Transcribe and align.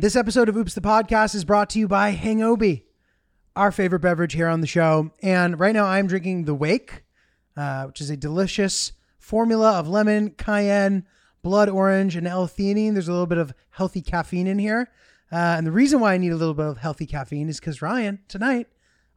This 0.00 0.16
episode 0.16 0.48
of 0.48 0.56
Oops 0.56 0.72
the 0.72 0.80
Podcast 0.80 1.34
is 1.34 1.44
brought 1.44 1.68
to 1.70 1.78
you 1.78 1.86
by 1.86 2.14
Hangobi, 2.14 2.84
our 3.54 3.70
favorite 3.70 4.00
beverage 4.00 4.32
here 4.32 4.48
on 4.48 4.62
the 4.62 4.66
show. 4.66 5.10
And 5.22 5.60
right 5.60 5.74
now 5.74 5.84
I'm 5.84 6.06
drinking 6.06 6.46
the 6.46 6.54
Wake, 6.54 7.04
uh, 7.54 7.84
which 7.84 8.00
is 8.00 8.08
a 8.08 8.16
delicious 8.16 8.92
formula 9.18 9.78
of 9.78 9.88
lemon, 9.88 10.30
cayenne, 10.30 11.04
blood 11.42 11.68
orange, 11.68 12.16
and 12.16 12.26
L-theanine. 12.26 12.94
There's 12.94 13.08
a 13.08 13.12
little 13.12 13.26
bit 13.26 13.36
of 13.36 13.52
healthy 13.68 14.00
caffeine 14.00 14.46
in 14.46 14.58
here. 14.58 14.88
Uh, 15.30 15.36
and 15.58 15.66
the 15.66 15.70
reason 15.70 16.00
why 16.00 16.14
I 16.14 16.16
need 16.16 16.32
a 16.32 16.36
little 16.36 16.54
bit 16.54 16.64
of 16.64 16.78
healthy 16.78 17.04
caffeine 17.04 17.50
is 17.50 17.60
because 17.60 17.82
Ryan, 17.82 18.20
tonight, 18.26 18.68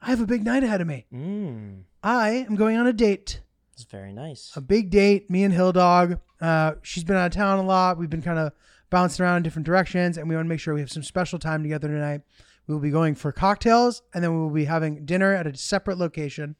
I 0.01 0.07
have 0.07 0.19
a 0.19 0.25
big 0.27 0.43
night 0.43 0.65
ahead 0.65 0.81
of 0.81 0.87
me. 0.87 1.05
Mm, 1.13 1.83
I 2.03 2.45
am 2.45 2.57
going 2.57 2.75
on 2.75 2.87
a 2.87 2.93
date. 2.93 3.39
it's 3.71 3.85
very 3.85 4.11
nice. 4.11 4.51
a 4.53 4.59
big 4.59 4.89
date. 4.89 5.29
Me 5.31 5.45
and 5.45 5.53
Hill 5.53 5.71
Dog. 5.71 6.19
Uh, 6.41 6.73
she's 6.81 7.05
been 7.05 7.15
out 7.15 7.27
of 7.27 7.31
town 7.31 7.59
a 7.59 7.63
lot. 7.63 7.97
We've 7.97 8.09
been 8.09 8.21
kind 8.21 8.37
of 8.37 8.51
bouncing 8.93 9.25
around 9.25 9.37
in 9.37 9.43
different 9.43 9.65
directions, 9.65 10.19
and 10.19 10.29
we 10.29 10.35
want 10.35 10.45
to 10.45 10.49
make 10.49 10.59
sure 10.59 10.75
we 10.75 10.79
have 10.79 10.91
some 10.91 11.01
special 11.01 11.39
time 11.39 11.63
together 11.63 11.87
tonight. 11.87 12.21
We 12.67 12.75
will 12.75 12.81
be 12.81 12.91
going 12.91 13.15
for 13.15 13.31
cocktails, 13.31 14.03
and 14.13 14.23
then 14.23 14.31
we 14.31 14.39
will 14.39 14.51
be 14.51 14.65
having 14.65 15.03
dinner 15.03 15.33
at 15.33 15.47
a 15.47 15.57
separate 15.57 15.97
location. 15.97 16.55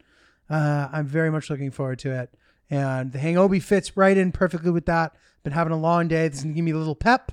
Uh, 0.49 0.89
I'm 0.91 1.05
very 1.05 1.30
much 1.30 1.52
looking 1.52 1.70
forward 1.70 1.99
to 1.99 2.11
it, 2.11 2.34
and 2.72 3.11
the 3.11 3.20
Hangobi 3.20 3.61
fits 3.61 3.95
right 3.95 4.17
in 4.17 4.31
perfectly 4.31 4.72
with 4.72 4.88
that. 4.88 5.13
Been 5.44 5.53
having 5.53 5.73
a 5.73 5.80
long 5.80 6.08
day. 6.08 6.27
This 6.27 6.39
is 6.39 6.44
gonna 6.44 6.55
give 6.55 6.66
me 6.66 6.72
a 6.72 6.77
little 6.77 6.95
pep, 6.95 7.31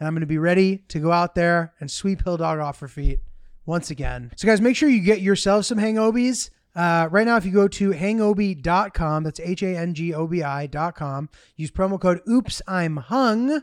and 0.00 0.08
I'm 0.08 0.14
gonna 0.14 0.26
be 0.26 0.36
ready 0.36 0.78
to 0.88 0.98
go 0.98 1.12
out 1.12 1.36
there 1.36 1.72
and 1.78 1.88
sweep 1.88 2.24
Hill 2.24 2.38
Dog 2.38 2.58
off 2.58 2.80
her 2.80 2.88
feet 2.88 3.20
once 3.66 3.88
again. 3.88 4.32
So, 4.34 4.48
guys, 4.48 4.60
make 4.60 4.74
sure 4.74 4.88
you 4.88 5.00
get 5.00 5.20
yourself 5.20 5.64
some 5.66 5.78
Hangobis. 5.78 6.50
Uh, 6.74 7.08
right 7.10 7.26
now, 7.26 7.36
if 7.36 7.44
you 7.44 7.52
go 7.52 7.68
to 7.68 7.90
hangobi.com, 7.90 9.22
that's 9.22 9.38
H 9.38 9.62
A 9.62 9.76
N 9.76 9.94
G 9.94 10.12
O 10.12 10.26
B 10.26 10.42
I.com, 10.42 11.28
use 11.54 11.70
promo 11.70 12.00
code 12.00 12.20
Oops, 12.28 12.60
I'm 12.66 12.96
Hung, 12.96 13.62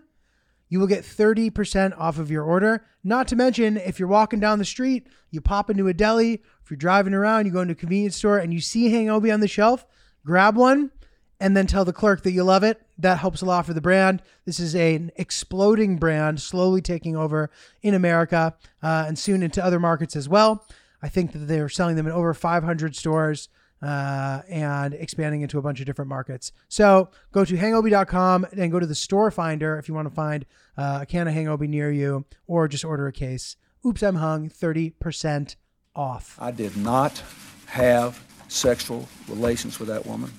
you 0.69 0.79
will 0.79 0.87
get 0.87 1.03
30% 1.03 1.97
off 1.97 2.19
of 2.19 2.31
your 2.31 2.43
order. 2.43 2.85
Not 3.03 3.27
to 3.29 3.35
mention, 3.35 3.77
if 3.77 3.99
you're 3.99 4.07
walking 4.07 4.39
down 4.39 4.59
the 4.59 4.65
street, 4.65 5.07
you 5.31 5.41
pop 5.41 5.69
into 5.69 5.87
a 5.87 5.93
deli, 5.93 6.41
if 6.63 6.69
you're 6.69 6.77
driving 6.77 7.13
around, 7.13 7.45
you 7.45 7.51
go 7.51 7.61
into 7.61 7.71
a 7.73 7.75
convenience 7.75 8.15
store 8.15 8.37
and 8.37 8.53
you 8.53 8.59
see 8.59 8.91
Hangobi 8.91 9.33
on 9.33 9.39
the 9.39 9.47
shelf, 9.47 9.85
grab 10.25 10.57
one 10.57 10.91
and 11.39 11.55
then 11.55 11.67
tell 11.67 11.85
the 11.85 11.93
clerk 11.93 12.23
that 12.23 12.31
you 12.31 12.43
love 12.43 12.63
it. 12.63 12.81
That 12.97 13.19
helps 13.19 13.41
a 13.41 13.45
lot 13.45 13.65
for 13.65 13.73
the 13.73 13.81
brand. 13.81 14.21
This 14.45 14.59
is 14.59 14.75
an 14.75 15.11
exploding 15.15 15.97
brand, 15.97 16.41
slowly 16.41 16.81
taking 16.81 17.15
over 17.15 17.51
in 17.81 17.93
America 17.93 18.55
uh, 18.81 19.05
and 19.07 19.17
soon 19.17 19.43
into 19.43 19.63
other 19.63 19.79
markets 19.79 20.15
as 20.15 20.27
well. 20.27 20.65
I 21.01 21.09
think 21.09 21.31
that 21.33 21.39
they're 21.39 21.69
selling 21.69 21.95
them 21.95 22.07
in 22.07 22.13
over 22.13 22.33
500 22.33 22.95
stores 22.95 23.49
uh, 23.81 24.41
and 24.49 24.93
expanding 24.93 25.41
into 25.41 25.57
a 25.57 25.61
bunch 25.61 25.79
of 25.79 25.85
different 25.85 26.09
markets. 26.09 26.51
So 26.67 27.09
go 27.31 27.45
to 27.45 27.55
hangobi.com 27.55 28.47
and 28.57 28.71
go 28.71 28.79
to 28.79 28.87
the 28.87 28.95
store 28.95 29.31
finder 29.31 29.77
if 29.77 29.87
you 29.87 29.93
want 29.93 30.07
to 30.07 30.13
find 30.13 30.45
uh, 30.77 30.99
a 31.01 31.05
can 31.05 31.27
of 31.27 31.33
hangobi 31.33 31.67
near 31.67 31.91
you 31.91 32.25
or 32.47 32.67
just 32.67 32.85
order 32.85 33.07
a 33.07 33.11
case. 33.11 33.55
Oops, 33.85 34.01
I'm 34.01 34.15
hung, 34.15 34.49
30% 34.49 35.55
off. 35.95 36.37
I 36.39 36.51
did 36.51 36.75
not 36.77 37.21
have 37.67 38.23
sexual 38.47 39.07
relations 39.27 39.79
with 39.79 39.89
that 39.89 40.05
woman. 40.05 40.31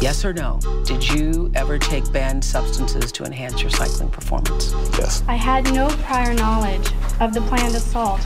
Yes 0.00 0.24
or 0.24 0.32
no? 0.32 0.58
Did 0.86 1.06
you 1.06 1.50
ever 1.54 1.78
take 1.78 2.10
banned 2.10 2.42
substances 2.42 3.12
to 3.12 3.24
enhance 3.24 3.60
your 3.60 3.70
cycling 3.70 4.08
performance? 4.08 4.72
Yes. 4.98 5.22
I 5.28 5.34
had 5.34 5.64
no 5.74 5.88
prior 6.04 6.32
knowledge 6.32 6.90
of 7.20 7.34
the 7.34 7.42
planned 7.42 7.74
assault 7.74 8.22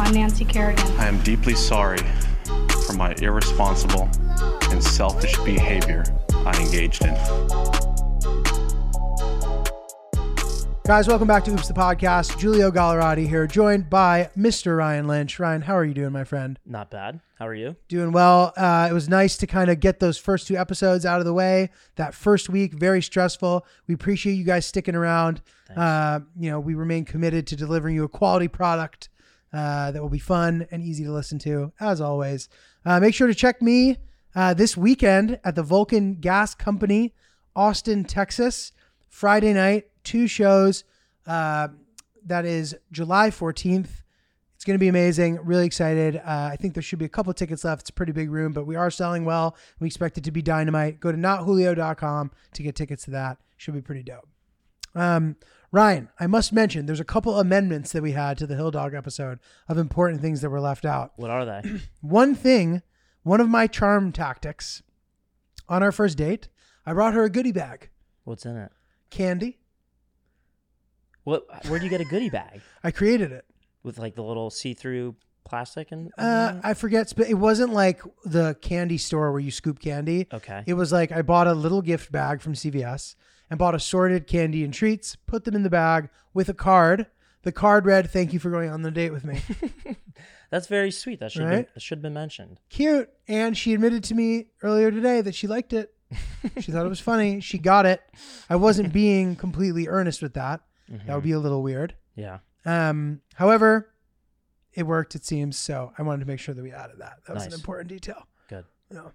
on 0.00 0.14
Nancy 0.14 0.46
Kerrigan. 0.46 0.86
I 0.98 1.06
am 1.06 1.20
deeply 1.22 1.54
sorry 1.54 1.98
for 2.88 2.94
my 2.94 3.14
irresponsible 3.20 4.08
and 4.70 4.82
selfish 4.82 5.36
behavior 5.40 6.04
I 6.32 6.58
engaged 6.58 7.04
in. 7.04 7.14
Guys, 10.86 11.06
welcome 11.06 11.28
back 11.28 11.44
to 11.44 11.52
Oops 11.52 11.68
the 11.68 11.74
Podcast. 11.74 12.38
Giulio 12.38 12.70
Gallarotti 12.70 13.28
here, 13.28 13.46
joined 13.46 13.90
by 13.90 14.30
Mr. 14.34 14.78
Ryan 14.78 15.06
Lynch. 15.06 15.38
Ryan, 15.38 15.60
how 15.60 15.76
are 15.76 15.84
you 15.84 15.92
doing, 15.92 16.12
my 16.12 16.24
friend? 16.24 16.58
Not 16.64 16.90
bad. 16.90 17.20
How 17.38 17.46
are 17.46 17.54
you? 17.54 17.76
Doing 17.88 18.10
well. 18.10 18.54
Uh, 18.56 18.88
it 18.90 18.94
was 18.94 19.06
nice 19.06 19.36
to 19.36 19.46
kind 19.46 19.68
of 19.68 19.80
get 19.80 20.00
those 20.00 20.16
first 20.16 20.46
two 20.46 20.56
episodes 20.56 21.04
out 21.04 21.18
of 21.20 21.26
the 21.26 21.34
way. 21.34 21.68
That 21.96 22.14
first 22.14 22.48
week, 22.48 22.72
very 22.72 23.02
stressful. 23.02 23.66
We 23.86 23.92
appreciate 23.92 24.32
you 24.32 24.44
guys 24.44 24.64
sticking 24.64 24.94
around. 24.94 25.42
Uh, 25.76 26.20
you 26.40 26.50
know, 26.50 26.58
we 26.58 26.74
remain 26.74 27.04
committed 27.04 27.46
to 27.48 27.56
delivering 27.56 27.94
you 27.94 28.04
a 28.04 28.08
quality 28.08 28.48
product 28.48 29.10
uh, 29.52 29.90
that 29.90 30.02
will 30.02 30.08
be 30.08 30.18
fun 30.18 30.66
and 30.70 30.82
easy 30.82 31.04
to 31.04 31.12
listen 31.12 31.38
to, 31.38 31.72
as 31.80 32.00
always. 32.00 32.48
Uh, 32.88 32.98
make 32.98 33.14
sure 33.14 33.26
to 33.26 33.34
check 33.34 33.60
me 33.60 33.98
uh, 34.34 34.54
this 34.54 34.74
weekend 34.74 35.38
at 35.44 35.54
the 35.54 35.62
Vulcan 35.62 36.14
Gas 36.14 36.54
Company, 36.54 37.12
Austin, 37.54 38.02
Texas. 38.02 38.72
Friday 39.10 39.52
night, 39.52 39.88
two 40.04 40.26
shows. 40.26 40.84
Uh, 41.26 41.68
that 42.24 42.46
is 42.46 42.74
July 42.90 43.28
14th. 43.28 43.90
It's 44.54 44.64
going 44.64 44.74
to 44.74 44.80
be 44.80 44.88
amazing. 44.88 45.38
Really 45.44 45.66
excited. 45.66 46.16
Uh, 46.16 46.48
I 46.50 46.56
think 46.56 46.72
there 46.72 46.82
should 46.82 46.98
be 46.98 47.04
a 47.04 47.10
couple 47.10 47.34
tickets 47.34 47.62
left. 47.62 47.82
It's 47.82 47.90
a 47.90 47.92
pretty 47.92 48.12
big 48.12 48.30
room, 48.30 48.54
but 48.54 48.66
we 48.66 48.74
are 48.74 48.90
selling 48.90 49.26
well. 49.26 49.54
We 49.80 49.86
expect 49.86 50.16
it 50.16 50.24
to 50.24 50.30
be 50.30 50.40
dynamite. 50.40 50.98
Go 50.98 51.12
to 51.12 51.18
notjulio.com 51.18 52.30
to 52.54 52.62
get 52.62 52.74
tickets 52.74 53.04
to 53.04 53.10
that. 53.10 53.36
Should 53.58 53.74
be 53.74 53.82
pretty 53.82 54.02
dope. 54.02 54.26
Um, 54.94 55.36
Ryan, 55.70 56.08
I 56.18 56.26
must 56.26 56.52
mention 56.52 56.86
there's 56.86 57.00
a 57.00 57.04
couple 57.04 57.38
amendments 57.38 57.92
that 57.92 58.02
we 58.02 58.12
had 58.12 58.38
to 58.38 58.46
the 58.46 58.56
Hill 58.56 58.70
Dog 58.70 58.94
episode 58.94 59.38
of 59.68 59.76
important 59.76 60.20
things 60.22 60.40
that 60.40 60.48
were 60.50 60.60
left 60.60 60.84
out. 60.86 61.12
What 61.16 61.30
are 61.30 61.44
they? 61.44 61.80
One 62.00 62.34
thing, 62.34 62.82
one 63.22 63.40
of 63.40 63.48
my 63.48 63.66
charm 63.66 64.10
tactics 64.12 64.82
on 65.68 65.82
our 65.82 65.92
first 65.92 66.16
date, 66.16 66.48
I 66.86 66.94
brought 66.94 67.12
her 67.12 67.24
a 67.24 67.30
goodie 67.30 67.52
bag, 67.52 67.90
What's 68.24 68.46
in 68.46 68.56
it? 68.56 68.72
candy. 69.10 69.58
What? 71.24 71.44
Where'd 71.66 71.82
you 71.82 71.90
get 71.90 72.00
a 72.00 72.04
goodie 72.06 72.30
bag 72.30 72.62
I 72.84 72.90
created 72.90 73.32
it. 73.32 73.44
with 73.82 73.98
like 73.98 74.14
the 74.14 74.22
little 74.22 74.48
see-through 74.48 75.16
plastic 75.44 75.92
and? 75.92 76.10
Uh. 76.16 76.54
I 76.64 76.72
forget, 76.72 77.12
but 77.14 77.28
it 77.28 77.34
wasn't 77.34 77.74
like 77.74 78.00
the 78.24 78.56
candy 78.62 78.96
store 78.96 79.30
where 79.32 79.40
you 79.40 79.50
scoop 79.50 79.78
candy. 79.80 80.26
okay. 80.32 80.62
It 80.66 80.72
was 80.74 80.90
like 80.92 81.12
I 81.12 81.20
bought 81.20 81.46
a 81.46 81.52
little 81.52 81.82
gift 81.82 82.10
bag 82.10 82.40
from 82.40 82.54
CVS 82.54 83.14
and 83.50 83.58
bought 83.58 83.74
assorted 83.74 84.26
candy 84.26 84.64
and 84.64 84.72
treats, 84.74 85.16
put 85.16 85.44
them 85.44 85.54
in 85.54 85.62
the 85.62 85.70
bag 85.70 86.08
with 86.34 86.48
a 86.48 86.54
card. 86.54 87.06
The 87.42 87.52
card 87.52 87.86
read, 87.86 88.10
"Thank 88.10 88.32
you 88.32 88.38
for 88.38 88.50
going 88.50 88.68
on 88.70 88.82
the 88.82 88.90
date 88.90 89.10
with 89.12 89.24
me." 89.24 89.40
That's 90.50 90.66
very 90.66 90.90
sweet. 90.90 91.20
That 91.20 91.30
should 91.32 91.44
Right? 91.44 91.66
be, 91.66 91.72
that 91.74 91.80
should 91.80 91.98
have 91.98 92.02
been 92.02 92.14
mentioned. 92.14 92.58
Cute. 92.70 93.10
And 93.26 93.56
she 93.56 93.74
admitted 93.74 94.02
to 94.04 94.14
me 94.14 94.46
earlier 94.62 94.90
today 94.90 95.20
that 95.20 95.34
she 95.34 95.46
liked 95.46 95.72
it. 95.72 95.94
she 96.58 96.72
thought 96.72 96.86
it 96.86 96.88
was 96.88 97.00
funny. 97.00 97.40
She 97.40 97.58
got 97.58 97.84
it. 97.84 98.00
I 98.48 98.56
wasn't 98.56 98.92
being 98.92 99.36
completely 99.36 99.88
earnest 99.88 100.22
with 100.22 100.32
that. 100.34 100.60
That 101.06 101.14
would 101.14 101.24
be 101.24 101.32
a 101.32 101.38
little 101.38 101.62
weird. 101.62 101.94
Yeah. 102.14 102.38
Um, 102.64 103.20
however, 103.34 103.90
it 104.72 104.84
worked, 104.84 105.14
it 105.14 105.24
seems. 105.26 105.58
So 105.58 105.92
I 105.98 106.02
wanted 106.02 106.20
to 106.20 106.26
make 106.26 106.40
sure 106.40 106.54
that 106.54 106.62
we 106.62 106.72
added 106.72 106.96
that. 107.00 107.18
That 107.26 107.34
was 107.34 107.44
an 107.44 107.52
important 107.52 107.88
detail. 107.88 108.26
Good. 108.48 108.64
Yeah. 108.90 109.08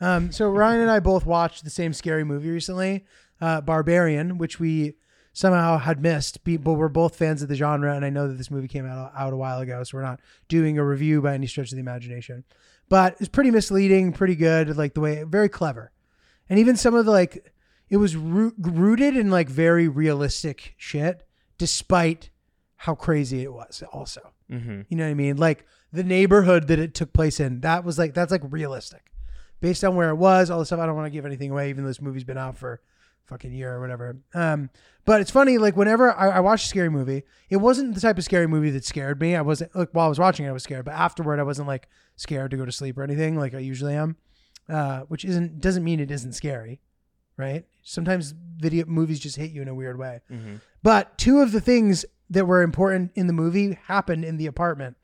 Um, 0.00 0.30
so 0.30 0.48
Ryan 0.48 0.82
and 0.82 0.90
I 0.90 1.00
both 1.00 1.26
watched 1.26 1.64
the 1.64 1.70
same 1.70 1.92
scary 1.92 2.22
movie 2.22 2.50
recently, 2.50 3.06
uh, 3.40 3.60
Barbarian, 3.60 4.38
which 4.38 4.58
we 4.60 4.94
somehow 5.32 5.76
had 5.78 6.00
missed, 6.00 6.42
but 6.44 6.72
we're 6.74 6.88
both 6.88 7.16
fans 7.16 7.42
of 7.42 7.48
the 7.48 7.54
genre, 7.56 7.94
and 7.94 8.04
I 8.04 8.10
know 8.10 8.26
that 8.28 8.34
this 8.38 8.50
movie 8.50 8.68
came 8.68 8.86
out 8.86 9.12
out 9.16 9.32
a 9.32 9.36
while 9.36 9.60
ago, 9.60 9.82
so 9.84 9.98
we're 9.98 10.02
not 10.02 10.20
doing 10.48 10.78
a 10.78 10.84
review 10.84 11.20
by 11.20 11.34
any 11.34 11.46
stretch 11.46 11.72
of 11.72 11.76
the 11.76 11.80
imagination. 11.80 12.44
But 12.88 13.16
it's 13.20 13.28
pretty 13.28 13.50
misleading, 13.50 14.12
pretty 14.12 14.36
good, 14.36 14.74
like 14.76 14.94
the 14.94 15.00
way 15.00 15.22
very 15.24 15.48
clever, 15.50 15.92
and 16.48 16.58
even 16.58 16.76
some 16.76 16.94
of 16.94 17.04
the 17.04 17.10
like, 17.10 17.52
it 17.90 17.98
was 17.98 18.16
rooted 18.16 19.16
in 19.16 19.30
like 19.30 19.48
very 19.48 19.88
realistic 19.88 20.74
shit, 20.78 21.26
despite 21.58 22.30
how 22.76 22.94
crazy 22.94 23.42
it 23.42 23.52
was. 23.52 23.82
Also, 23.92 24.32
Mm-hmm. 24.50 24.82
you 24.88 24.96
know 24.96 25.04
what 25.04 25.10
I 25.10 25.14
mean? 25.14 25.36
Like 25.36 25.66
the 25.92 26.04
neighborhood 26.04 26.68
that 26.68 26.78
it 26.78 26.94
took 26.94 27.12
place 27.12 27.40
in, 27.40 27.60
that 27.62 27.84
was 27.84 27.98
like 27.98 28.14
that's 28.14 28.30
like 28.30 28.42
realistic. 28.48 29.10
Based 29.60 29.82
on 29.84 29.96
where 29.96 30.10
it 30.10 30.14
was, 30.16 30.50
all 30.50 30.60
the 30.60 30.66
stuff 30.66 30.78
I 30.78 30.86
don't 30.86 30.94
want 30.94 31.06
to 31.06 31.10
give 31.10 31.26
anything 31.26 31.50
away, 31.50 31.68
even 31.70 31.82
though 31.82 31.88
this 31.88 32.00
movie's 32.00 32.22
been 32.24 32.38
out 32.38 32.56
for 32.56 32.80
fucking 33.26 33.52
year 33.52 33.74
or 33.74 33.80
whatever. 33.80 34.16
Um, 34.34 34.70
but 35.04 35.20
it's 35.20 35.30
funny, 35.30 35.58
like 35.58 35.76
whenever 35.76 36.12
I, 36.12 36.28
I 36.28 36.40
watched 36.40 36.66
a 36.66 36.68
scary 36.68 36.88
movie, 36.88 37.22
it 37.48 37.56
wasn't 37.56 37.94
the 37.94 38.00
type 38.00 38.18
of 38.18 38.24
scary 38.24 38.46
movie 38.46 38.70
that 38.70 38.84
scared 38.84 39.20
me. 39.20 39.36
I 39.36 39.42
wasn't 39.42 39.74
like 39.74 39.90
while 39.92 40.06
I 40.06 40.08
was 40.08 40.18
watching 40.18 40.46
it, 40.46 40.48
I 40.48 40.52
was 40.52 40.62
scared, 40.62 40.84
but 40.84 40.94
afterward 40.94 41.38
I 41.38 41.44
wasn't 41.44 41.68
like 41.68 41.88
scared 42.16 42.50
to 42.52 42.56
go 42.56 42.64
to 42.64 42.72
sleep 42.72 42.98
or 42.98 43.02
anything 43.02 43.38
like 43.38 43.54
I 43.54 43.58
usually 43.58 43.94
am. 43.94 44.16
Uh, 44.68 45.00
which 45.02 45.24
isn't 45.24 45.60
doesn't 45.60 45.84
mean 45.84 46.00
it 46.00 46.10
isn't 46.10 46.32
scary, 46.32 46.80
right? 47.36 47.64
Sometimes 47.84 48.34
video 48.56 48.84
movies 48.86 49.20
just 49.20 49.36
hit 49.36 49.52
you 49.52 49.62
in 49.62 49.68
a 49.68 49.74
weird 49.74 49.96
way. 49.96 50.22
Mm-hmm. 50.30 50.56
But 50.82 51.16
two 51.18 51.38
of 51.40 51.52
the 51.52 51.60
things 51.60 52.04
that 52.30 52.46
were 52.46 52.62
important 52.62 53.12
in 53.14 53.28
the 53.28 53.32
movie 53.32 53.78
happened 53.84 54.24
in 54.24 54.38
the 54.38 54.46
apartment, 54.46 54.96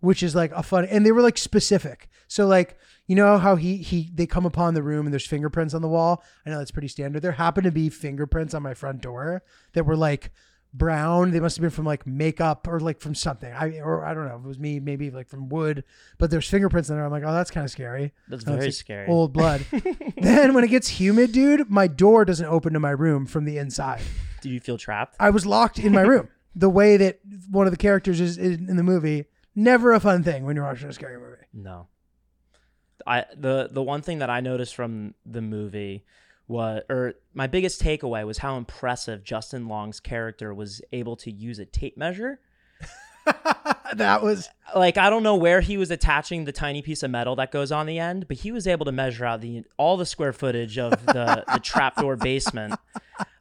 which 0.00 0.24
is 0.24 0.34
like 0.34 0.50
a 0.52 0.62
fun 0.62 0.86
and 0.86 1.06
they 1.06 1.12
were 1.12 1.22
like 1.22 1.38
specific. 1.38 2.08
So 2.26 2.46
like 2.46 2.76
you 3.06 3.14
know 3.14 3.38
how 3.38 3.56
he 3.56 3.76
he 3.78 4.10
they 4.14 4.26
come 4.26 4.46
upon 4.46 4.74
the 4.74 4.82
room 4.82 5.06
and 5.06 5.12
there's 5.12 5.26
fingerprints 5.26 5.74
on 5.74 5.82
the 5.82 5.88
wall. 5.88 6.22
I 6.44 6.50
know 6.50 6.58
that's 6.58 6.70
pretty 6.70 6.88
standard. 6.88 7.22
There 7.22 7.32
happened 7.32 7.64
to 7.64 7.70
be 7.70 7.88
fingerprints 7.88 8.54
on 8.54 8.62
my 8.62 8.74
front 8.74 9.00
door 9.00 9.42
that 9.72 9.84
were 9.84 9.96
like 9.96 10.32
brown. 10.74 11.30
They 11.30 11.40
must 11.40 11.56
have 11.56 11.62
been 11.62 11.70
from 11.70 11.86
like 11.86 12.06
makeup 12.06 12.66
or 12.68 12.80
like 12.80 13.00
from 13.00 13.14
something. 13.14 13.52
I 13.52 13.78
or 13.78 14.04
I 14.04 14.14
don't 14.14 14.28
know. 14.28 14.36
If 14.36 14.44
it 14.44 14.48
was 14.48 14.58
me, 14.58 14.80
maybe 14.80 15.10
like 15.10 15.28
from 15.28 15.48
wood. 15.48 15.84
But 16.18 16.30
there's 16.30 16.48
fingerprints 16.48 16.88
in 16.88 16.96
there. 16.96 17.04
I'm 17.04 17.10
like, 17.10 17.24
oh, 17.24 17.32
that's 17.32 17.50
kind 17.50 17.64
of 17.64 17.70
scary. 17.70 18.12
That's 18.28 18.42
it's, 18.42 18.50
very 18.50 18.64
like, 18.66 18.74
scary. 18.74 19.08
Old 19.08 19.32
blood. 19.32 19.64
then 20.16 20.54
when 20.54 20.64
it 20.64 20.68
gets 20.68 20.88
humid, 20.88 21.32
dude, 21.32 21.70
my 21.70 21.86
door 21.86 22.24
doesn't 22.24 22.46
open 22.46 22.72
to 22.72 22.80
my 22.80 22.90
room 22.90 23.26
from 23.26 23.44
the 23.44 23.58
inside. 23.58 24.02
Do 24.40 24.50
you 24.50 24.60
feel 24.60 24.78
trapped? 24.78 25.16
I 25.18 25.30
was 25.30 25.46
locked 25.46 25.78
in 25.78 25.92
my 25.92 26.02
room. 26.02 26.28
the 26.56 26.70
way 26.70 26.96
that 26.96 27.20
one 27.50 27.66
of 27.66 27.72
the 27.72 27.76
characters 27.76 28.20
is 28.20 28.38
in 28.38 28.76
the 28.76 28.82
movie. 28.82 29.26
Never 29.54 29.92
a 29.92 30.00
fun 30.00 30.22
thing 30.22 30.44
when 30.44 30.56
you're 30.56 30.64
watching 30.64 30.88
a 30.88 30.92
scary 30.92 31.18
movie. 31.18 31.42
No. 31.52 31.88
I 33.06 33.24
the 33.36 33.68
the 33.70 33.82
one 33.82 34.02
thing 34.02 34.18
that 34.18 34.30
I 34.30 34.40
noticed 34.40 34.74
from 34.74 35.14
the 35.24 35.40
movie 35.40 36.04
was 36.48 36.82
or 36.88 37.14
my 37.34 37.46
biggest 37.46 37.82
takeaway 37.82 38.26
was 38.26 38.38
how 38.38 38.56
impressive 38.56 39.24
Justin 39.24 39.68
Long's 39.68 40.00
character 40.00 40.54
was 40.54 40.80
able 40.92 41.16
to 41.16 41.30
use 41.30 41.58
a 41.58 41.64
tape 41.64 41.96
measure. 41.96 42.40
that 43.94 44.22
was 44.22 44.48
Like 44.74 44.96
I 44.98 45.10
don't 45.10 45.22
know 45.22 45.36
where 45.36 45.60
he 45.60 45.76
was 45.76 45.90
attaching 45.90 46.44
the 46.44 46.52
tiny 46.52 46.82
piece 46.82 47.02
of 47.02 47.10
metal 47.10 47.36
that 47.36 47.50
goes 47.50 47.72
on 47.72 47.86
the 47.86 47.98
end, 47.98 48.28
but 48.28 48.36
he 48.36 48.52
was 48.52 48.66
able 48.66 48.84
to 48.84 48.92
measure 48.92 49.24
out 49.24 49.40
the 49.40 49.64
all 49.76 49.96
the 49.96 50.06
square 50.06 50.32
footage 50.32 50.78
of 50.78 50.90
the 51.06 51.44
the 51.52 51.60
trapdoor 51.60 52.16
basement. 52.30 52.78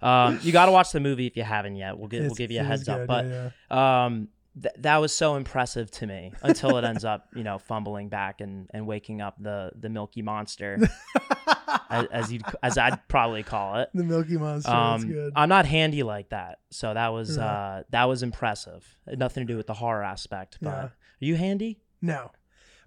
Um, 0.01 0.39
you 0.41 0.51
got 0.51 0.67
to 0.67 0.71
watch 0.71 0.91
the 0.91 0.99
movie 0.99 1.27
if 1.27 1.35
you 1.35 1.43
haven't 1.43 1.75
yet. 1.75 1.97
We'll 1.97 2.07
give 2.07 2.23
we'll 2.25 2.35
give 2.35 2.51
you 2.51 2.61
a 2.61 2.63
heads 2.63 2.87
up, 2.87 2.99
good, 2.99 3.07
but 3.07 3.25
yeah, 3.25 4.05
um 4.05 4.29
th- 4.61 4.73
that 4.79 4.97
was 4.97 5.13
so 5.15 5.35
impressive 5.35 5.89
to 5.91 6.07
me 6.07 6.31
until 6.41 6.77
it 6.77 6.83
ends 6.85 7.03
up 7.05 7.27
you 7.35 7.43
know 7.43 7.57
fumbling 7.57 8.09
back 8.09 8.41
and 8.41 8.69
and 8.73 8.87
waking 8.87 9.21
up 9.21 9.35
the 9.39 9.71
the 9.79 9.89
milky 9.89 10.21
monster 10.21 10.77
as, 11.89 12.05
as 12.11 12.33
you 12.33 12.39
as 12.63 12.77
i'd 12.77 13.07
probably 13.07 13.43
call 13.43 13.75
it 13.77 13.89
the 13.93 14.03
Milky 14.03 14.37
Monster. 14.37 14.71
um 14.71 15.07
good. 15.07 15.33
i'm 15.35 15.49
not 15.49 15.65
handy 15.65 16.03
like 16.03 16.29
that 16.29 16.59
so 16.71 16.93
that 16.93 17.09
was 17.09 17.37
Yeah. 17.37 17.45
uh 17.45 17.83
that 17.89 18.05
was 18.05 18.23
impressive 18.23 18.85
nothing 19.07 19.45
to 19.45 19.51
do 19.53 19.57
with 19.57 19.67
the 19.67 19.73
horror 19.73 20.03
aspect 20.03 20.57
but 20.61 20.69
Yeah. 20.69 20.75
are 20.85 20.91
you 21.19 21.35
handy 21.35 21.79
No, 22.01 22.31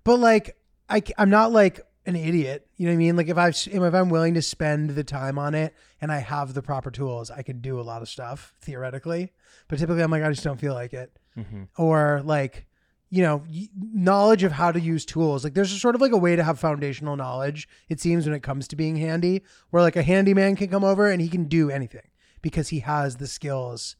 but 0.05 0.19
like 0.19 0.57
I, 0.89 1.03
am 1.19 1.29
not 1.29 1.53
like 1.53 1.81
an 2.07 2.17
idiot. 2.17 2.67
You 2.79 2.87
know 2.87 2.93
what 2.93 2.95
I 2.95 2.99
mean? 2.99 3.17
Like 3.17 3.29
if 3.29 3.37
I 3.37 3.49
if 3.49 3.95
I'm 3.95 4.09
willing 4.09 4.33
to 4.35 4.41
spend 4.41 4.91
the 4.91 5.05
time 5.05 5.39
on 5.39 5.55
it 5.55 5.75
and 6.01 6.11
I 6.11 6.21
have 6.21 6.55
the 6.55 6.63
proper 6.63 6.91
tools, 6.91 7.31
I 7.31 7.43
can 7.43 7.61
do 7.61 7.79
a 7.79 7.83
lot 7.83 8.01
of 8.01 8.09
stuff 8.09 8.55
theoretically. 8.63 9.33
But 9.69 9.79
typically, 9.81 10.03
I'm 10.03 10.11
like 10.11 10.23
I 10.23 10.31
just 10.31 10.43
don't 10.45 10.59
feel 10.59 10.73
like 10.73 10.95
it, 10.95 11.15
mm-hmm. 11.39 11.63
or 11.77 12.23
like 12.25 12.67
you 13.11 13.23
know 13.23 13.43
knowledge 13.77 14.43
of 14.43 14.53
how 14.53 14.73
to 14.73 14.81
use 14.81 15.05
tools. 15.05 15.45
Like 15.45 15.55
there's 15.55 15.73
a 15.73 15.79
sort 15.79 15.95
of 15.95 16.01
like 16.01 16.13
a 16.13 16.19
way 16.19 16.37
to 16.37 16.45
have 16.45 16.59
foundational 16.59 17.17
knowledge. 17.17 17.69
It 17.89 18.01
seems 18.01 18.27
when 18.27 18.35
it 18.35 18.43
comes 18.43 18.69
to 18.69 18.77
being 18.77 18.97
handy, 18.97 19.43
where 19.71 19.83
like 19.83 19.97
a 19.97 20.03
handyman 20.03 20.57
can 20.57 20.69
come 20.69 20.85
over 20.85 21.11
and 21.11 21.21
he 21.21 21.29
can 21.29 21.45
do 21.45 21.71
anything 21.71 22.09
because 22.43 22.69
he 22.69 22.81
has 22.81 23.17
the 23.17 23.27
skills. 23.27 23.97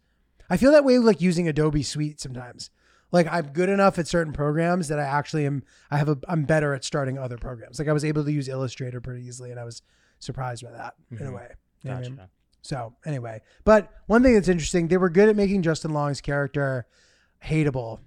I 0.51 0.57
feel 0.57 0.73
that 0.73 0.85
way 0.85 0.99
like 0.99 1.21
using 1.21 1.49
Adobe 1.49 1.83
Suite 1.83 2.21
sometimes. 2.21 2.71
Like 3.11 3.27
I'm 3.31 3.49
good 3.49 3.71
enough 3.71 3.99
at 3.99 4.07
certain 4.07 4.33
programs 4.35 4.89
that 4.89 4.99
I 4.99 5.05
actually 5.05 5.47
am. 5.47 5.63
I 5.91 5.97
have 5.97 6.11
a. 6.11 6.19
I'm 6.29 6.45
better 6.45 6.75
at 6.75 6.85
starting 6.85 7.19
other 7.19 7.39
programs. 7.39 7.79
Like 7.79 7.89
I 7.89 7.93
was 7.93 8.05
able 8.05 8.25
to 8.25 8.33
use 8.33 8.49
Illustrator 8.49 9.01
pretty 9.01 9.25
easily, 9.27 9.51
and 9.51 9.59
I 9.59 9.65
was 9.65 9.81
surprised 10.19 10.63
by 10.65 10.73
that 10.73 10.95
in 11.11 11.19
a 11.27 11.31
Mhm. 11.31 11.35
way. 11.35 11.49
What 11.83 11.93
I 11.93 11.97
gotcha 12.01 12.11
mean? 12.11 12.21
So 12.61 12.95
anyway, 13.07 13.41
but 13.65 13.91
one 14.09 14.23
thing 14.23 14.35
that's 14.35 14.49
interesting, 14.49 14.89
they 14.89 14.99
were 14.99 15.09
good 15.09 15.29
at 15.29 15.37
making 15.37 15.63
Justin 15.63 15.93
Long's 15.93 16.21
character 16.21 16.87
hateable. 17.45 18.01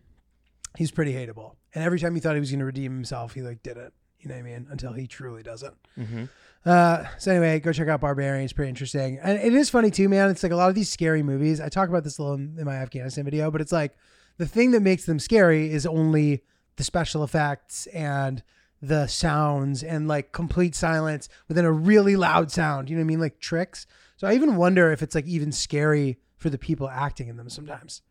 He's 0.78 0.92
pretty 0.92 1.14
hateable, 1.14 1.56
and 1.76 1.84
every 1.84 2.00
time 2.00 2.16
he 2.16 2.22
thought 2.22 2.36
he 2.36 2.40
was 2.40 2.52
going 2.52 2.60
to 2.60 2.66
redeem 2.66 2.94
himself, 2.94 3.34
he 3.34 3.42
like 3.42 3.62
did 3.64 3.78
it. 3.78 3.94
You 4.20 4.30
know 4.30 4.36
what 4.36 4.42
I 4.42 4.44
mean? 4.44 4.68
Until 4.70 4.94
he 4.94 5.08
truly 5.08 5.44
doesn't. 5.44 5.76
mm-hmm. 5.98 6.26
Uh, 6.64 7.06
so 7.18 7.32
anyway, 7.32 7.60
go 7.60 7.74
check 7.74 7.88
out 7.88 8.02
Barbarian. 8.02 8.44
It's 8.44 8.54
pretty 8.54 8.70
interesting, 8.70 9.20
and 9.22 9.40
it 9.40 9.54
is 9.54 9.70
funny 9.70 9.90
too, 9.90 10.08
man. 10.08 10.30
It's 10.30 10.44
like 10.44 10.52
a 10.52 10.56
lot 10.56 10.70
of 10.70 10.76
these 10.76 10.90
scary 10.90 11.24
movies. 11.24 11.60
I 11.60 11.70
talk 11.70 11.90
about 11.90 12.04
this 12.04 12.20
a 12.20 12.22
little 12.22 12.38
in, 12.38 12.56
in 12.60 12.66
my 12.66 12.76
Afghanistan 12.76 13.26
video, 13.26 13.50
but 13.50 13.62
it's 13.62 13.72
like 13.72 13.98
the 14.38 14.46
thing 14.46 14.72
that 14.72 14.82
makes 14.82 15.06
them 15.06 15.20
scary 15.20 15.72
is 15.72 15.86
only 15.86 16.44
the 16.76 16.84
special 16.84 17.24
effects 17.24 17.88
and 17.88 18.44
the 18.82 19.08
sounds 19.08 19.84
and 19.84 20.08
like 20.08 20.32
complete 20.32 20.74
silence 20.74 21.30
within 21.48 21.66
a 21.66 21.72
really 21.72 22.16
loud 22.16 22.52
sound. 22.52 22.90
You 22.90 22.96
know 22.96 23.02
what 23.02 23.06
I 23.06 23.08
mean? 23.08 23.20
Like 23.20 23.40
tricks. 23.40 23.86
So 24.18 24.28
I 24.28 24.34
even 24.34 24.56
wonder 24.56 24.92
if 24.92 25.02
it's 25.04 25.16
like 25.16 25.26
even 25.28 25.52
scary 25.52 26.20
for 26.38 26.50
the 26.50 26.58
people 26.58 26.90
acting 26.90 27.28
in 27.28 27.38
them 27.38 27.50
sometimes. 27.50 28.02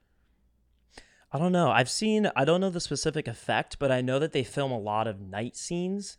I 1.32 1.38
don't 1.38 1.52
know. 1.52 1.70
I've 1.70 1.90
seen. 1.90 2.30
I 2.34 2.44
don't 2.44 2.60
know 2.60 2.70
the 2.70 2.80
specific 2.80 3.28
effect, 3.28 3.78
but 3.78 3.92
I 3.92 4.00
know 4.00 4.18
that 4.18 4.32
they 4.32 4.42
film 4.44 4.72
a 4.72 4.78
lot 4.78 5.06
of 5.06 5.20
night 5.20 5.56
scenes. 5.56 6.16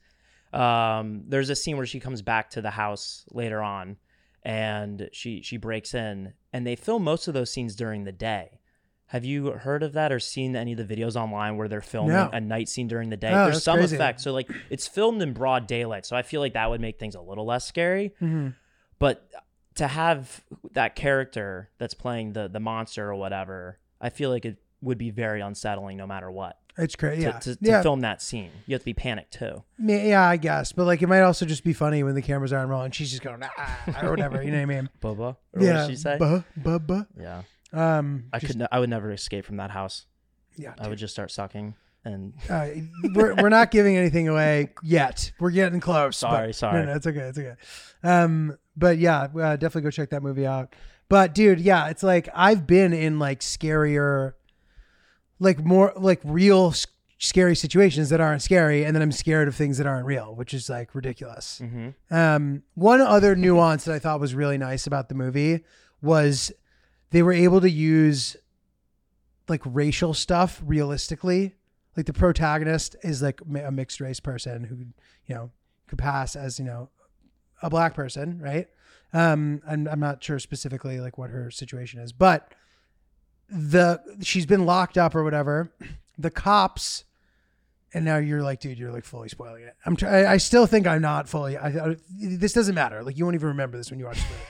Um, 0.54 1.24
there's 1.28 1.50
a 1.50 1.56
scene 1.56 1.78
where 1.78 1.86
she 1.86 2.00
comes 2.00 2.22
back 2.22 2.50
to 2.52 2.62
the 2.62 2.72
house 2.72 3.25
later 3.31 3.62
on, 3.62 3.98
and 4.44 5.10
she 5.13 5.42
she 5.42 5.58
breaks 5.58 5.94
in, 5.94 6.34
and 6.54 6.66
they 6.66 6.75
film 6.75 7.04
most 7.04 7.28
of 7.28 7.34
those 7.34 7.52
scenes 7.52 7.75
during 7.75 8.04
the 8.04 8.12
day. 8.12 8.60
Have 9.08 9.25
you 9.25 9.48
heard 9.52 9.84
of 9.84 9.92
that 9.94 10.12
or 10.13 10.19
seen 10.22 10.56
any 10.56 10.72
of 10.72 10.78
the 10.88 10.96
videos 10.96 11.18
online 11.18 11.58
where 11.58 11.68
they're 11.68 11.81
filming 11.81 12.13
No. 12.13 12.30
a 12.31 12.40
night 12.40 12.69
scene 12.69 12.88
during 12.88 13.10
the 13.10 13.18
day? 13.18 13.34
Oh, 13.34 13.46
There's 13.46 13.62
some 13.63 13.78
crazy. 13.80 13.98
effects, 13.98 14.24
so 14.24 14.31
like 14.31 14.50
it's 14.69 14.88
filmed 14.88 15.22
in 15.22 15.34
broad 15.34 15.68
daylight, 15.68 16.06
so 16.06 16.16
I 16.16 16.22
feel 16.22 16.40
like 16.40 16.54
that 16.54 16.69
would 16.69 16.80
make 16.80 16.98
things 16.98 17.16
a 17.16 17.22
little 17.22 17.46
less 17.46 17.66
scary. 17.68 18.13
Mm-hmm. 18.22 18.50
But 19.00 19.30
to 19.75 19.88
have 19.88 20.44
that 20.72 20.96
character 20.96 21.69
that's 21.78 21.94
playing 21.94 22.34
the 22.34 22.48
the 22.48 22.62
monster 22.62 23.10
or 23.10 23.16
whatever, 23.16 23.80
I 24.00 24.10
feel 24.10 24.30
like 24.30 24.46
it 24.46 24.58
would 24.81 24.98
be 24.98 25.10
very 25.12 25.42
unsettling 25.42 25.98
no 25.98 26.07
matter 26.07 26.30
what. 26.31 26.57
It's 26.78 26.95
crazy. 26.95 27.24
To, 27.24 27.28
Yeah. 27.28 27.39
to, 27.39 27.56
to 27.56 27.60
yeah. 27.62 27.81
film 27.81 28.01
that 28.01 28.22
scene, 28.22 28.50
you 28.66 28.74
have 28.74 28.81
to 28.81 28.86
be 28.86 28.94
panicked 28.94 29.33
too. 29.33 29.63
Yeah, 29.78 30.24
I 30.28 30.38
guess. 30.38 30.72
But 30.72 30.86
like, 30.86 31.01
it 31.01 31.07
might 31.07 31.22
also 31.22 31.45
just 31.45 31.63
be 31.63 31.74
funny 31.74 32.01
when 32.04 32.16
the 32.16 32.22
cameras 32.22 32.54
aren't 32.54 32.69
rolling. 32.69 32.92
She's 32.92 33.10
just 33.12 33.22
going 33.22 33.42
ah, 33.57 34.00
or 34.01 34.10
whatever. 34.10 34.42
You 34.42 34.51
know 34.51 34.57
what 34.57 34.63
I 34.63 34.66
mean? 34.81 34.89
Bubba, 35.01 35.36
or 35.54 35.62
yeah. 35.62 35.81
what 35.81 35.88
did 35.88 35.89
she 35.89 36.01
say? 36.01 36.18
Buh, 36.18 36.80
buh. 36.80 37.04
yeah, 37.19 37.42
Um, 37.74 38.25
I 38.31 38.39
just- 38.39 38.57
could. 38.57 38.68
I 38.72 38.80
would 38.80 38.89
never 38.89 39.12
escape 39.12 39.45
from 39.45 39.57
that 39.57 39.72
house. 39.72 40.06
Yeah, 40.56 40.74
I 40.80 40.88
would 40.88 40.98
just 40.98 41.13
start 41.13 41.31
sucking. 41.31 41.75
And 42.04 42.34
Uh, 42.50 42.68
we're 43.13 43.36
we're 43.36 43.50
not 43.50 43.69
giving 43.69 43.95
anything 43.95 44.27
away 44.27 44.69
yet. 44.81 45.34
We're 45.39 45.51
getting 45.51 45.80
close. 45.81 46.18
Sorry, 46.18 46.48
but- 46.48 46.56
sorry. 46.56 46.80
No, 46.80 46.86
no, 46.88 46.95
it's 46.95 47.06
okay. 47.06 47.19
It's 47.19 47.38
okay. 47.38 47.56
Um, 48.01 48.57
but 48.75 48.98
yeah, 48.98 49.24
uh, 49.24 49.56
definitely 49.57 49.84
go 49.84 49.92
check 49.92 50.10
that 50.10 50.24
movie 50.24 50.48
out. 50.48 50.74
But 51.10 51.36
dude, 51.36 51.60
yeah, 51.60 51.89
it's 51.89 52.01
like 52.04 52.27
I've 52.34 52.66
been 52.66 52.94
in 52.94 53.19
like 53.19 53.42
scarier, 53.42 54.34
like 55.42 55.60
more 55.66 55.92
like 55.98 56.22
real 56.24 56.74
scary 57.18 57.56
situations 57.56 58.10
that 58.10 58.22
aren't 58.22 58.42
scary, 58.42 58.84
and 58.86 58.96
then 58.96 59.02
I'm 59.02 59.12
scared 59.12 59.48
of 59.48 59.56
things 59.56 59.78
that 59.80 59.88
aren't 59.88 60.06
real, 60.06 60.34
which 60.36 60.54
is 60.54 60.70
like 60.70 60.94
ridiculous. 60.96 61.60
Mhm. 61.64 61.94
Um, 62.10 62.64
one 62.76 63.02
other 63.02 63.36
nuance 63.36 63.84
that 63.86 63.94
I 63.96 64.00
thought 64.00 64.20
was 64.20 64.34
really 64.36 64.58
nice 64.58 64.88
about 64.88 65.10
the 65.10 65.16
movie 65.16 65.64
was 66.02 66.52
they 67.10 67.22
were 67.24 67.34
able 67.34 67.60
to 67.62 67.70
use 67.70 68.38
like 69.50 69.62
racial 69.66 70.14
stuff 70.14 70.62
realistically. 70.66 71.56
Like 71.98 72.06
the 72.06 72.14
protagonist 72.14 72.96
is 73.04 73.22
like 73.22 73.42
a 73.42 73.72
mixed 73.72 74.00
race 74.00 74.20
person 74.20 74.64
who, 74.64 74.76
you 75.26 75.36
know, 75.36 75.50
could 75.88 75.98
pass 76.00 76.36
as, 76.36 76.58
you 76.58 76.66
know, 76.66 76.90
a 77.62 77.70
black 77.70 77.94
person, 77.94 78.40
right? 78.40 78.68
Um, 79.14 79.62
and 79.66 79.90
I'm 79.90 80.00
not 80.00 80.24
sure 80.24 80.40
specifically 80.40 81.00
like 81.02 81.18
what 81.18 81.32
her 81.32 81.52
situation 81.52 82.00
is, 82.00 82.14
but 82.14 82.54
the 83.51 84.01
she's 84.21 84.45
been 84.45 84.65
locked 84.65 84.98
up 84.98 85.13
or 85.15 85.24
whatever. 85.24 85.71
The 86.18 86.31
cops, 86.31 87.03
and 87.93 88.05
now 88.05 88.17
you're 88.17 88.41
like, 88.43 88.60
dude, 88.60 88.77
you're 88.79 88.91
like 88.91 89.03
fully 89.05 89.27
spoiling 89.29 89.63
it. 89.63 89.75
I'm 89.86 89.96
try- 89.96 90.22
I, 90.24 90.34
I 90.34 90.38
still 90.38 90.65
think 90.65 90.88
I'm 90.88 91.01
not 91.01 91.27
fully. 91.27 91.58
I, 91.58 91.67
I 91.91 91.96
this 92.20 92.53
doesn't 92.53 92.75
matter. 92.75 93.03
Like 93.03 93.17
you 93.17 93.25
won't 93.25 93.36
even 93.36 93.50
remember 93.50 93.77
this 93.77 93.89
when 93.89 94.00
you 94.00 94.05
watch 94.05 94.17
the 94.17 94.24
movie. 94.29 94.41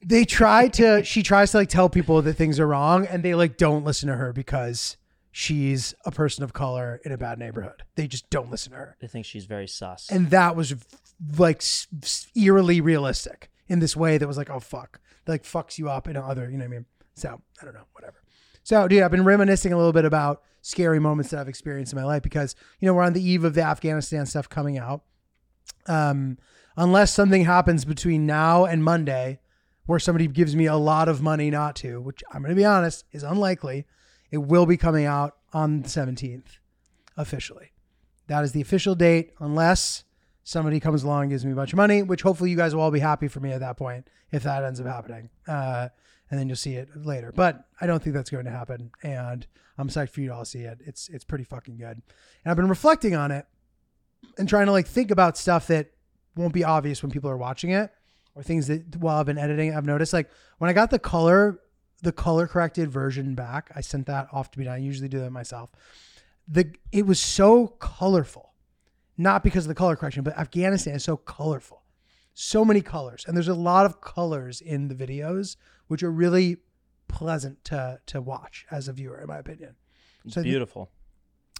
They 0.00 0.24
try 0.24 0.68
to. 0.68 1.02
She 1.04 1.22
tries 1.22 1.50
to 1.52 1.58
like 1.58 1.68
tell 1.68 1.88
people 1.88 2.22
that 2.22 2.34
things 2.34 2.58
are 2.60 2.66
wrong, 2.66 3.06
and 3.06 3.22
they 3.22 3.34
like 3.34 3.56
don't 3.56 3.84
listen 3.84 4.08
to 4.08 4.14
her 4.16 4.32
because 4.32 4.96
she's 5.30 5.94
a 6.04 6.10
person 6.10 6.42
of 6.42 6.52
color 6.52 7.00
in 7.04 7.12
a 7.12 7.18
bad 7.18 7.38
neighborhood. 7.38 7.82
They 7.96 8.06
just 8.08 8.28
don't 8.30 8.50
listen 8.50 8.72
to 8.72 8.78
her 8.78 8.96
They 9.00 9.06
think 9.06 9.26
she's 9.26 9.44
very 9.44 9.68
sus. 9.68 10.08
and 10.10 10.30
that 10.30 10.56
was 10.56 10.74
like 11.36 11.62
eerily 12.34 12.80
realistic 12.80 13.50
in 13.68 13.80
this 13.80 13.96
way 13.96 14.18
that 14.18 14.26
was 14.26 14.36
like 14.36 14.48
oh 14.50 14.60
fuck 14.60 15.00
that 15.24 15.32
like 15.32 15.42
fucks 15.42 15.76
you 15.78 15.90
up 15.90 16.06
in 16.08 16.16
other 16.16 16.48
you 16.48 16.56
know 16.56 16.64
what 16.64 16.68
i 16.70 16.76
mean 16.76 16.86
so 17.18 17.40
i 17.60 17.64
don't 17.64 17.74
know 17.74 17.86
whatever. 17.92 18.22
So 18.62 18.88
dude 18.88 19.02
i've 19.02 19.10
been 19.10 19.24
reminiscing 19.24 19.72
a 19.72 19.76
little 19.76 19.92
bit 19.92 20.04
about 20.04 20.42
scary 20.60 20.98
moments 20.98 21.30
that 21.30 21.40
i've 21.40 21.48
experienced 21.48 21.92
in 21.92 21.98
my 21.98 22.04
life 22.04 22.22
because 22.22 22.54
you 22.80 22.86
know 22.86 22.94
we're 22.94 23.04
on 23.04 23.12
the 23.12 23.22
eve 23.22 23.44
of 23.44 23.54
the 23.54 23.62
afghanistan 23.62 24.26
stuff 24.26 24.48
coming 24.48 24.78
out. 24.78 25.02
Um 25.86 26.38
unless 26.76 27.12
something 27.12 27.44
happens 27.44 27.84
between 27.84 28.26
now 28.26 28.64
and 28.64 28.84
monday 28.84 29.40
where 29.86 29.98
somebody 29.98 30.26
gives 30.26 30.54
me 30.54 30.66
a 30.66 30.76
lot 30.76 31.08
of 31.08 31.22
money 31.22 31.50
not 31.50 31.74
to 31.76 32.00
which 32.00 32.22
i'm 32.32 32.42
going 32.42 32.50
to 32.50 32.56
be 32.56 32.64
honest 32.64 33.04
is 33.12 33.22
unlikely 33.22 33.86
it 34.30 34.38
will 34.38 34.66
be 34.66 34.76
coming 34.76 35.06
out 35.06 35.36
on 35.52 35.82
the 35.82 35.88
17th 35.88 36.58
officially. 37.16 37.72
That 38.28 38.44
is 38.44 38.52
the 38.52 38.60
official 38.60 38.94
date, 38.94 39.32
unless 39.40 40.04
somebody 40.44 40.80
comes 40.80 41.02
along 41.02 41.22
and 41.22 41.30
gives 41.30 41.44
me 41.44 41.52
a 41.52 41.54
bunch 41.54 41.72
of 41.72 41.76
money, 41.76 42.02
which 42.02 42.22
hopefully 42.22 42.50
you 42.50 42.56
guys 42.56 42.74
will 42.74 42.82
all 42.82 42.90
be 42.90 43.00
happy 43.00 43.28
for 43.28 43.40
me 43.40 43.52
at 43.52 43.60
that 43.60 43.76
point 43.76 44.08
if 44.30 44.42
that 44.42 44.64
ends 44.64 44.80
up 44.80 44.86
happening. 44.86 45.30
Uh, 45.46 45.88
and 46.30 46.38
then 46.38 46.48
you'll 46.48 46.56
see 46.56 46.74
it 46.74 46.88
later. 46.94 47.32
But 47.34 47.64
I 47.80 47.86
don't 47.86 48.02
think 48.02 48.14
that's 48.14 48.30
going 48.30 48.44
to 48.44 48.50
happen. 48.50 48.90
And 49.02 49.46
I'm 49.76 49.88
psyched 49.88 50.10
for 50.10 50.20
you 50.20 50.28
to 50.28 50.34
all 50.34 50.44
see 50.44 50.60
it. 50.60 50.78
It's 50.84 51.08
it's 51.08 51.24
pretty 51.24 51.44
fucking 51.44 51.76
good. 51.76 52.02
And 52.44 52.50
I've 52.50 52.56
been 52.56 52.68
reflecting 52.68 53.14
on 53.14 53.30
it 53.30 53.46
and 54.36 54.48
trying 54.48 54.66
to 54.66 54.72
like 54.72 54.86
think 54.86 55.10
about 55.10 55.36
stuff 55.36 55.66
that 55.68 55.90
won't 56.36 56.52
be 56.52 56.64
obvious 56.64 57.02
when 57.02 57.10
people 57.10 57.30
are 57.30 57.36
watching 57.36 57.70
it 57.70 57.90
or 58.34 58.42
things 58.42 58.66
that 58.68 58.96
while 58.96 59.18
I've 59.18 59.26
been 59.26 59.38
editing, 59.38 59.74
I've 59.74 59.86
noticed 59.86 60.12
like 60.12 60.30
when 60.58 60.70
I 60.70 60.72
got 60.72 60.90
the 60.90 60.98
color, 60.98 61.60
the 62.02 62.12
color 62.12 62.46
corrected 62.46 62.90
version 62.90 63.34
back, 63.34 63.70
I 63.74 63.80
sent 63.80 64.06
that 64.06 64.28
off 64.32 64.50
to 64.52 64.58
be 64.58 64.64
done. 64.64 64.74
I 64.74 64.78
usually 64.78 65.08
do 65.08 65.20
that 65.20 65.30
myself 65.30 65.70
the 66.48 66.72
it 66.90 67.06
was 67.06 67.20
so 67.20 67.66
colorful 67.66 68.54
not 69.16 69.44
because 69.44 69.64
of 69.64 69.68
the 69.68 69.74
color 69.74 69.94
correction 69.96 70.22
but 70.22 70.36
afghanistan 70.38 70.94
is 70.94 71.04
so 71.04 71.16
colorful 71.16 71.82
so 72.40 72.64
many 72.64 72.80
colors 72.80 73.24
and 73.26 73.36
there's 73.36 73.48
a 73.48 73.54
lot 73.54 73.84
of 73.84 74.00
colors 74.00 74.60
in 74.60 74.86
the 74.86 74.94
videos 74.94 75.56
which 75.88 76.04
are 76.04 76.10
really 76.12 76.56
pleasant 77.08 77.64
to 77.64 77.98
to 78.06 78.20
watch 78.20 78.64
as 78.70 78.86
a 78.86 78.92
viewer, 78.92 79.20
in 79.20 79.26
my 79.26 79.38
opinion. 79.38 79.74
It's 80.24 80.34
So 80.34 80.42
beautiful. 80.44 80.88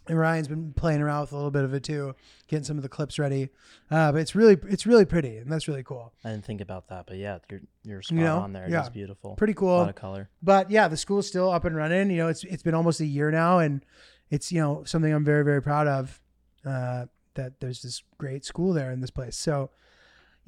And 0.06 0.16
Ryan's 0.16 0.46
been 0.46 0.72
playing 0.72 1.02
around 1.02 1.22
with 1.22 1.32
a 1.32 1.34
little 1.34 1.50
bit 1.50 1.64
of 1.64 1.74
it 1.74 1.82
too, 1.82 2.14
getting 2.46 2.62
some 2.64 2.76
of 2.76 2.84
the 2.84 2.88
clips 2.88 3.18
ready. 3.18 3.50
Uh, 3.90 4.12
but 4.12 4.20
it's 4.20 4.36
really 4.36 4.56
it's 4.68 4.86
really 4.86 5.04
pretty, 5.04 5.38
and 5.38 5.50
that's 5.50 5.66
really 5.66 5.82
cool. 5.82 6.14
I 6.24 6.30
didn't 6.30 6.44
think 6.44 6.60
about 6.60 6.88
that, 6.90 7.06
but 7.08 7.16
yeah, 7.16 7.38
you're 7.50 7.60
you're 7.82 8.02
spot 8.02 8.16
You 8.18 8.24
know? 8.24 8.38
on 8.38 8.52
there. 8.52 8.66
It's 8.72 8.88
beautiful. 8.88 9.34
Pretty 9.34 9.54
cool, 9.54 9.78
A 9.78 9.80
lot 9.80 9.88
of 9.88 9.96
color. 9.96 10.30
But 10.42 10.70
yeah, 10.70 10.86
the 10.86 10.96
school's 10.96 11.26
still 11.26 11.50
up 11.50 11.64
and 11.64 11.74
running. 11.74 12.08
You 12.10 12.18
know, 12.18 12.28
it's 12.28 12.44
it's 12.44 12.62
been 12.62 12.74
almost 12.74 13.00
a 13.00 13.06
year 13.06 13.32
now, 13.32 13.58
and 13.58 13.84
it's 14.30 14.52
you 14.52 14.60
know 14.60 14.84
something 14.84 15.12
I'm 15.12 15.24
very 15.24 15.44
very 15.44 15.60
proud 15.60 15.88
of. 15.88 16.20
Uh, 16.64 17.06
that 17.34 17.58
there's 17.60 17.82
this 17.82 18.02
great 18.16 18.44
school 18.44 18.72
there 18.72 18.90
in 18.92 19.00
this 19.00 19.10
place. 19.10 19.36
So, 19.36 19.70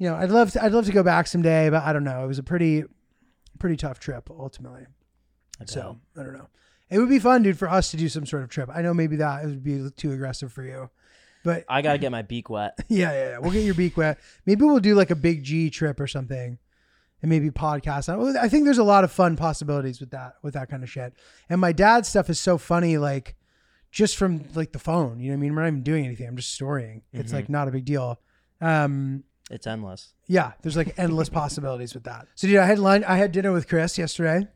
you 0.01 0.09
know, 0.09 0.15
I'd 0.15 0.31
love 0.31 0.49
to 0.53 0.63
I'd 0.63 0.71
love 0.71 0.87
to 0.87 0.91
go 0.91 1.03
back 1.03 1.27
someday, 1.27 1.69
but 1.69 1.83
I 1.83 1.93
don't 1.93 2.03
know. 2.03 2.23
It 2.23 2.27
was 2.27 2.39
a 2.39 2.43
pretty 2.43 2.85
pretty 3.59 3.77
tough 3.77 3.99
trip 3.99 4.31
ultimately. 4.31 4.87
I. 5.59 5.65
So 5.65 5.99
I 6.17 6.23
don't 6.23 6.33
know. 6.33 6.47
It 6.89 6.97
would 6.97 7.07
be 7.07 7.19
fun, 7.19 7.43
dude, 7.43 7.59
for 7.59 7.69
us 7.69 7.91
to 7.91 7.97
do 7.97 8.09
some 8.09 8.25
sort 8.25 8.41
of 8.41 8.49
trip. 8.49 8.67
I 8.73 8.81
know 8.81 8.95
maybe 8.95 9.17
that 9.17 9.45
would 9.45 9.63
be 9.63 9.91
too 9.95 10.11
aggressive 10.11 10.51
for 10.51 10.63
you, 10.63 10.89
but 11.43 11.65
I 11.69 11.83
gotta 11.83 11.99
get 11.99 12.11
my 12.11 12.23
beak 12.23 12.49
wet. 12.49 12.79
yeah, 12.89 13.11
yeah, 13.11 13.29
yeah. 13.29 13.37
We'll 13.37 13.51
get 13.51 13.63
your 13.63 13.75
beak 13.75 13.95
wet. 13.95 14.17
Maybe 14.47 14.65
we'll 14.65 14.79
do 14.79 14.95
like 14.95 15.11
a 15.11 15.15
big 15.15 15.43
G 15.43 15.69
trip 15.69 15.99
or 15.99 16.07
something, 16.07 16.57
and 17.21 17.29
maybe 17.29 17.51
podcast. 17.51 18.09
I 18.09 18.43
I 18.43 18.49
think 18.49 18.65
there's 18.65 18.79
a 18.79 18.83
lot 18.83 19.03
of 19.03 19.11
fun 19.11 19.35
possibilities 19.35 19.99
with 19.99 20.09
that, 20.09 20.33
with 20.41 20.55
that 20.55 20.67
kind 20.67 20.81
of 20.81 20.89
shit. 20.89 21.13
And 21.47 21.61
my 21.61 21.73
dad's 21.73 22.09
stuff 22.09 22.27
is 22.27 22.39
so 22.39 22.57
funny, 22.57 22.97
like 22.97 23.35
just 23.91 24.17
from 24.17 24.45
like 24.55 24.71
the 24.71 24.79
phone. 24.79 25.19
You 25.19 25.27
know 25.27 25.35
what 25.35 25.37
I 25.37 25.41
mean? 25.41 25.53
We're 25.53 25.61
not 25.61 25.67
even 25.67 25.83
doing 25.83 26.05
anything. 26.07 26.27
I'm 26.27 26.37
just 26.37 26.55
storying. 26.55 27.03
It's 27.13 27.31
like 27.33 27.49
not 27.49 27.67
a 27.67 27.71
big 27.71 27.85
deal. 27.85 28.19
Um, 28.61 29.25
It's 29.51 29.67
endless. 29.67 30.13
yeah, 30.27 30.53
there's 30.61 30.77
like 30.77 30.93
endless 30.97 31.29
possibilities 31.41 31.93
with 31.93 32.05
that. 32.05 32.27
So, 32.35 32.47
dude, 32.47 32.57
I 32.57 32.65
had 32.65 32.79
lunch. 32.79 33.05
I 33.07 33.17
had 33.17 33.31
dinner 33.31 33.51
with 33.51 33.67
Chris 33.67 33.97
yesterday. 33.97 34.47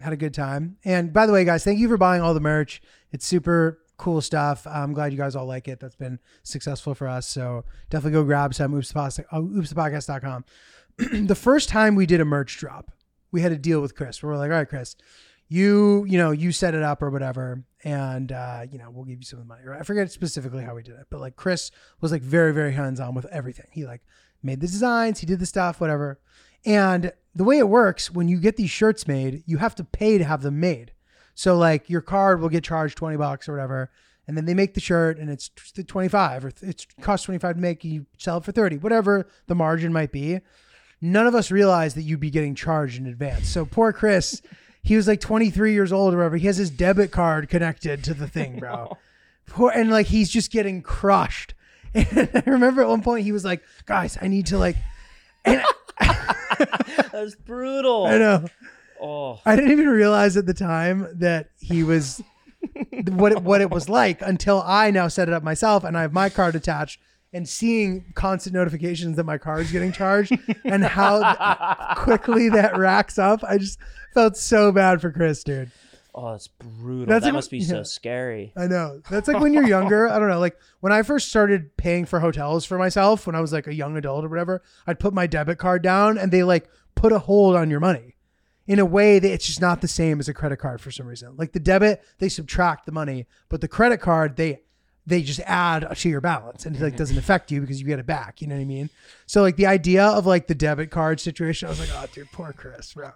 Had 0.00 0.12
a 0.12 0.16
good 0.16 0.34
time. 0.34 0.76
And 0.84 1.12
by 1.12 1.26
the 1.26 1.32
way, 1.32 1.44
guys, 1.44 1.62
thank 1.62 1.78
you 1.78 1.88
for 1.88 1.96
buying 1.96 2.22
all 2.22 2.34
the 2.34 2.40
merch. 2.40 2.82
It's 3.12 3.24
super 3.24 3.78
cool 3.98 4.20
stuff. 4.20 4.66
I'm 4.66 4.92
glad 4.92 5.12
you 5.12 5.18
guys 5.18 5.36
all 5.36 5.46
like 5.46 5.68
it. 5.68 5.78
That's 5.78 5.94
been 5.94 6.18
successful 6.42 6.94
for 6.94 7.06
us. 7.06 7.26
So 7.26 7.64
definitely 7.88 8.18
go 8.18 8.24
grab 8.24 8.52
some. 8.52 8.74
Oops, 8.74 8.92
oh, 8.96 9.00
oopsthepodcast.com. 9.00 10.44
the 11.26 11.36
first 11.36 11.68
time 11.68 11.94
we 11.94 12.04
did 12.04 12.20
a 12.20 12.24
merch 12.24 12.58
drop, 12.58 12.90
we 13.30 13.42
had 13.42 13.52
a 13.52 13.56
deal 13.56 13.80
with 13.80 13.94
Chris. 13.94 14.22
where 14.22 14.32
We're 14.32 14.38
like, 14.38 14.50
all 14.50 14.56
right, 14.56 14.68
Chris, 14.68 14.96
you 15.48 16.04
you 16.08 16.16
know 16.16 16.30
you 16.30 16.50
set 16.50 16.74
it 16.74 16.82
up 16.82 17.02
or 17.02 17.10
whatever, 17.10 17.62
and 17.84 18.32
uh, 18.32 18.62
you 18.70 18.78
know 18.78 18.90
we'll 18.90 19.04
give 19.04 19.18
you 19.18 19.24
some 19.24 19.38
of 19.38 19.44
the 19.44 19.48
money. 19.48 19.62
Right? 19.66 19.80
I 19.80 19.84
forget 19.84 20.10
specifically 20.10 20.64
how 20.64 20.74
we 20.74 20.82
did 20.82 20.94
it, 20.94 21.06
but 21.10 21.20
like 21.20 21.36
Chris 21.36 21.70
was 22.00 22.10
like 22.10 22.22
very 22.22 22.52
very 22.52 22.72
hands 22.72 23.00
on 23.00 23.14
with 23.14 23.26
everything. 23.26 23.66
He 23.70 23.84
like 23.84 24.00
made 24.42 24.60
the 24.60 24.66
designs, 24.66 25.20
he 25.20 25.26
did 25.26 25.38
the 25.38 25.46
stuff, 25.46 25.80
whatever. 25.80 26.18
And 26.64 27.12
the 27.34 27.44
way 27.44 27.58
it 27.58 27.68
works, 27.68 28.10
when 28.10 28.28
you 28.28 28.38
get 28.38 28.56
these 28.56 28.70
shirts 28.70 29.06
made, 29.06 29.42
you 29.46 29.58
have 29.58 29.74
to 29.76 29.84
pay 29.84 30.18
to 30.18 30.24
have 30.24 30.42
them 30.42 30.60
made. 30.60 30.92
So 31.34 31.56
like 31.56 31.88
your 31.88 32.00
card 32.00 32.40
will 32.40 32.48
get 32.48 32.64
charged 32.64 32.96
20 32.98 33.16
bucks 33.16 33.48
or 33.48 33.52
whatever. 33.52 33.90
And 34.26 34.36
then 34.36 34.44
they 34.44 34.54
make 34.54 34.74
the 34.74 34.80
shirt 34.80 35.18
and 35.18 35.28
it's 35.30 35.50
25 35.86 36.44
or 36.44 36.52
it 36.62 36.86
costs 37.00 37.26
25 37.26 37.56
to 37.56 37.60
make, 37.60 37.84
you 37.84 38.06
sell 38.18 38.38
it 38.38 38.44
for 38.44 38.52
30, 38.52 38.78
whatever 38.78 39.26
the 39.46 39.54
margin 39.54 39.92
might 39.92 40.12
be. 40.12 40.40
None 41.00 41.26
of 41.26 41.34
us 41.34 41.50
realized 41.50 41.96
that 41.96 42.02
you'd 42.02 42.20
be 42.20 42.30
getting 42.30 42.54
charged 42.54 42.98
in 42.98 43.06
advance. 43.06 43.48
So 43.48 43.64
poor 43.64 43.92
Chris, 43.92 44.40
he 44.82 44.96
was 44.96 45.08
like 45.08 45.20
23 45.20 45.72
years 45.72 45.92
old 45.92 46.14
or 46.14 46.18
whatever. 46.18 46.36
He 46.36 46.46
has 46.46 46.56
his 46.56 46.70
debit 46.70 47.10
card 47.10 47.48
connected 47.48 48.04
to 48.04 48.14
the 48.14 48.28
thing, 48.28 48.58
bro. 48.58 48.96
Poor, 49.46 49.72
and 49.72 49.90
like 49.90 50.06
he's 50.06 50.30
just 50.30 50.52
getting 50.52 50.82
crushed. 50.82 51.54
And 51.94 52.30
I 52.46 52.50
remember 52.50 52.82
at 52.82 52.88
one 52.88 53.02
point 53.02 53.24
he 53.24 53.32
was 53.32 53.44
like, 53.44 53.62
guys, 53.86 54.18
I 54.20 54.28
need 54.28 54.46
to 54.46 54.58
like, 54.58 54.76
and 55.44 55.62
That's 57.12 57.34
brutal. 57.34 58.06
I 58.06 58.18
know. 58.18 58.46
Oh, 59.00 59.40
I 59.44 59.56
didn't 59.56 59.72
even 59.72 59.88
realize 59.88 60.36
at 60.36 60.46
the 60.46 60.54
time 60.54 61.08
that 61.14 61.50
he 61.60 61.82
was 61.82 62.22
what 63.08 63.32
it, 63.32 63.42
what 63.42 63.60
it 63.60 63.70
was 63.70 63.88
like 63.88 64.22
until 64.22 64.62
I 64.64 64.90
now 64.92 65.08
set 65.08 65.28
it 65.28 65.34
up 65.34 65.42
myself 65.42 65.82
and 65.82 65.98
I 65.98 66.02
have 66.02 66.12
my 66.12 66.28
card 66.28 66.54
attached 66.54 67.00
and 67.32 67.48
seeing 67.48 68.12
constant 68.14 68.54
notifications 68.54 69.16
that 69.16 69.24
my 69.24 69.38
card 69.38 69.62
is 69.62 69.72
getting 69.72 69.90
charged 69.90 70.36
and 70.64 70.84
how 70.84 71.18
th- 71.22 71.96
quickly 72.04 72.48
that 72.50 72.76
racks 72.76 73.18
up. 73.18 73.42
I 73.42 73.58
just 73.58 73.78
felt 74.14 74.36
so 74.36 74.70
bad 74.70 75.00
for 75.00 75.10
Chris, 75.10 75.42
dude. 75.42 75.70
Oh, 76.14 76.32
that's 76.32 76.48
brutal. 76.48 77.06
That's 77.06 77.22
that 77.24 77.28
like- 77.28 77.34
must 77.34 77.50
be 77.50 77.60
so 77.60 77.82
scary. 77.82 78.52
I 78.56 78.66
know. 78.66 79.00
That's 79.10 79.28
like 79.28 79.40
when 79.40 79.52
you're 79.52 79.66
younger. 79.66 80.08
I 80.08 80.18
don't 80.18 80.28
know. 80.28 80.40
Like 80.40 80.56
when 80.80 80.92
I 80.92 81.02
first 81.02 81.28
started 81.28 81.76
paying 81.76 82.04
for 82.04 82.20
hotels 82.20 82.64
for 82.64 82.78
myself 82.78 83.26
when 83.26 83.34
I 83.36 83.40
was 83.40 83.52
like 83.52 83.66
a 83.66 83.74
young 83.74 83.96
adult 83.96 84.24
or 84.24 84.28
whatever, 84.28 84.62
I'd 84.86 85.00
put 85.00 85.14
my 85.14 85.26
debit 85.26 85.58
card 85.58 85.82
down 85.82 86.18
and 86.18 86.30
they 86.32 86.42
like 86.42 86.68
put 86.94 87.12
a 87.12 87.18
hold 87.18 87.56
on 87.56 87.70
your 87.70 87.80
money 87.80 88.16
in 88.66 88.78
a 88.78 88.84
way 88.84 89.18
that 89.18 89.32
it's 89.32 89.46
just 89.46 89.60
not 89.60 89.80
the 89.80 89.88
same 89.88 90.20
as 90.20 90.28
a 90.28 90.34
credit 90.34 90.58
card 90.58 90.80
for 90.80 90.90
some 90.90 91.06
reason. 91.06 91.34
Like 91.36 91.52
the 91.52 91.60
debit, 91.60 92.02
they 92.18 92.28
subtract 92.28 92.86
the 92.86 92.92
money, 92.92 93.26
but 93.48 93.60
the 93.60 93.68
credit 93.68 93.98
card, 93.98 94.36
they 94.36 94.60
they 95.04 95.20
just 95.20 95.40
add 95.40 95.96
to 95.96 96.08
your 96.08 96.20
balance 96.20 96.64
and 96.64 96.76
it 96.76 96.82
like 96.82 96.96
doesn't 96.96 97.18
affect 97.18 97.50
you 97.50 97.60
because 97.60 97.80
you 97.80 97.86
get 97.86 97.98
it 97.98 98.06
back. 98.06 98.40
You 98.40 98.46
know 98.46 98.54
what 98.54 98.60
I 98.60 98.66
mean? 98.66 98.88
So 99.26 99.42
like 99.42 99.56
the 99.56 99.66
idea 99.66 100.04
of 100.04 100.26
like 100.26 100.46
the 100.46 100.54
debit 100.54 100.90
card 100.90 101.18
situation, 101.18 101.66
I 101.66 101.70
was 101.70 101.80
like, 101.80 101.88
oh 101.92 102.06
dude, 102.12 102.30
poor 102.30 102.52
Chris, 102.52 102.94
bro. 102.94 103.10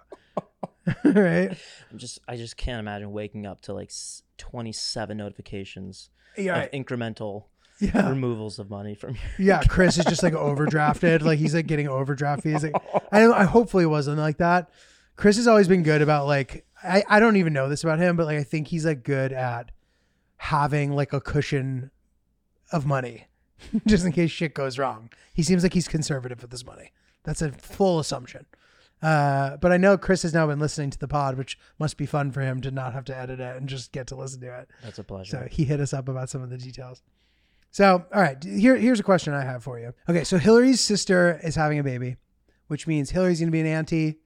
right? 1.03 1.57
I'm 1.91 1.97
just 1.97 2.19
I 2.27 2.35
just 2.37 2.57
can't 2.57 2.79
imagine 2.79 3.11
waking 3.11 3.45
up 3.45 3.61
to 3.61 3.73
like 3.73 3.91
27 4.37 5.17
notifications 5.17 6.09
Yeah. 6.37 6.63
of 6.63 6.71
incremental 6.71 7.45
Yeah. 7.79 8.09
removals 8.09 8.59
of 8.59 8.69
money 8.69 8.95
from 8.95 9.15
your 9.15 9.23
Yeah, 9.47 9.63
Chris 9.67 9.97
is 9.97 10.05
just 10.05 10.23
like 10.23 10.33
overdrafted. 10.33 11.21
Like 11.21 11.39
he's 11.39 11.53
like 11.55 11.67
getting 11.67 11.87
overdraft 11.87 12.43
fees. 12.43 12.63
Like, 12.63 12.75
I 13.11 13.25
I 13.25 13.43
hopefully 13.43 13.85
wasn't 13.85 14.17
like 14.19 14.37
that. 14.37 14.69
Chris 15.15 15.37
has 15.37 15.47
always 15.47 15.67
been 15.67 15.83
good 15.83 16.01
about 16.01 16.27
like 16.27 16.65
I, 16.83 17.03
I 17.09 17.19
don't 17.19 17.37
even 17.37 17.53
know 17.53 17.69
this 17.69 17.83
about 17.83 17.99
him, 17.99 18.15
but 18.15 18.25
like 18.27 18.37
I 18.37 18.43
think 18.43 18.67
he's 18.67 18.85
like 18.85 19.03
good 19.03 19.33
at 19.33 19.71
having 20.37 20.91
like 20.93 21.13
a 21.13 21.19
cushion 21.19 21.89
of 22.71 22.85
money 22.85 23.25
just 23.87 24.05
in 24.05 24.11
case 24.11 24.29
shit 24.29 24.53
goes 24.53 24.77
wrong. 24.77 25.09
He 25.33 25.41
seems 25.41 25.63
like 25.63 25.73
he's 25.73 25.87
conservative 25.87 26.41
with 26.43 26.51
his 26.51 26.63
money. 26.65 26.91
That's 27.23 27.41
a 27.41 27.51
full 27.51 27.99
assumption. 27.99 28.45
Uh, 29.01 29.57
but 29.57 29.71
I 29.71 29.77
know 29.77 29.97
Chris 29.97 30.23
has 30.23 30.33
now 30.33 30.47
been 30.47 30.59
listening 30.59 30.89
to 30.89 30.97
the 30.97 31.07
pod, 31.07 31.37
which 31.37 31.57
must 31.77 31.97
be 31.97 32.05
fun 32.05 32.31
for 32.31 32.41
him 32.41 32.61
to 32.61 32.71
not 32.71 32.93
have 32.93 33.05
to 33.05 33.17
edit 33.17 33.39
it 33.39 33.55
and 33.55 33.69
just 33.69 33.91
get 33.91 34.07
to 34.07 34.15
listen 34.15 34.41
to 34.41 34.59
it. 34.59 34.69
That's 34.83 34.99
a 34.99 35.03
pleasure. 35.03 35.31
So 35.31 35.47
he 35.51 35.65
hit 35.65 35.79
us 35.79 35.93
up 35.93 36.09
about 36.09 36.29
some 36.29 36.41
of 36.41 36.49
the 36.49 36.57
details. 36.57 37.03
So, 37.69 38.05
all 38.13 38.21
right, 38.21 38.41
here, 38.43 38.75
here's 38.75 38.99
a 38.99 39.03
question 39.03 39.33
I 39.33 39.43
have 39.43 39.63
for 39.63 39.79
you. 39.79 39.93
Okay, 40.09 40.23
so 40.23 40.37
Hillary's 40.37 40.81
sister 40.81 41.39
is 41.43 41.55
having 41.55 41.77
a 41.77 41.83
baby, 41.83 42.15
which 42.67 42.87
means 42.87 43.11
Hillary's 43.11 43.39
going 43.39 43.49
to 43.49 43.51
be 43.51 43.59
an 43.59 43.67
auntie. 43.67 44.19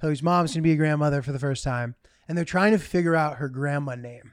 Hillary's 0.00 0.22
mom's 0.22 0.52
going 0.52 0.62
to 0.62 0.68
be 0.68 0.72
a 0.72 0.76
grandmother 0.76 1.22
for 1.22 1.32
the 1.32 1.38
first 1.38 1.62
time. 1.62 1.94
And 2.28 2.36
they're 2.36 2.44
trying 2.44 2.72
to 2.72 2.78
figure 2.78 3.14
out 3.14 3.36
her 3.36 3.48
grandma 3.48 3.94
name. 3.94 4.32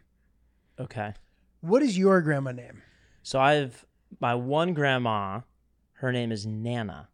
Okay. 0.79 1.13
What 1.61 1.83
is 1.83 1.97
your 1.97 2.21
grandma 2.21 2.51
name? 2.51 2.81
So 3.21 3.39
I've 3.39 3.85
my 4.19 4.35
one 4.35 4.73
grandma, 4.73 5.41
her 5.93 6.11
name 6.11 6.31
is 6.31 6.45
Nana. 6.45 7.09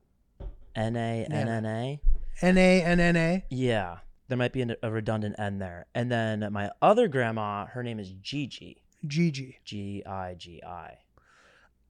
N 0.75 0.95
A 0.95 1.27
N 1.29 1.47
N 1.47 1.65
A. 1.65 1.99
N 2.41 2.57
A 2.57 2.81
N 2.81 2.99
N 2.99 3.15
A. 3.15 3.45
Yeah. 3.49 3.97
There 4.27 4.37
might 4.37 4.53
be 4.53 4.61
a 4.61 4.91
redundant 4.91 5.35
N 5.39 5.59
there. 5.59 5.87
And 5.95 6.11
then 6.11 6.47
my 6.51 6.69
other 6.81 7.07
grandma, 7.07 7.65
her 7.65 7.81
name 7.81 7.99
is 7.99 8.11
Gigi. 8.11 8.81
Gigi. 9.07 9.57
G 9.65 10.03
I 10.05 10.35
G 10.35 10.61
I. 10.63 10.99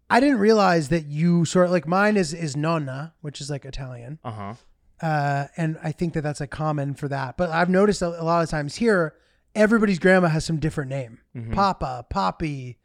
I 0.10 0.20
didn't 0.20 0.40
realize 0.40 0.90
that 0.90 1.06
you 1.06 1.46
sort 1.46 1.66
of 1.66 1.72
like 1.72 1.86
mine 1.86 2.18
is 2.18 2.34
is 2.34 2.56
nonna, 2.56 3.14
which 3.22 3.42
is 3.42 3.50
like 3.50 3.66
Italian. 3.66 4.18
Uh 4.24 4.32
huh. 4.32 4.54
uh, 5.02 5.48
and 5.56 5.78
I 5.84 5.92
think 5.92 6.14
that 6.14 6.22
that's 6.22 6.40
like 6.40 6.50
common 6.50 6.96
for 6.96 7.08
that. 7.10 7.38
But 7.38 7.50
I've 7.50 7.70
noticed 7.70 8.02
a, 8.02 8.08
a 8.08 8.24
lot 8.24 8.44
of 8.44 8.50
times 8.50 8.76
here, 8.76 9.16
everybody's 9.54 10.00
grandma 10.00 10.30
has 10.30 10.46
some 10.46 10.58
different 10.58 10.90
name: 10.90 11.20
Papa, 11.52 12.06
Poppy, 12.10 12.80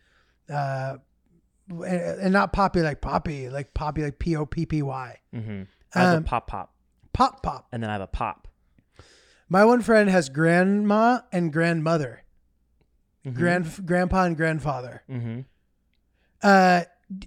uh, 0.51 0.97
and, 1.69 1.87
and 1.87 2.33
not 2.33 2.53
Poppy 2.53 2.83
like 2.83 3.01
Poppy, 3.01 3.49
like 3.49 3.73
Poppy 3.73 4.03
like 4.03 4.19
P 4.19 4.37
O 4.37 4.45
P 4.45 4.67
P 4.67 4.83
Y. 4.83 5.19
Mm-hmm. 5.35 5.63
Um, 5.99 6.19
a 6.19 6.21
pop 6.23 6.47
pop, 6.49 6.74
Pop 7.15 7.43
Pop. 7.43 7.67
and 7.73 7.83
then 7.83 7.89
I 7.89 7.95
have 7.95 8.03
a 8.03 8.07
pop. 8.07 8.49
My 9.49 9.65
one 9.65 9.81
friend 9.83 10.11
has 10.11 10.29
grandma 10.29 11.21
and 11.33 11.53
grandmother, 11.53 12.25
grand 13.33 13.87
grandpa 13.87 14.25
and 14.25 14.37
grandfather. 14.37 15.03
Mm-hmm. 15.09 15.41
Uh, 16.43 16.83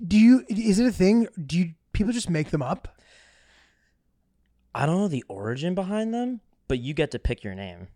do 0.07 0.19
you? 0.19 0.43
Is 0.49 0.79
it 0.79 0.85
a 0.85 0.91
thing? 0.91 1.27
Do 1.43 1.57
you 1.57 1.73
people 1.93 2.13
just 2.13 2.29
make 2.29 2.49
them 2.51 2.61
up? 2.61 2.99
I 4.75 4.85
don't 4.85 4.97
know 4.99 5.07
the 5.07 5.23
origin 5.27 5.73
behind 5.75 6.13
them, 6.13 6.41
but 6.67 6.79
you 6.79 6.93
get 6.93 7.11
to 7.11 7.19
pick 7.19 7.43
your 7.43 7.55
name. 7.55 7.87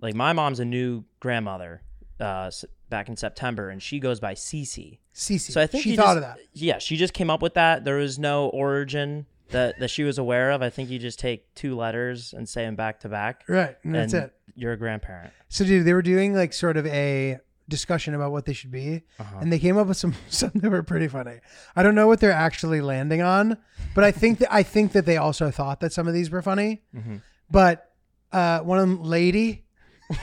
Like 0.00 0.14
my 0.14 0.32
mom's 0.32 0.60
a 0.60 0.64
new 0.64 1.04
grandmother 1.20 1.82
uh, 2.20 2.50
back 2.90 3.08
in 3.08 3.16
September, 3.16 3.70
and 3.70 3.82
she 3.82 3.98
goes 4.00 4.20
by 4.20 4.34
Cece. 4.34 4.98
Cece. 5.14 5.52
So 5.52 5.60
I 5.60 5.66
think 5.66 5.84
she 5.84 5.96
thought 5.96 6.14
just- 6.14 6.16
of 6.16 6.22
that. 6.22 6.38
Yeah, 6.52 6.78
she 6.78 6.96
just 6.96 7.14
came 7.14 7.30
up 7.30 7.40
with 7.40 7.54
that. 7.54 7.84
There 7.84 7.96
was 7.96 8.18
no 8.18 8.48
origin 8.48 9.26
that 9.50 9.78
that 9.78 9.88
she 9.88 10.02
was 10.02 10.18
aware 10.18 10.50
of. 10.50 10.62
I 10.62 10.70
think 10.70 10.90
you 10.90 10.98
just 10.98 11.18
take 11.18 11.54
two 11.54 11.76
letters 11.76 12.32
and 12.32 12.48
say 12.48 12.64
them 12.64 12.76
back 12.76 13.00
to 13.00 13.08
back. 13.08 13.44
Right, 13.48 13.76
and 13.84 13.94
that's 13.94 14.12
it. 14.14 14.32
You're 14.54 14.72
a 14.72 14.76
grandparent. 14.78 15.32
So, 15.48 15.64
dude, 15.64 15.84
they 15.86 15.92
were 15.92 16.02
doing 16.02 16.34
like 16.34 16.52
sort 16.52 16.76
of 16.76 16.86
a 16.86 17.38
discussion 17.68 18.14
about 18.14 18.30
what 18.32 18.44
they 18.44 18.52
should 18.52 18.70
be, 18.70 19.02
Uh-huh. 19.18 19.38
and 19.40 19.52
they 19.52 19.58
came 19.58 19.76
up 19.76 19.86
with 19.88 19.96
some 19.96 20.14
some 20.28 20.52
that 20.54 20.70
were 20.70 20.82
pretty 20.82 21.08
funny. 21.08 21.40
I 21.74 21.82
don't 21.82 21.94
know 21.94 22.06
what 22.06 22.20
they're 22.20 22.32
actually 22.32 22.80
landing 22.80 23.22
on, 23.22 23.56
but 23.94 24.04
I 24.04 24.10
think 24.12 24.38
that 24.38 24.52
I 24.52 24.62
think 24.62 24.92
that 24.92 25.04
they 25.06 25.16
also 25.16 25.50
thought 25.50 25.80
that 25.80 25.92
some 25.92 26.06
of 26.08 26.14
these 26.14 26.30
were 26.30 26.42
funny. 26.42 26.82
Mm-hmm. 26.94 27.16
But 27.50 27.90
uh, 28.32 28.60
one 28.60 28.78
of 28.78 28.88
them, 28.88 29.02
lady, 29.04 29.64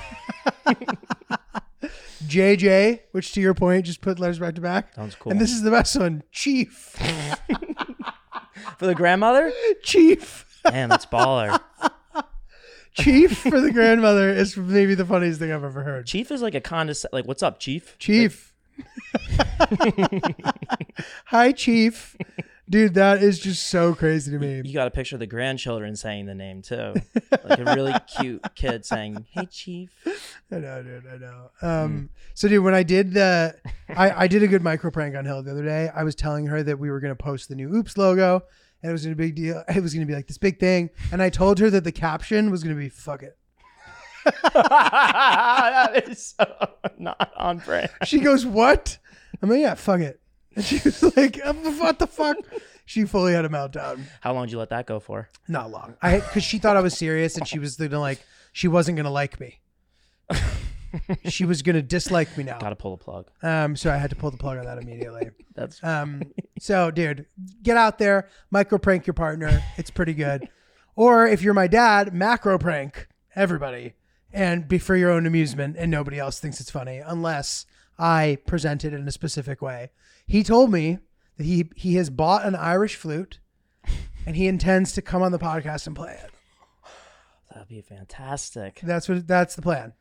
JJ, 2.26 3.00
which 3.12 3.34
to 3.34 3.42
your 3.42 3.54
point, 3.54 3.86
just 3.86 4.02
put 4.02 4.20
letters 4.20 4.40
back 4.40 4.56
to 4.56 4.62
back. 4.62 4.94
Sounds 4.96 5.16
cool. 5.16 5.32
And 5.32 5.40
this 5.42 5.52
is 5.52 5.62
the 5.62 5.72
best 5.72 5.98
one, 5.98 6.24
Chief. 6.32 6.96
For 8.78 8.86
the 8.86 8.96
grandmother? 8.96 9.52
Chief. 9.84 10.62
Man, 10.70 10.90
that's 10.90 11.06
baller. 11.06 11.60
Chief 12.94 13.38
for 13.38 13.60
the 13.60 13.72
grandmother 13.72 14.30
is 14.30 14.56
maybe 14.56 14.94
the 14.94 15.06
funniest 15.06 15.40
thing 15.40 15.52
I've 15.52 15.64
ever 15.64 15.84
heard. 15.84 16.06
Chief 16.06 16.32
is 16.32 16.42
like 16.42 16.54
a 16.54 16.62
condescend 16.62 17.12
like 17.12 17.26
what's 17.26 17.42
up, 17.42 17.60
Chief? 17.60 17.98
Chief. 17.98 18.54
Hi, 21.26 21.52
Chief. 21.52 22.16
Dude, 22.70 22.94
that 22.94 23.22
is 23.22 23.40
just 23.40 23.68
so 23.68 23.94
crazy 23.94 24.32
to 24.32 24.40
me. 24.40 24.62
You 24.64 24.74
got 24.74 24.88
a 24.88 24.92
picture 24.92 25.18
of 25.18 25.20
the 25.20 25.28
grandchildren 25.28 25.96
saying 25.98 26.28
the 26.28 26.36
name 26.36 26.62
too. 26.62 26.94
Like 27.44 27.60
a 27.60 27.76
really 27.76 27.94
cute 28.08 28.42
kid 28.56 28.86
saying, 28.86 29.26
Hey 29.32 29.46
Chief. 29.48 29.90
I 30.50 30.60
know, 30.60 30.82
dude. 30.82 31.04
I 31.06 31.18
know. 31.18 31.52
Um, 31.62 32.10
so, 32.36 32.48
dude, 32.48 32.64
when 32.64 32.74
I 32.74 32.84
did 32.84 33.14
the, 33.14 33.56
I, 33.90 34.24
I 34.24 34.28
did 34.28 34.44
a 34.44 34.48
good 34.48 34.64
micro 34.64 34.92
prank 34.92 35.14
on 35.16 35.26
Hill 35.26 35.44
the 35.44 35.52
other 35.52 35.66
day. 35.66 35.90
I 35.94 36.04
was 36.04 36.16
telling 36.16 36.46
her 36.48 36.64
that 36.64 36.80
we 36.80 36.90
were 36.90 37.02
going 37.02 37.12
to 37.12 37.22
post 37.22 37.50
the 37.50 37.56
new 37.56 37.76
Oops 37.76 37.98
logo, 37.98 38.44
and 38.82 38.90
it 38.90 38.94
was 38.94 39.06
a 39.06 39.14
big 39.14 39.36
deal. 39.36 39.62
It 39.68 39.84
was 39.84 39.94
going 39.94 40.08
to 40.08 40.10
be 40.10 40.16
like 40.16 40.28
this 40.28 40.38
big 40.38 40.58
thing, 40.58 40.90
and 41.12 41.22
I 41.22 41.30
told 41.30 41.60
her 41.60 41.70
that 41.70 41.84
the 41.84 41.92
caption 41.92 42.50
was 42.50 42.64
going 42.64 42.76
to 42.76 42.82
be 42.82 42.88
"fuck 42.88 43.24
it." 43.24 43.38
that 44.54 46.04
is 46.08 46.36
so 46.38 46.46
not 46.98 47.34
on 47.36 47.58
brand. 47.58 47.90
She 48.06 48.20
goes, 48.20 48.46
"What?" 48.46 49.00
I'm 49.42 49.50
like, 49.50 49.60
"Yeah, 49.60 49.74
fuck 49.74 50.00
it." 50.00 50.22
And 50.56 50.66
she 50.66 50.80
was 50.84 51.02
like, 51.18 51.40
"Uh, 51.44 51.54
"What 51.54 52.00
the 52.00 52.08
fuck?" 52.08 52.38
She 52.86 53.06
fully 53.06 53.34
had 53.34 53.46
a 53.46 53.50
meltdown. 53.50 54.02
How 54.22 54.34
long 54.34 54.46
did 54.46 54.52
you 54.52 54.60
let 54.60 54.70
that 54.70 54.86
go 54.86 55.00
for? 55.00 55.30
Not 55.48 55.72
long. 55.72 55.96
I 56.02 56.20
because 56.20 56.44
she 56.44 56.60
thought 56.60 56.78
I 56.78 56.82
was 56.82 56.96
serious, 56.96 57.38
and 57.38 57.48
she 57.48 57.58
was 57.60 57.76
gonna 57.76 58.00
like, 58.00 58.24
she 58.52 58.68
wasn't 58.68 58.98
gonna 58.98 59.10
like 59.10 59.40
me. 59.40 59.62
she 61.30 61.46
was 61.46 61.62
gonna 61.62 61.82
dislike 61.82 62.38
me 62.38 62.44
now. 62.44 62.60
Gotta 62.60 62.76
pull 62.76 62.96
the 62.96 63.04
plug. 63.04 63.30
Um, 63.42 63.76
so 63.76 63.92
I 63.92 63.98
had 63.98 64.10
to 64.12 64.16
pull 64.16 64.32
the 64.32 64.38
plug 64.38 64.58
on 64.58 64.66
that 64.66 64.78
immediately. 64.78 65.32
That's 65.56 65.84
Um, 65.84 66.22
so 66.60 66.92
dude, 66.92 67.26
get 67.62 67.78
out 67.78 67.98
there, 67.98 68.30
micro 68.52 68.78
prank 68.78 69.08
your 69.08 69.14
partner. 69.14 69.64
It's 69.78 69.90
pretty 69.90 70.14
good. 70.14 70.48
Or 70.96 71.28
if 71.28 71.42
you're 71.42 71.54
my 71.54 71.68
dad, 71.68 72.14
macro 72.14 72.58
prank 72.58 73.08
everybody 73.36 73.94
and 74.32 74.68
be 74.68 74.78
for 74.78 74.96
your 74.96 75.12
own 75.12 75.26
amusement 75.26 75.76
and 75.78 75.90
nobody 75.90 76.20
else 76.20 76.40
thinks 76.40 76.60
it's 76.60 76.70
funny 76.70 77.00
unless 77.00 77.66
I 77.98 78.38
present 78.46 78.84
it 78.86 78.94
in 78.94 79.08
a 79.08 79.12
specific 79.12 79.62
way. 79.62 79.90
He 80.26 80.44
told 80.44 80.72
me 80.72 81.00
that 81.38 81.44
he 81.46 81.70
he 81.76 81.96
has 81.96 82.10
bought 82.10 82.46
an 82.46 82.56
Irish 82.56 82.96
flute 82.96 83.40
and 84.26 84.36
he 84.36 84.48
intends 84.48 84.92
to 84.94 85.02
come 85.02 85.22
on 85.22 85.32
the 85.32 85.40
podcast 85.40 85.88
and 85.88 85.96
play 85.96 86.14
it. 86.24 86.32
that'd 87.52 87.68
be 87.68 87.82
fantastic. 87.82 88.80
That's 88.84 89.08
what 89.10 89.28
that's 89.28 89.56
the 89.56 89.62
plan. 89.62 89.94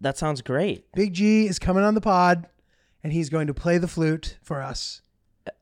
That 0.00 0.16
sounds 0.16 0.40
great. 0.42 0.90
Big 0.94 1.12
G 1.12 1.46
is 1.46 1.58
coming 1.58 1.84
on 1.84 1.94
the 1.94 2.00
pod 2.00 2.46
and 3.02 3.12
he's 3.12 3.28
going 3.28 3.46
to 3.48 3.54
play 3.54 3.78
the 3.78 3.88
flute 3.88 4.38
for 4.42 4.62
us. 4.62 5.02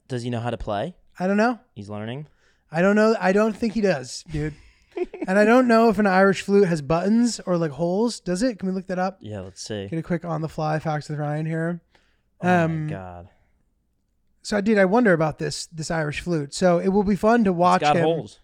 Does 0.07 0.23
he 0.23 0.31
know 0.31 0.41
how 0.41 0.51
to 0.51 0.57
play? 0.57 0.95
I 1.19 1.27
don't 1.27 1.37
know. 1.37 1.59
He's 1.75 1.89
learning. 1.89 2.29
I 2.71 2.81
don't 2.83 2.97
know. 2.97 3.17
I 3.21 3.33
don't 3.33 3.57
think 3.57 3.73
he 3.75 3.81
does, 3.81 4.25
dude. 4.31 4.55
and 5.27 5.39
I 5.39 5.45
don't 5.45 5.67
know 5.69 5.89
if 5.89 5.99
an 5.99 6.07
Irish 6.07 6.43
flute 6.43 6.69
has 6.69 6.83
buttons 6.83 7.41
or 7.47 7.57
like 7.57 7.73
holes. 7.73 8.21
Does 8.21 8.43
it? 8.43 8.59
Can 8.59 8.69
we 8.69 8.75
look 8.75 8.87
that 8.89 8.99
up? 8.99 9.19
Yeah, 9.21 9.41
let's 9.41 9.63
see. 9.63 9.87
Get 9.89 9.99
a 9.99 10.03
quick 10.03 10.25
on 10.25 10.41
the 10.41 10.49
fly 10.49 10.79
facts 10.79 11.09
with 11.09 11.19
Ryan 11.19 11.47
here. 11.47 11.81
Oh 12.43 12.49
Um, 12.65 12.87
my 12.87 12.91
god. 12.93 13.29
So 14.49 14.57
I 14.57 14.63
did. 14.63 14.79
I 14.79 14.87
wonder 14.87 15.13
about 15.13 15.39
this 15.39 15.67
this 15.67 15.91
Irish 15.91 16.21
flute. 16.21 16.55
So 16.55 16.79
it 16.79 16.89
will 16.89 17.05
be 17.05 17.17
fun 17.17 17.45
to 17.45 17.53
watch 17.53 17.83
It's 17.83 17.91
got 17.91 17.97
him. 17.97 18.05
holes. 18.05 18.41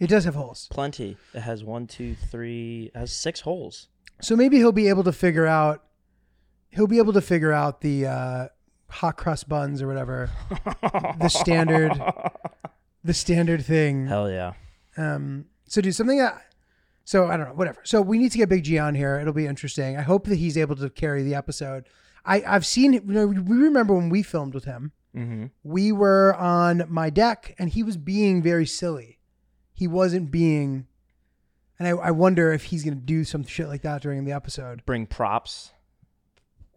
It 0.00 0.06
does 0.06 0.24
have 0.24 0.34
holes. 0.34 0.66
Plenty. 0.70 1.18
It 1.34 1.40
has 1.40 1.62
one, 1.62 1.86
two, 1.86 2.14
three. 2.14 2.90
It 2.94 2.98
has 2.98 3.12
six 3.12 3.40
holes. 3.40 3.88
So 4.22 4.34
maybe 4.34 4.56
he'll 4.56 4.72
be 4.72 4.88
able 4.88 5.04
to 5.04 5.12
figure 5.12 5.44
out. 5.44 5.84
He'll 6.70 6.86
be 6.86 6.96
able 6.96 7.12
to 7.12 7.20
figure 7.20 7.52
out 7.52 7.82
the 7.82 8.06
uh, 8.06 8.48
hot 8.88 9.18
cross 9.18 9.44
buns 9.44 9.82
or 9.82 9.88
whatever. 9.88 10.30
the 11.20 11.28
standard. 11.28 12.00
The 13.04 13.12
standard 13.12 13.64
thing. 13.64 14.06
Hell 14.06 14.30
yeah. 14.30 14.52
Um, 14.96 15.46
so 15.66 15.80
do 15.80 15.90
something 15.90 16.18
that. 16.18 16.40
So 17.04 17.26
I 17.26 17.36
don't 17.36 17.48
know, 17.48 17.54
whatever. 17.54 17.80
So 17.82 18.00
we 18.00 18.16
need 18.16 18.30
to 18.30 18.38
get 18.38 18.48
Big 18.48 18.62
G 18.62 18.78
on 18.78 18.94
here. 18.94 19.18
It'll 19.18 19.32
be 19.32 19.46
interesting. 19.46 19.96
I 19.96 20.02
hope 20.02 20.28
that 20.28 20.36
he's 20.36 20.56
able 20.56 20.76
to 20.76 20.88
carry 20.88 21.24
the 21.24 21.34
episode. 21.34 21.88
I 22.24 22.42
I've 22.46 22.64
seen. 22.64 22.92
You 22.92 23.00
know, 23.04 23.26
we 23.26 23.56
remember 23.56 23.92
when 23.92 24.08
we 24.08 24.22
filmed 24.22 24.54
with 24.54 24.66
him. 24.66 24.92
Mm-hmm. 25.16 25.46
We 25.62 25.92
were 25.92 26.34
on 26.36 26.84
my 26.88 27.10
deck, 27.10 27.54
and 27.58 27.70
he 27.70 27.82
was 27.82 27.96
being 27.96 28.42
very 28.42 28.66
silly. 28.66 29.18
He 29.74 29.86
wasn't 29.86 30.30
being. 30.30 30.86
And 31.78 31.88
I, 31.88 31.90
I 31.90 32.10
wonder 32.12 32.52
if 32.52 32.64
he's 32.64 32.84
gonna 32.84 32.96
do 32.96 33.24
some 33.24 33.44
shit 33.44 33.68
like 33.68 33.82
that 33.82 34.02
during 34.02 34.24
the 34.24 34.32
episode. 34.32 34.84
Bring 34.86 35.06
props. 35.06 35.72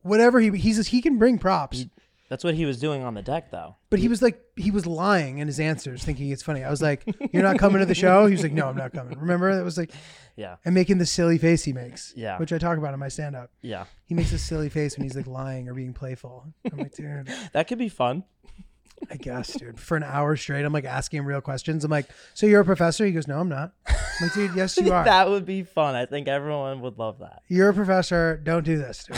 Whatever 0.02 0.40
he 0.40 0.52
he's 0.58 0.88
he 0.88 1.02
can 1.02 1.18
bring 1.18 1.38
props, 1.38 1.80
He- 1.80 1.90
That's 2.30 2.44
what 2.44 2.56
he 2.56 2.66
was 2.66 2.80
doing 2.80 3.04
on 3.04 3.14
the 3.14 3.22
deck, 3.22 3.52
though. 3.52 3.76
but 3.92 4.00
he 4.00 4.08
was 4.08 4.22
like 4.22 4.42
he 4.56 4.72
was 4.72 4.88
lying 4.88 5.38
in 5.38 5.48
his 5.48 5.60
answers, 5.60 6.04
thinking 6.04 6.32
it's 6.32 6.42
funny. 6.42 6.64
I 6.64 6.70
was 6.72 6.82
like, 6.82 7.04
"You're 7.32 7.44
not 7.44 7.60
coming 7.60 7.80
to 7.80 7.86
the 7.86 7.94
show." 7.96 8.26
He 8.26 8.32
was 8.34 8.42
like, 8.44 8.52
"No, 8.52 8.68
I'm 8.68 8.76
not 8.76 8.94
coming." 8.94 9.18
Remember 9.20 9.56
that 9.56 9.64
was 9.64 9.78
like, 9.78 9.92
Yeah. 10.36 10.56
and 10.66 10.74
making 10.74 10.98
the 10.98 11.06
silly 11.06 11.38
face 11.38 11.64
he 11.64 11.72
makes, 11.74 12.14
Yeah. 12.16 12.38
which 12.40 12.52
I 12.52 12.58
talk 12.58 12.78
about 12.80 12.94
in 12.96 13.00
my 13.00 13.10
stand 13.10 13.36
up. 13.36 13.52
Yeah. 13.62 13.86
He 14.06 14.16
makes 14.16 14.32
a 14.32 14.40
silly 14.40 14.70
face 14.70 14.98
when 14.98 15.04
he's 15.04 15.16
like 15.16 15.28
lying 15.28 15.70
or 15.70 15.74
being 15.76 15.94
playful. 15.94 16.46
I'm 16.72 16.78
like, 16.80 16.96
dude, 16.96 17.28
That 17.54 17.68
could 17.68 17.78
be 17.78 17.90
fun. 17.90 18.24
I 19.12 19.18
guess, 19.18 19.54
dude. 19.54 19.80
For 19.80 19.96
an 19.98 20.04
hour 20.04 20.36
straight, 20.38 20.64
I'm 20.66 20.74
like 20.74 20.86
asking 20.86 21.20
him 21.20 21.26
real 21.26 21.42
questions. 21.42 21.84
I'm 21.84 21.92
like, 21.92 22.08
so 22.34 22.48
you're 22.48 22.62
a 22.62 22.66
professor? 22.66 23.06
He 23.06 23.12
goes, 23.12 23.28
no, 23.28 23.40
I'm 23.40 23.50
not. 23.50 23.74
I'm 23.88 23.96
like, 24.22 24.34
dude, 24.34 24.56
yes, 24.56 24.78
you 24.78 24.92
are. 24.94 25.04
that 25.06 25.30
would 25.30 25.46
be 25.46 25.64
fun. 25.64 25.94
I 25.96 26.06
think 26.06 26.28
everyone 26.30 26.80
would 26.82 26.98
love 26.98 27.20
that. 27.20 27.42
You're 27.50 27.70
a 27.70 27.74
professor. 27.74 28.40
Don't 28.44 28.64
do 28.64 28.78
this, 28.78 29.04
dude. 29.04 29.18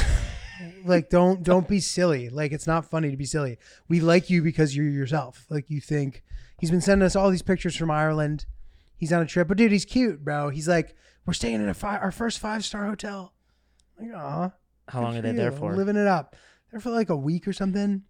Like, 0.86 1.10
don't 1.10 1.44
don't 1.44 1.68
be 1.68 1.80
silly. 1.80 2.30
Like, 2.30 2.52
it's 2.52 2.68
not 2.68 2.86
funny 2.86 3.12
to 3.12 3.18
be 3.18 3.26
silly. 3.26 3.58
We 3.88 4.00
like 4.00 4.30
you 4.30 4.42
because 4.42 4.76
you're 4.76 4.90
yourself. 4.90 5.46
Like, 5.50 5.70
you 5.70 5.82
think 5.82 6.24
he's 6.60 6.72
been 6.72 6.82
sending 6.82 7.06
us 7.06 7.16
all 7.16 7.30
these 7.30 7.42
pictures 7.42 7.76
from 7.76 7.92
Ireland. 7.92 8.46
He's 8.96 9.14
on 9.14 9.22
a 9.22 9.26
trip, 9.26 9.48
but 9.48 9.58
dude, 9.58 9.72
he's 9.72 9.86
cute, 9.86 10.24
bro. 10.24 10.50
He's 10.50 10.68
like, 10.68 10.96
we're 11.26 11.34
staying 11.34 11.56
in 11.56 11.70
a 11.70 11.74
fi- 11.74 11.98
our 11.98 12.12
first 12.12 12.40
five 12.40 12.66
star 12.66 12.86
hotel. 12.86 13.34
Like, 14.00 14.14
aw. 14.16 14.52
How 14.88 15.02
long 15.02 15.18
are 15.18 15.22
they 15.22 15.34
there 15.34 15.52
you. 15.52 15.58
for? 15.58 15.76
Living 15.76 15.98
it 15.98 16.08
up. 16.08 16.36
They're 16.72 16.80
for 16.80 16.90
like 16.90 17.10
a 17.10 17.16
week 17.16 17.48
or 17.48 17.54
something. 17.54 17.82
I'm 17.84 18.04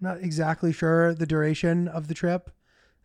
not 0.00 0.18
exactly 0.18 0.72
sure 0.72 1.14
the 1.14 1.26
duration 1.26 1.88
of 1.88 2.08
the 2.08 2.14
trip. 2.14 2.50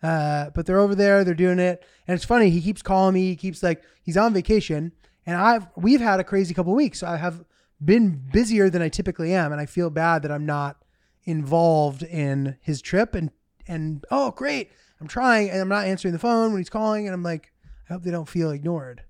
Uh, 0.02 0.50
but 0.50 0.66
they're 0.66 0.80
over 0.80 0.96
there, 0.96 1.24
they're 1.24 1.34
doing 1.34 1.60
it. 1.60 1.84
And 2.08 2.16
it's 2.16 2.26
funny, 2.26 2.50
he 2.50 2.62
keeps 2.62 2.82
calling 2.82 3.14
me, 3.14 3.30
he 3.30 3.36
keeps 3.38 3.64
like 3.64 3.82
he's 4.04 4.18
on 4.18 4.34
vacation. 4.34 4.92
And 5.26 5.38
I've 5.38 5.68
we've 5.78 6.02
had 6.02 6.20
a 6.20 6.26
crazy 6.26 6.54
couple 6.54 6.74
weeks. 6.76 7.00
So 7.00 7.08
I 7.08 7.16
have 7.16 7.44
been 7.84 8.22
busier 8.32 8.70
than 8.70 8.82
I 8.82 8.90
typically 8.90 9.34
am, 9.34 9.52
and 9.52 9.60
I 9.62 9.66
feel 9.66 9.90
bad 9.90 10.22
that 10.24 10.32
I'm 10.32 10.46
not 10.46 10.78
involved 11.26 12.04
in 12.04 12.58
his 12.62 12.82
trip 12.82 13.16
and 13.16 13.32
and 13.68 14.06
oh 14.12 14.32
great. 14.32 14.72
I'm 15.00 15.08
trying 15.08 15.50
and 15.50 15.60
I'm 15.60 15.70
not 15.70 15.86
answering 15.86 16.14
the 16.14 16.20
phone 16.20 16.52
when 16.52 16.60
he's 16.60 16.70
calling, 16.70 17.08
and 17.08 17.14
I'm 17.14 17.24
like, 17.24 17.52
I 17.90 17.94
hope 17.94 18.04
they 18.04 18.12
don't 18.12 18.30
feel 18.30 18.52
ignored. 18.52 19.04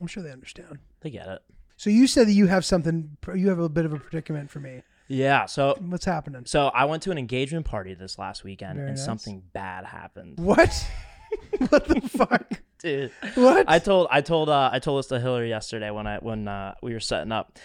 I'm 0.00 0.06
sure 0.06 0.22
they 0.22 0.32
understand. 0.32 0.78
They 1.00 1.10
get 1.10 1.28
it. 1.28 1.42
So 1.76 1.90
you 1.90 2.06
said 2.06 2.28
that 2.28 2.32
you 2.32 2.46
have 2.46 2.64
something 2.64 3.16
you 3.34 3.48
have 3.48 3.58
a 3.58 3.68
bit 3.68 3.84
of 3.84 3.92
a 3.92 3.98
predicament 3.98 4.50
for 4.50 4.60
me. 4.60 4.82
Yeah. 5.08 5.46
So 5.46 5.76
What's 5.80 6.04
happening? 6.04 6.46
so 6.46 6.68
I 6.68 6.84
went 6.84 7.02
to 7.04 7.10
an 7.10 7.18
engagement 7.18 7.66
party 7.66 7.94
this 7.94 8.18
last 8.18 8.44
weekend 8.44 8.76
Very 8.76 8.88
and 8.88 8.96
nice. 8.96 9.04
something 9.04 9.42
bad 9.52 9.84
happened. 9.84 10.38
What? 10.38 10.86
what 11.68 11.86
the 11.86 12.00
fuck? 12.02 12.46
Dude. 12.78 13.12
What? 13.34 13.68
I 13.68 13.78
told 13.78 14.08
I 14.10 14.20
told 14.20 14.48
uh, 14.48 14.70
I 14.72 14.78
told 14.78 14.98
this 15.00 15.06
to 15.08 15.20
Hillary 15.20 15.48
yesterday 15.48 15.90
when 15.90 16.06
I 16.06 16.18
when 16.18 16.48
uh, 16.48 16.74
we 16.82 16.92
were 16.92 17.00
setting 17.00 17.32
up. 17.32 17.58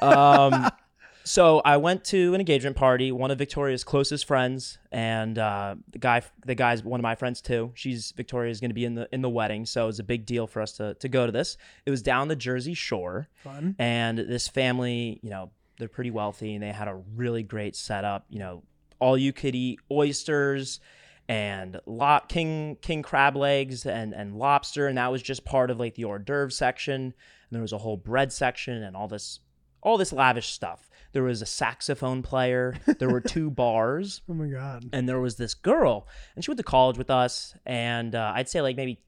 Um, 0.00 0.68
so 1.24 1.60
I 1.64 1.76
went 1.76 2.04
to 2.06 2.34
an 2.34 2.40
engagement 2.40 2.76
party. 2.76 3.12
One 3.12 3.30
of 3.30 3.38
Victoria's 3.38 3.84
closest 3.84 4.26
friends, 4.26 4.78
and 4.90 5.38
uh, 5.38 5.76
the 5.90 5.98
guy 5.98 6.22
the 6.44 6.54
guy's 6.54 6.82
one 6.82 7.00
of 7.00 7.02
my 7.02 7.14
friends 7.14 7.40
too. 7.40 7.72
She's 7.74 8.12
Victoria's 8.12 8.60
going 8.60 8.70
to 8.70 8.74
be 8.74 8.84
in 8.84 8.94
the 8.94 9.08
in 9.12 9.22
the 9.22 9.28
wedding, 9.28 9.66
so 9.66 9.84
it 9.84 9.86
was 9.86 9.98
a 9.98 10.04
big 10.04 10.26
deal 10.26 10.46
for 10.46 10.62
us 10.62 10.72
to 10.74 10.94
to 10.94 11.08
go 11.08 11.26
to 11.26 11.32
this. 11.32 11.56
It 11.86 11.90
was 11.90 12.02
down 12.02 12.28
the 12.28 12.36
Jersey 12.36 12.74
Shore, 12.74 13.28
Fun. 13.44 13.76
and 13.78 14.18
this 14.18 14.48
family, 14.48 15.20
you 15.22 15.30
know, 15.30 15.50
they're 15.78 15.88
pretty 15.88 16.10
wealthy, 16.10 16.54
and 16.54 16.62
they 16.62 16.72
had 16.72 16.88
a 16.88 17.00
really 17.14 17.42
great 17.42 17.76
setup. 17.76 18.26
You 18.30 18.38
know, 18.38 18.62
all 18.98 19.18
you 19.18 19.32
could 19.32 19.54
eat 19.54 19.80
oysters 19.90 20.80
and 21.28 21.78
lop 21.84 22.28
king 22.28 22.76
king 22.80 23.02
crab 23.02 23.36
legs 23.36 23.84
and 23.84 24.14
and 24.14 24.38
lobster 24.38 24.86
and 24.86 24.96
that 24.96 25.12
was 25.12 25.22
just 25.22 25.44
part 25.44 25.70
of 25.70 25.78
like 25.78 25.94
the 25.94 26.04
hors 26.04 26.20
d'oeuvre 26.20 26.50
section 26.50 27.02
and 27.02 27.12
there 27.50 27.60
was 27.60 27.72
a 27.72 27.78
whole 27.78 27.98
bread 27.98 28.32
section 28.32 28.82
and 28.82 28.96
all 28.96 29.08
this 29.08 29.40
all 29.82 29.96
this 29.96 30.12
lavish 30.12 30.48
stuff. 30.52 30.90
There 31.12 31.22
was 31.22 31.40
a 31.42 31.46
saxophone 31.46 32.22
player. 32.22 32.76
There 32.98 33.08
were 33.10 33.20
two 33.20 33.50
bars. 33.62 34.20
Oh 34.28 34.34
my 34.34 34.46
god. 34.48 34.84
and 34.92 35.08
there 35.08 35.20
was 35.20 35.36
this 35.36 35.54
girl 35.54 36.06
and 36.34 36.44
she 36.44 36.50
went 36.50 36.58
to 36.58 36.64
college 36.64 36.98
with 36.98 37.10
us 37.10 37.54
and 37.66 38.14
uh, 38.14 38.32
i'd 38.36 38.48
say 38.48 38.60
like 38.60 38.76
maybe 38.76 39.00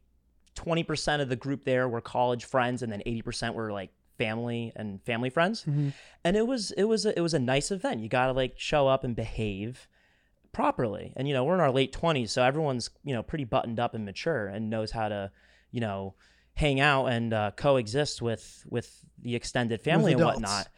20% 0.57 1.21
of 1.21 1.29
the 1.29 1.37
group 1.37 1.65
there 1.65 1.89
were 1.89 2.01
college 2.01 2.45
friends 2.45 2.83
and 2.83 2.93
then 2.93 3.03
80% 3.07 3.55
were 3.55 3.73
like 3.73 3.91
family 4.19 4.73
and 4.77 5.03
family 5.05 5.31
friends. 5.31 5.65
And 6.25 6.37
it 6.37 6.47
was 6.47 6.73
it 6.73 6.85
was 6.85 7.07
a, 7.07 7.17
it 7.17 7.23
was 7.23 7.33
a 7.33 7.39
nice 7.39 7.71
event. 7.71 8.01
You 8.03 8.09
got 8.09 8.27
to 8.27 8.33
like 8.33 8.55
show 8.59 8.87
up 8.89 9.03
and 9.05 9.15
behave 9.17 9.89
properly. 10.53 11.13
And 11.17 11.29
you 11.29 11.35
know 11.35 11.45
we're 11.45 11.55
in 11.55 11.61
our 11.61 11.71
late 11.71 11.93
20s 11.93 12.31
so 12.31 12.43
everyone's 12.43 12.91
you 13.05 13.15
know 13.15 13.23
pretty 13.23 13.45
buttoned 13.45 13.79
up 13.81 13.95
and 13.95 14.05
mature 14.05 14.47
and 14.49 14.69
knows 14.69 14.91
how 14.91 15.09
to 15.09 15.31
you 15.71 15.81
know 15.81 16.15
hang 16.61 16.79
out 16.79 17.07
and 17.07 17.33
uh, 17.33 17.51
coexist 17.57 18.21
with 18.23 18.65
with 18.69 19.05
the 19.23 19.35
extended 19.35 19.81
family 19.81 20.13
and 20.13 20.23
whatnot. 20.23 20.69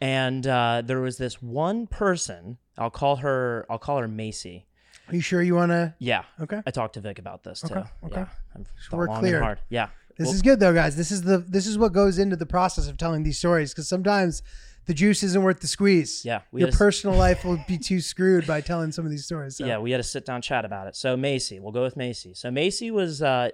And 0.00 0.46
uh, 0.46 0.82
there 0.84 1.00
was 1.00 1.16
this 1.16 1.40
one 1.42 1.86
person. 1.86 2.58
I'll 2.76 2.90
call 2.90 3.16
her. 3.16 3.66
I'll 3.70 3.78
call 3.78 3.98
her 3.98 4.08
Macy. 4.08 4.66
Are 5.08 5.14
you 5.14 5.20
sure 5.20 5.42
you 5.42 5.54
want 5.54 5.70
to? 5.70 5.94
Yeah. 5.98 6.24
Okay. 6.40 6.60
I 6.66 6.70
talked 6.70 6.94
to 6.94 7.00
Vic 7.00 7.18
about 7.18 7.42
this 7.42 7.62
too. 7.62 7.74
Okay, 7.74 7.88
okay. 8.04 8.20
Yeah. 8.20 8.26
I've 8.54 8.92
we're 8.92 9.08
clear. 9.08 9.58
Yeah. 9.70 9.88
This 10.18 10.26
Well, 10.26 10.34
is 10.34 10.42
good 10.42 10.60
though, 10.60 10.74
guys. 10.74 10.96
This 10.96 11.10
is 11.10 11.22
the 11.22 11.38
this 11.38 11.66
is 11.66 11.78
what 11.78 11.92
goes 11.92 12.18
into 12.18 12.36
the 12.36 12.46
process 12.46 12.88
of 12.88 12.98
telling 12.98 13.22
these 13.22 13.38
stories 13.38 13.72
because 13.72 13.88
sometimes 13.88 14.42
the 14.86 14.94
juice 14.94 15.22
isn't 15.22 15.42
worth 15.42 15.60
the 15.60 15.66
squeeze. 15.68 16.24
Yeah, 16.24 16.40
your 16.52 16.68
just- 16.68 16.78
personal 16.78 17.16
life 17.16 17.44
will 17.44 17.62
be 17.68 17.78
too 17.78 18.00
screwed 18.00 18.46
by 18.46 18.60
telling 18.60 18.90
some 18.90 19.04
of 19.04 19.10
these 19.10 19.24
stories. 19.24 19.56
So. 19.56 19.66
Yeah, 19.66 19.78
we 19.78 19.92
had 19.92 20.00
a 20.00 20.04
sit 20.04 20.26
down 20.26 20.42
chat 20.42 20.64
about 20.64 20.88
it. 20.88 20.96
So 20.96 21.16
Macy, 21.16 21.60
we'll 21.60 21.72
go 21.72 21.82
with 21.82 21.96
Macy. 21.96 22.34
So 22.34 22.50
Macy 22.50 22.90
was 22.90 23.22
uh, 23.22 23.50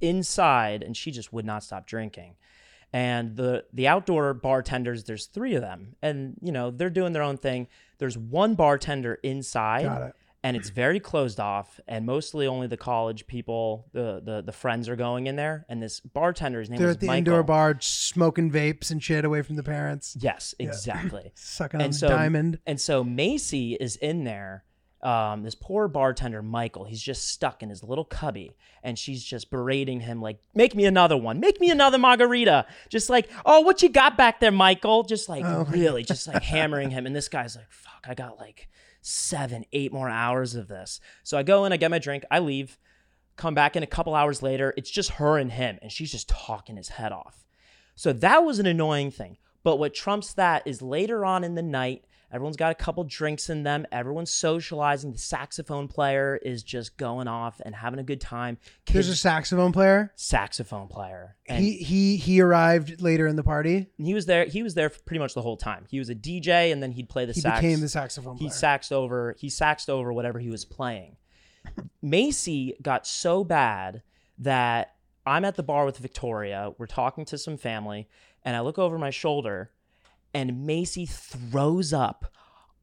inside, 0.00 0.82
and 0.82 0.96
she 0.96 1.10
just 1.10 1.32
would 1.32 1.44
not 1.44 1.62
stop 1.62 1.86
drinking. 1.86 2.36
And 2.92 3.36
the 3.36 3.64
the 3.72 3.86
outdoor 3.86 4.32
bartenders, 4.32 5.04
there's 5.04 5.26
three 5.26 5.54
of 5.54 5.60
them, 5.60 5.96
and 6.00 6.36
you 6.40 6.52
know 6.52 6.70
they're 6.70 6.88
doing 6.90 7.12
their 7.12 7.22
own 7.22 7.36
thing. 7.36 7.68
There's 7.98 8.16
one 8.16 8.54
bartender 8.54 9.14
inside, 9.22 9.84
it. 10.08 10.14
and 10.42 10.56
it's 10.56 10.70
very 10.70 10.98
closed 10.98 11.38
off, 11.38 11.80
and 11.86 12.06
mostly 12.06 12.46
only 12.46 12.66
the 12.66 12.78
college 12.78 13.26
people, 13.26 13.88
the 13.92 14.22
the, 14.24 14.40
the 14.40 14.52
friends 14.52 14.88
are 14.88 14.96
going 14.96 15.26
in 15.26 15.36
there. 15.36 15.66
And 15.68 15.82
this 15.82 16.00
bartender's 16.00 16.70
name. 16.70 16.78
They're 16.78 16.88
is 16.88 16.94
at 16.94 17.00
the 17.00 17.08
Michael. 17.08 17.18
indoor 17.18 17.42
bar 17.42 17.76
smoking 17.80 18.50
vapes 18.50 18.90
and 18.90 19.02
shit 19.02 19.26
away 19.26 19.42
from 19.42 19.56
the 19.56 19.62
parents, 19.62 20.16
Yes, 20.18 20.54
exactly. 20.58 21.30
sucking 21.34 21.80
on 21.80 21.84
and 21.84 21.92
the 21.92 21.98
so 21.98 22.08
diamond. 22.08 22.58
and 22.66 22.80
so 22.80 23.04
Macy 23.04 23.74
is 23.74 23.96
in 23.96 24.24
there. 24.24 24.64
Um, 25.00 25.44
this 25.44 25.54
poor 25.54 25.86
bartender 25.86 26.42
Michael, 26.42 26.84
he's 26.84 27.00
just 27.00 27.28
stuck 27.28 27.62
in 27.62 27.68
his 27.68 27.84
little 27.84 28.04
cubby, 28.04 28.56
and 28.82 28.98
she's 28.98 29.22
just 29.22 29.48
berating 29.48 30.00
him 30.00 30.20
like, 30.20 30.40
"Make 30.54 30.74
me 30.74 30.86
another 30.86 31.16
one, 31.16 31.38
make 31.38 31.60
me 31.60 31.70
another 31.70 31.98
margarita." 31.98 32.66
Just 32.88 33.08
like, 33.08 33.30
"Oh, 33.46 33.60
what 33.60 33.80
you 33.80 33.88
got 33.88 34.16
back 34.16 34.40
there, 34.40 34.50
Michael?" 34.50 35.04
Just 35.04 35.28
like 35.28 35.44
Oh 35.44 35.64
really, 35.70 36.02
just 36.04 36.26
like 36.26 36.42
hammering 36.42 36.90
him. 36.90 37.06
And 37.06 37.14
this 37.14 37.28
guy's 37.28 37.54
like, 37.54 37.70
"Fuck, 37.70 38.06
I 38.08 38.14
got 38.14 38.38
like 38.38 38.68
seven, 39.00 39.64
eight 39.72 39.92
more 39.92 40.08
hours 40.08 40.56
of 40.56 40.66
this." 40.66 41.00
So 41.22 41.38
I 41.38 41.44
go 41.44 41.64
in, 41.64 41.72
I 41.72 41.76
get 41.76 41.92
my 41.92 42.00
drink, 42.00 42.24
I 42.30 42.40
leave, 42.40 42.76
come 43.36 43.54
back 43.54 43.76
in 43.76 43.84
a 43.84 43.86
couple 43.86 44.16
hours 44.16 44.42
later. 44.42 44.74
It's 44.76 44.90
just 44.90 45.12
her 45.12 45.38
and 45.38 45.52
him, 45.52 45.78
and 45.80 45.92
she's 45.92 46.10
just 46.10 46.28
talking 46.28 46.76
his 46.76 46.88
head 46.88 47.12
off. 47.12 47.44
So 47.94 48.12
that 48.12 48.44
was 48.44 48.58
an 48.58 48.66
annoying 48.66 49.10
thing. 49.10 49.38
But 49.62 49.78
what 49.78 49.94
trumps 49.94 50.32
that 50.34 50.66
is 50.66 50.82
later 50.82 51.24
on 51.24 51.44
in 51.44 51.54
the 51.54 51.62
night, 51.62 52.04
everyone's 52.32 52.56
got 52.56 52.70
a 52.72 52.74
couple 52.74 53.04
drinks 53.04 53.48
in 53.50 53.62
them, 53.62 53.86
everyone's 53.92 54.30
socializing. 54.30 55.12
The 55.12 55.18
saxophone 55.18 55.88
player 55.88 56.36
is 56.42 56.62
just 56.62 56.96
going 56.96 57.28
off 57.28 57.60
and 57.64 57.74
having 57.74 57.98
a 57.98 58.02
good 58.02 58.20
time. 58.20 58.58
There's 58.86 59.06
Kids, 59.06 59.08
a 59.08 59.16
saxophone 59.16 59.72
player. 59.72 60.12
saxophone 60.16 60.88
player. 60.88 61.36
And 61.46 61.62
He 61.64 61.78
he 61.78 62.16
he 62.16 62.40
arrived 62.40 63.00
later 63.00 63.26
in 63.26 63.36
the 63.36 63.42
party. 63.44 63.86
he 63.98 64.14
was 64.14 64.26
there. 64.26 64.44
He 64.44 64.62
was 64.62 64.74
there 64.74 64.90
for 64.90 65.00
pretty 65.02 65.20
much 65.20 65.34
the 65.34 65.42
whole 65.42 65.56
time. 65.56 65.84
He 65.88 65.98
was 65.98 66.08
a 66.10 66.14
DJ, 66.14 66.72
and 66.72 66.82
then 66.82 66.92
he'd 66.92 67.08
play 67.08 67.24
the 67.24 67.32
He 67.32 67.40
sax. 67.40 67.60
became 67.60 67.80
the 67.80 67.88
saxophone 67.88 68.36
he 68.36 68.48
saxed 68.50 68.92
over. 68.92 69.34
He 69.38 69.48
saxed 69.48 69.88
over 69.90 70.12
whatever 70.12 70.38
he 70.38 70.50
was 70.50 70.64
playing. 70.64 71.16
Macy 72.02 72.74
got 72.82 73.06
so 73.06 73.44
bad 73.44 74.02
that 74.38 74.94
I'm 75.26 75.44
at 75.44 75.56
the 75.56 75.62
bar 75.62 75.84
with 75.84 75.98
Victoria. 75.98 76.72
We're 76.78 76.86
talking 76.86 77.24
to 77.26 77.38
some 77.38 77.56
family, 77.56 78.08
and 78.44 78.56
I 78.56 78.60
look 78.60 78.78
over 78.78 78.98
my 78.98 79.10
shoulder, 79.10 79.70
and 80.38 80.64
Macy 80.64 81.04
throws 81.04 81.92
up 81.92 82.26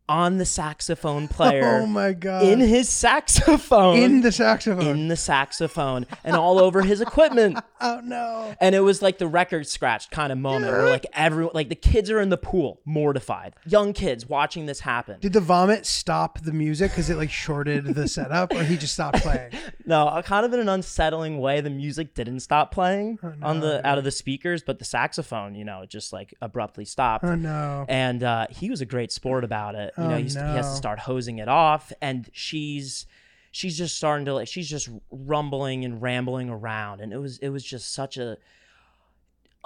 on 0.07 0.37
the 0.37 0.45
saxophone 0.45 1.27
player 1.35 1.81
oh 1.81 1.85
my 1.85 2.13
god! 2.13 2.43
in 2.43 2.59
his 2.59 2.89
saxophone. 2.89 3.97
in 3.97 4.21
the 4.21 4.31
saxophone. 4.31 4.85
in 4.87 5.07
the 5.07 5.15
saxophone 5.15 6.05
and 6.23 6.35
all 6.35 6.59
over 6.59 6.81
his 6.81 7.01
equipment. 7.01 7.57
oh 7.81 8.01
no! 8.03 8.55
And 8.59 8.75
it 8.75 8.81
was 8.81 9.01
like 9.01 9.17
the 9.17 9.27
record 9.27 9.67
scratched 9.67 10.11
kind 10.11 10.31
of 10.31 10.37
moment 10.37 10.71
where 10.71 10.89
like 10.89 11.05
everyone 11.13 11.53
like 11.53 11.69
the 11.69 11.75
kids 11.75 12.09
are 12.11 12.19
in 12.19 12.29
the 12.29 12.37
pool, 12.37 12.81
mortified. 12.85 13.55
Young 13.65 13.93
kids 13.93 14.27
watching 14.27 14.65
this 14.65 14.81
happen. 14.81 15.19
Did 15.19 15.33
the 15.33 15.41
vomit 15.41 15.85
stop 15.85 16.39
the 16.41 16.53
music 16.53 16.91
because 16.91 17.09
it 17.09 17.17
like 17.17 17.31
shorted 17.31 17.85
the 17.85 18.07
setup, 18.07 18.53
or 18.53 18.63
he 18.63 18.77
just 18.77 18.93
stopped 18.93 19.21
playing? 19.21 19.51
No, 19.87 20.07
uh, 20.07 20.21
kind 20.23 20.45
of 20.47 20.53
in 20.53 20.59
an 20.59 20.67
unsettling 20.67 21.39
way, 21.39 21.61
the 21.61 21.69
music 21.69 22.15
didn't 22.15 22.39
stop 22.39 22.71
playing 22.71 23.19
on 23.43 23.59
the 23.59 23.85
out 23.85 23.99
of 23.99 24.03
the 24.03 24.09
speakers, 24.09 24.63
but 24.63 24.79
the 24.79 24.85
saxophone, 24.85 25.53
you 25.53 25.63
know, 25.63 25.85
just 25.87 26.11
like 26.11 26.33
abruptly 26.41 26.85
stopped. 26.85 27.23
Oh 27.23 27.35
no! 27.35 27.85
And 27.87 28.23
uh, 28.23 28.47
he 28.49 28.71
was 28.71 28.81
a 28.81 28.85
great 28.85 29.11
sport 29.11 29.43
about 29.43 29.75
it. 29.75 29.93
You 29.97 30.03
Oh, 30.03 30.07
know, 30.09 30.17
he's, 30.17 30.33
he 30.35 30.39
has 30.41 30.69
to 30.71 30.75
start 30.75 30.99
hosing 30.99 31.37
it 31.39 31.47
off, 31.47 31.93
and 32.01 32.29
she's 32.33 33.05
she's 33.51 33.77
just 33.77 33.95
starting 33.95 34.25
to 34.25 34.33
like 34.33 34.47
she's 34.47 34.69
just 34.69 34.89
rumbling 35.09 35.85
and 35.85 36.01
rambling 36.01 36.49
around, 36.49 36.99
and 37.01 37.13
it 37.13 37.17
was 37.17 37.37
it 37.39 37.49
was 37.49 37.63
just 37.63 37.93
such 37.93 38.17
a 38.17 38.37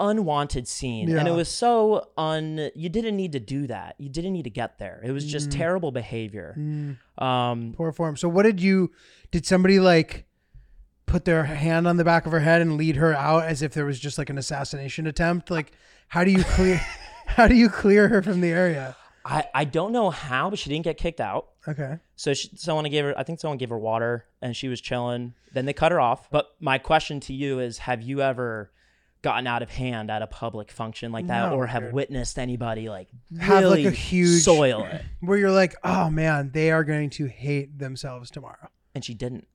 unwanted 0.01 0.65
scene 0.65 1.09
and 1.17 1.27
it 1.27 1.31
was 1.31 1.49
so 1.49 2.07
un 2.17 2.69
you 2.73 2.87
didn't 2.87 3.17
need 3.17 3.33
to 3.33 3.39
do 3.39 3.67
that 3.67 3.95
you 3.97 4.07
didn't 4.07 4.31
need 4.31 4.43
to 4.45 4.49
get 4.49 4.77
there 4.79 5.01
it 5.03 5.11
was 5.11 5.25
Mm. 5.25 5.29
just 5.29 5.51
terrible 5.51 5.91
behavior 5.91 6.55
um 7.17 7.73
Poor 7.75 7.91
form. 7.91 8.15
So 8.15 8.29
what 8.29 8.43
did 8.43 8.61
you? 8.61 8.91
Did 9.31 9.45
somebody 9.45 9.77
like 9.77 10.25
put 11.05 11.25
their 11.25 11.43
hand 11.43 11.85
on 11.85 11.97
the 11.97 12.05
back 12.05 12.25
of 12.25 12.31
her 12.31 12.39
head 12.39 12.61
and 12.61 12.77
lead 12.77 12.95
her 12.95 13.13
out 13.13 13.43
as 13.43 13.61
if 13.61 13.73
there 13.73 13.83
was 13.85 13.99
just 13.99 14.17
like 14.17 14.29
an 14.29 14.37
assassination 14.37 15.05
attempt? 15.05 15.51
Like, 15.51 15.73
how 16.07 16.23
do 16.23 16.31
you 16.31 16.43
clear? 16.45 16.77
how 17.25 17.47
do 17.49 17.55
you 17.55 17.67
clear 17.67 18.07
her 18.07 18.21
from 18.21 18.39
the 18.39 18.51
area? 18.51 18.95
I 19.29 19.45
i 19.53 19.63
don't 19.63 19.91
know 19.91 20.09
how 20.09 20.49
but 20.49 20.59
she 20.59 20.69
didn't 20.69 20.83
get 20.83 20.97
kicked 20.97 21.21
out 21.21 21.47
Okay. 21.67 21.97
So 22.15 22.33
she, 22.33 22.49
someone 22.55 22.89
gave 22.89 23.03
her, 23.05 23.13
I 23.15 23.21
think 23.23 23.39
someone 23.39 23.57
gave 23.59 23.69
her 23.69 23.77
water, 23.77 24.25
and 24.41 24.55
she 24.55 24.67
was 24.69 24.81
chilling. 24.81 25.35
Then 25.53 25.65
they 25.65 25.73
cut 25.73 25.91
her 25.91 25.99
off. 25.99 26.27
But 26.31 26.47
my 26.59 26.79
question 26.79 27.19
to 27.21 27.33
you 27.33 27.59
is: 27.59 27.77
Have 27.79 28.01
you 28.01 28.21
ever 28.21 28.71
gotten 29.21 29.45
out 29.45 29.61
of 29.61 29.69
hand 29.69 30.09
at 30.09 30.23
a 30.23 30.27
public 30.27 30.71
function 30.71 31.11
like 31.11 31.27
that, 31.27 31.49
No, 31.49 31.55
or 31.55 31.67
have 31.67 31.83
dude. 31.83 31.93
witnessed 31.93 32.39
anybody 32.39 32.89
like 32.89 33.09
Have, 33.39 33.49
like, 33.49 33.61
really 33.61 33.85
a 33.85 33.91
huge- 33.91 34.41
soil 34.41 34.83
it? 34.85 35.03
Where 35.19 35.37
you're 35.37 35.51
like, 35.51 35.75
oh 35.83 36.09
man, 36.09 36.49
they 36.53 36.71
are 36.71 36.83
going 36.85 37.11
to 37.11 37.27
hate 37.27 37.77
themselves 37.77 38.31
tomorrow. 38.31 38.69
And 38.95 39.05
she 39.05 39.13
didn't. 39.13 39.45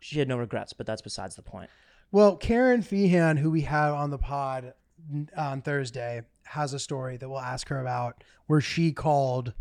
She 0.00 0.18
had 0.18 0.26
no 0.26 0.38
regrets, 0.38 0.72
but 0.72 0.84
that's 0.86 1.02
besides 1.02 1.36
the 1.36 1.42
point. 1.42 1.70
Well, 2.10 2.36
Karen 2.36 2.82
Feehan, 2.82 3.38
who 3.38 3.52
we 3.52 3.60
have 3.60 3.94
on 3.94 4.10
the 4.10 4.18
pod 4.18 4.72
on 5.36 5.62
Thursday, 5.62 6.22
has 6.52 6.74
a 6.74 6.78
story 6.78 7.16
that 7.16 7.28
we'll 7.28 7.40
ask 7.40 7.68
her 7.68 7.80
about 7.80 8.22
where 8.46 8.60
she 8.60 8.92
called 8.92 9.54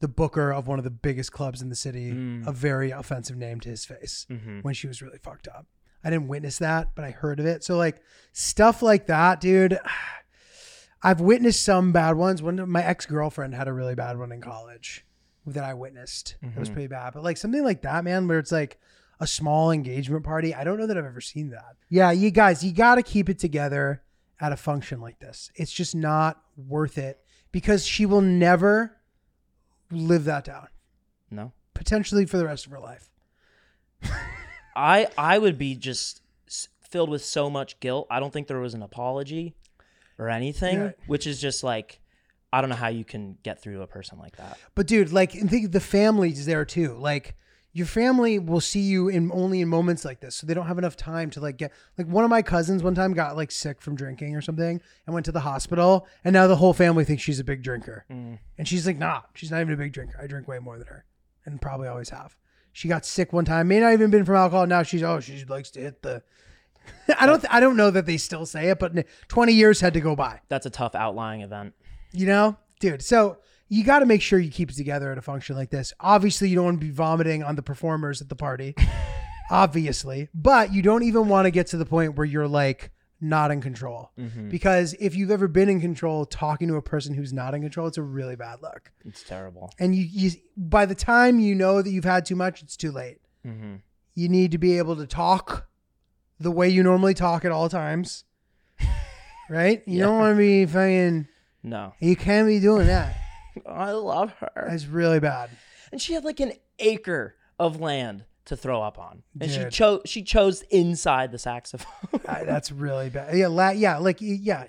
the 0.00 0.08
booker 0.08 0.52
of 0.52 0.66
one 0.66 0.78
of 0.78 0.84
the 0.84 0.90
biggest 0.90 1.32
clubs 1.32 1.62
in 1.62 1.70
the 1.70 1.76
city 1.76 2.12
mm. 2.12 2.46
a 2.46 2.52
very 2.52 2.90
offensive 2.90 3.36
name 3.36 3.58
to 3.60 3.70
his 3.70 3.86
face 3.86 4.26
mm-hmm. 4.30 4.60
when 4.60 4.74
she 4.74 4.86
was 4.86 5.00
really 5.00 5.18
fucked 5.18 5.48
up. 5.48 5.66
I 6.04 6.10
didn't 6.10 6.28
witness 6.28 6.58
that, 6.58 6.94
but 6.94 7.06
I 7.06 7.10
heard 7.10 7.40
of 7.40 7.46
it. 7.46 7.64
So 7.64 7.78
like 7.78 8.02
stuff 8.32 8.82
like 8.82 9.06
that, 9.06 9.40
dude. 9.40 9.78
I've 11.02 11.20
witnessed 11.20 11.62
some 11.62 11.92
bad 11.92 12.16
ones. 12.16 12.42
One 12.42 12.68
my 12.70 12.84
ex 12.84 13.06
girlfriend 13.06 13.54
had 13.54 13.68
a 13.68 13.72
really 13.72 13.94
bad 13.94 14.18
one 14.18 14.32
in 14.32 14.40
college 14.40 15.06
that 15.46 15.64
I 15.64 15.74
witnessed. 15.74 16.36
It 16.42 16.58
was 16.58 16.68
mm-hmm. 16.68 16.74
pretty 16.74 16.88
bad. 16.88 17.14
But 17.14 17.22
like 17.22 17.36
something 17.36 17.62
like 17.62 17.82
that, 17.82 18.04
man, 18.04 18.26
where 18.28 18.38
it's 18.38 18.52
like 18.52 18.78
a 19.20 19.26
small 19.26 19.70
engagement 19.70 20.24
party. 20.24 20.54
I 20.54 20.64
don't 20.64 20.78
know 20.78 20.86
that 20.86 20.98
I've 20.98 21.04
ever 21.04 21.20
seen 21.20 21.50
that. 21.50 21.76
Yeah, 21.88 22.10
you 22.10 22.30
guys, 22.30 22.64
you 22.64 22.72
got 22.72 22.96
to 22.96 23.02
keep 23.02 23.28
it 23.28 23.38
together 23.38 24.02
at 24.40 24.52
a 24.52 24.56
function 24.56 25.00
like 25.00 25.18
this. 25.18 25.50
It's 25.54 25.72
just 25.72 25.94
not 25.94 26.40
worth 26.56 26.98
it 26.98 27.18
because 27.52 27.86
she 27.86 28.06
will 28.06 28.20
never 28.20 28.96
live 29.90 30.24
that 30.24 30.44
down, 30.44 30.68
No, 31.30 31.52
potentially 31.74 32.26
for 32.26 32.36
the 32.38 32.44
rest 32.44 32.66
of 32.66 32.72
her 32.72 32.80
life. 32.80 33.08
I 34.76 35.08
I 35.16 35.38
would 35.38 35.58
be 35.58 35.74
just 35.74 36.22
filled 36.82 37.10
with 37.10 37.24
so 37.24 37.48
much 37.50 37.80
guilt. 37.80 38.06
I 38.10 38.20
don't 38.20 38.32
think 38.32 38.46
there 38.46 38.60
was 38.60 38.74
an 38.74 38.82
apology 38.82 39.54
or 40.18 40.28
anything, 40.28 40.78
Yeah. 40.78 40.90
which 41.06 41.26
is 41.26 41.40
just 41.40 41.64
like 41.64 42.00
I 42.52 42.60
don't 42.60 42.70
know 42.70 42.76
how 42.76 42.88
you 42.88 43.04
can 43.04 43.36
get 43.42 43.60
through 43.60 43.74
to 43.74 43.82
a 43.82 43.86
person 43.86 44.18
like 44.18 44.36
that. 44.36 44.58
But 44.74 44.86
dude, 44.86 45.12
like, 45.12 45.34
and 45.34 45.50
think 45.50 45.72
the 45.72 45.80
family's 45.80 46.46
there 46.46 46.64
too. 46.64 46.94
Like, 46.94 47.36
your 47.76 47.86
family 47.86 48.38
will 48.38 48.62
see 48.62 48.80
you 48.80 49.10
in 49.10 49.30
only 49.34 49.60
in 49.60 49.68
moments 49.68 50.02
like 50.02 50.20
this, 50.20 50.34
so 50.34 50.46
they 50.46 50.54
don't 50.54 50.66
have 50.66 50.78
enough 50.78 50.96
time 50.96 51.28
to 51.28 51.40
like 51.40 51.58
get. 51.58 51.72
Like, 51.98 52.06
one 52.06 52.24
of 52.24 52.30
my 52.30 52.40
cousins 52.40 52.82
one 52.82 52.94
time 52.94 53.12
got 53.12 53.36
like 53.36 53.50
sick 53.50 53.82
from 53.82 53.96
drinking 53.96 54.34
or 54.34 54.40
something 54.40 54.80
and 55.04 55.12
went 55.12 55.26
to 55.26 55.32
the 55.32 55.40
hospital, 55.40 56.06
and 56.24 56.32
now 56.32 56.46
the 56.46 56.56
whole 56.56 56.72
family 56.72 57.04
thinks 57.04 57.22
she's 57.22 57.38
a 57.38 57.44
big 57.44 57.62
drinker, 57.62 58.06
mm. 58.10 58.38
and 58.56 58.66
she's 58.66 58.86
like, 58.86 58.96
nah, 58.96 59.20
she's 59.34 59.50
not 59.50 59.60
even 59.60 59.74
a 59.74 59.76
big 59.76 59.92
drinker. 59.92 60.18
I 60.18 60.26
drink 60.26 60.48
way 60.48 60.58
more 60.58 60.78
than 60.78 60.86
her, 60.86 61.04
and 61.44 61.60
probably 61.60 61.86
always 61.86 62.08
have. 62.08 62.34
She 62.72 62.88
got 62.88 63.04
sick 63.04 63.34
one 63.34 63.44
time, 63.44 63.68
may 63.68 63.80
not 63.80 63.92
even 63.92 64.10
been 64.10 64.24
from 64.24 64.36
alcohol. 64.36 64.66
Now 64.66 64.82
she's 64.82 65.02
oh, 65.02 65.20
she 65.20 65.44
likes 65.44 65.70
to 65.72 65.80
hit 65.80 66.00
the. 66.00 66.22
I 67.20 67.26
don't. 67.26 67.40
th- 67.40 67.52
I 67.52 67.60
don't 67.60 67.76
know 67.76 67.90
that 67.90 68.06
they 68.06 68.16
still 68.16 68.46
say 68.46 68.70
it, 68.70 68.78
but 68.78 69.04
twenty 69.28 69.52
years 69.52 69.82
had 69.82 69.92
to 69.92 70.00
go 70.00 70.16
by. 70.16 70.40
That's 70.48 70.64
a 70.64 70.70
tough 70.70 70.94
outlying 70.94 71.42
event. 71.42 71.74
You 72.12 72.24
know, 72.24 72.56
dude. 72.80 73.02
So 73.02 73.36
you 73.68 73.84
got 73.84 74.00
to 74.00 74.06
make 74.06 74.22
sure 74.22 74.38
you 74.38 74.50
keep 74.50 74.70
it 74.70 74.76
together 74.76 75.10
at 75.10 75.18
a 75.18 75.22
function 75.22 75.56
like 75.56 75.70
this. 75.70 75.92
Obviously, 76.00 76.48
you 76.48 76.56
don't 76.56 76.64
want 76.64 76.80
to 76.80 76.86
be 76.86 76.92
vomiting 76.92 77.42
on 77.42 77.56
the 77.56 77.62
performers 77.62 78.20
at 78.20 78.28
the 78.28 78.36
party, 78.36 78.74
obviously, 79.50 80.28
but 80.34 80.72
you 80.72 80.82
don't 80.82 81.02
even 81.02 81.28
want 81.28 81.46
to 81.46 81.50
get 81.50 81.68
to 81.68 81.76
the 81.76 81.86
point 81.86 82.16
where 82.16 82.24
you're 82.24 82.48
like 82.48 82.90
not 83.20 83.50
in 83.50 83.60
control. 83.60 84.10
Because 84.50 84.94
if 85.00 85.14
you've 85.16 85.30
ever 85.30 85.48
been 85.48 85.68
in 85.68 85.80
control, 85.80 86.26
talking 86.26 86.68
to 86.68 86.76
a 86.76 86.82
person 86.82 87.14
who's 87.14 87.32
not 87.32 87.54
in 87.54 87.62
control, 87.62 87.86
it's 87.86 87.98
a 87.98 88.02
really 88.02 88.36
bad 88.36 88.60
look. 88.62 88.92
It's 89.04 89.22
terrible. 89.22 89.72
And 89.78 89.94
you, 89.94 90.04
you 90.04 90.30
by 90.56 90.86
the 90.86 90.94
time 90.94 91.40
you 91.40 91.54
know 91.54 91.82
that 91.82 91.90
you've 91.90 92.04
had 92.04 92.26
too 92.26 92.36
much, 92.36 92.62
it's 92.62 92.76
too 92.76 92.92
late. 92.92 93.18
Mm-hmm. 93.46 93.76
You 94.14 94.28
need 94.28 94.52
to 94.52 94.58
be 94.58 94.78
able 94.78 94.96
to 94.96 95.06
talk 95.06 95.66
the 96.38 96.50
way 96.50 96.68
you 96.68 96.82
normally 96.82 97.14
talk 97.14 97.44
at 97.44 97.52
all 97.52 97.68
times 97.68 98.24
right? 99.48 99.82
You 99.86 100.00
don't 100.00 100.18
want 100.18 100.34
to 100.34 100.38
be 100.38 100.66
fucking. 100.66 101.28
No, 101.62 101.94
You 101.98 102.14
can't 102.14 102.46
be 102.46 102.60
doing 102.60 102.86
that. 102.86 103.16
I 103.64 103.92
love 103.92 104.32
her. 104.40 104.68
It's 104.72 104.86
really 104.86 105.20
bad. 105.20 105.50
And 105.92 106.02
she 106.02 106.12
had 106.14 106.24
like 106.24 106.40
an 106.40 106.52
acre 106.78 107.36
of 107.58 107.80
land 107.80 108.24
to 108.46 108.56
throw 108.56 108.80
up 108.82 108.98
on, 108.98 109.22
and 109.40 109.50
she 109.50 109.64
chose 109.70 110.02
she 110.04 110.22
chose 110.22 110.62
inside 110.70 111.32
the 111.32 111.38
saxophone. 111.38 112.20
I- 112.28 112.44
that's 112.44 112.70
really 112.70 113.08
bad. 113.10 113.36
Yeah, 113.36 113.48
la- 113.48 113.70
yeah, 113.70 113.98
like 113.98 114.18
yeah, 114.20 114.64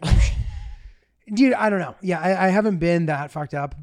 dude. 1.33 1.53
I 1.53 1.69
don't 1.69 1.79
know. 1.79 1.95
Yeah, 2.01 2.19
I, 2.19 2.45
I 2.45 2.49
haven't 2.49 2.77
been 2.77 3.05
that 3.07 3.31
fucked 3.31 3.53
up, 3.53 3.75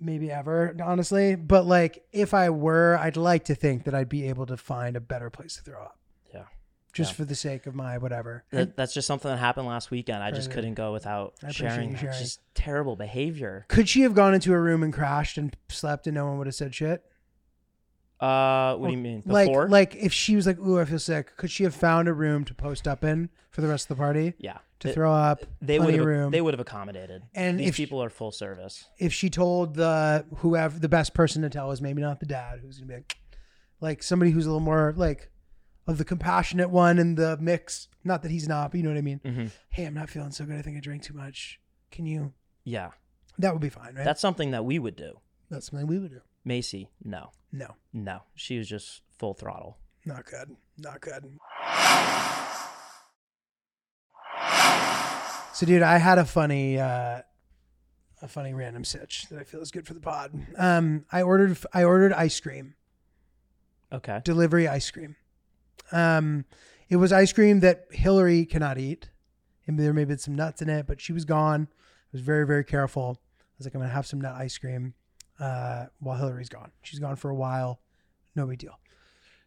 maybe 0.00 0.30
ever, 0.30 0.74
honestly. 0.82 1.34
But 1.36 1.66
like, 1.66 2.04
if 2.12 2.34
I 2.34 2.50
were, 2.50 2.96
I'd 3.00 3.16
like 3.16 3.44
to 3.46 3.54
think 3.54 3.84
that 3.84 3.94
I'd 3.94 4.08
be 4.08 4.28
able 4.28 4.46
to 4.46 4.56
find 4.56 4.96
a 4.96 5.00
better 5.00 5.30
place 5.30 5.56
to 5.56 5.62
throw 5.62 5.80
up, 5.82 5.98
just 6.98 7.12
Yeah. 7.12 7.16
for 7.16 7.24
the 7.24 7.34
sake 7.34 7.66
of 7.66 7.74
my 7.74 7.96
whatever. 7.98 8.44
that, 8.50 8.76
that's 8.76 8.92
just 8.92 9.06
something 9.06 9.30
that 9.30 9.38
happened 9.38 9.66
last 9.66 9.90
weekend. 9.90 10.22
I 10.22 10.30
just 10.30 10.50
couldn't 10.50 10.74
go 10.74 10.92
without 10.92 11.34
sharing. 11.50 11.96
sharing. 11.96 12.12
Just 12.18 12.40
terrible 12.54 12.94
behavior. 12.96 13.64
Could 13.68 13.88
she 13.88 14.02
have 14.02 14.14
gone 14.14 14.34
into 14.34 14.52
a 14.52 14.58
room 14.60 14.82
and 14.82 14.92
crashed 14.92 15.38
and 15.38 15.56
slept, 15.70 16.06
and 16.06 16.14
no 16.14 16.26
one 16.26 16.36
would 16.38 16.46
have 16.46 16.54
said 16.54 16.74
shit? 16.74 17.02
Uh, 18.20 18.74
what 18.76 18.88
do 18.88 18.92
you 18.94 18.98
mean? 19.00 19.22
Like, 19.26 19.46
Before? 19.46 19.68
like 19.68 19.94
if 19.94 20.12
she 20.12 20.34
was 20.34 20.44
like, 20.44 20.58
"Ooh, 20.58 20.80
I 20.80 20.84
feel 20.84 20.98
sick," 20.98 21.36
could 21.36 21.50
she 21.52 21.62
have 21.62 21.74
found 21.74 22.08
a 22.08 22.12
room 22.12 22.44
to 22.46 22.54
post 22.54 22.88
up 22.88 23.04
in 23.04 23.28
for 23.52 23.60
the 23.60 23.68
rest 23.68 23.84
of 23.88 23.96
the 23.96 24.00
party 24.02 24.34
yeah, 24.38 24.58
to 24.80 24.88
It- 24.88 24.94
throw 24.94 25.12
up? 25.12 25.44
they 25.62 25.78
would 25.78 25.94
have 25.94 26.04
room. 26.04 26.32
they 26.32 26.40
would 26.40 26.52
have 26.52 26.60
accommodated. 26.60 27.22
And 27.32 27.60
these 27.60 27.68
if 27.68 27.76
she- 27.76 27.84
people 27.84 28.02
are 28.02 28.10
full 28.10 28.32
service. 28.32 28.88
if 28.98 29.12
she 29.12 29.30
told 29.30 29.76
the 29.76 30.26
whoever 30.38 30.76
the 30.80 30.88
best 30.88 31.14
person 31.14 31.42
to 31.42 31.48
tell 31.48 31.70
is 31.70 31.80
maybe 31.80 32.02
not 32.02 32.18
the 32.18 32.26
dad 32.26 32.58
who's 32.60 32.78
gonna 32.78 32.88
be 32.88 32.94
like, 32.94 33.16
like 33.80 34.02
somebody 34.02 34.32
who's 34.32 34.46
a 34.46 34.48
little 34.48 34.58
more 34.58 34.92
like 34.96 35.30
of 35.88 35.98
the 35.98 36.04
compassionate 36.04 36.70
one 36.70 36.98
in 36.98 37.14
the 37.16 37.36
mix 37.40 37.88
not 38.04 38.22
that 38.22 38.30
he's 38.30 38.46
not 38.46 38.70
but 38.70 38.76
you 38.78 38.84
know 38.84 38.90
what 38.90 38.98
i 38.98 39.02
mean. 39.02 39.20
Hmm 39.24 39.46
hey 39.70 39.84
i'm 39.84 39.94
not 39.94 40.08
feeling 40.10 40.30
so 40.30 40.44
good. 40.44 40.56
I 40.56 40.62
think 40.62 40.76
i 40.76 40.80
drank 40.80 41.02
too 41.02 41.14
much. 41.14 41.58
Can 41.90 42.06
you 42.06 42.32
Yeah, 42.64 42.90
that 43.38 43.52
would 43.52 43.62
be 43.62 43.68
fine 43.70 43.94
right? 43.94 44.04
That's 44.04 44.20
something 44.20 44.50
that 44.52 44.64
we 44.64 44.78
would 44.78 44.94
do. 44.96 45.18
that's 45.50 45.70
something 45.70 45.86
we 45.86 45.98
would 45.98 46.10
do. 46.12 46.20
Macy, 46.44 46.90
no, 47.04 47.30
no. 47.52 47.74
No, 47.92 48.20
she 48.34 48.56
was 48.58 48.68
just 48.68 49.02
full 49.18 49.34
throttle. 49.34 49.78
not 50.04 50.24
good. 50.26 50.54
Not 50.78 51.00
good. 51.00 51.24
So 55.52 55.66
dude 55.66 55.82
i 55.82 55.98
had 55.98 56.18
a 56.18 56.24
funny 56.24 56.78
uh 56.78 57.22
a 58.22 58.28
funny 58.28 58.54
random 58.54 58.84
sitch 58.84 59.26
that 59.30 59.38
i 59.40 59.44
feel 59.44 59.60
is 59.60 59.70
good 59.72 59.86
for 59.86 59.94
the 59.94 60.00
pod. 60.00 60.32
Um 60.56 61.04
i 61.10 61.22
ordered 61.22 61.58
i 61.72 61.82
ordered 61.84 62.12
ice 62.12 62.38
cream. 62.40 62.74
Okay. 63.92 64.20
delivery 64.24 64.68
ice 64.68 64.90
cream. 64.90 65.16
Um, 65.92 66.44
it 66.88 66.96
was 66.96 67.12
ice 67.12 67.32
cream 67.32 67.60
that 67.60 67.86
Hillary 67.90 68.44
cannot 68.44 68.78
eat. 68.78 69.10
And 69.66 69.78
there 69.78 69.92
may 69.92 70.02
have 70.02 70.08
been 70.08 70.18
some 70.18 70.34
nuts 70.34 70.62
in 70.62 70.70
it, 70.70 70.86
but 70.86 71.00
she 71.00 71.12
was 71.12 71.24
gone. 71.24 71.68
I 71.70 72.08
was 72.12 72.22
very, 72.22 72.46
very 72.46 72.64
careful. 72.64 73.20
I 73.40 73.44
was 73.58 73.66
like, 73.66 73.74
I'm 73.74 73.80
gonna 73.80 73.92
have 73.92 74.06
some 74.06 74.20
nut 74.20 74.34
ice 74.34 74.56
cream 74.56 74.94
uh, 75.38 75.86
while 76.00 76.16
Hillary's 76.16 76.48
gone. 76.48 76.70
She's 76.82 76.98
gone 76.98 77.16
for 77.16 77.30
a 77.30 77.34
while. 77.34 77.80
No 78.34 78.46
big 78.46 78.58
deal. 78.58 78.78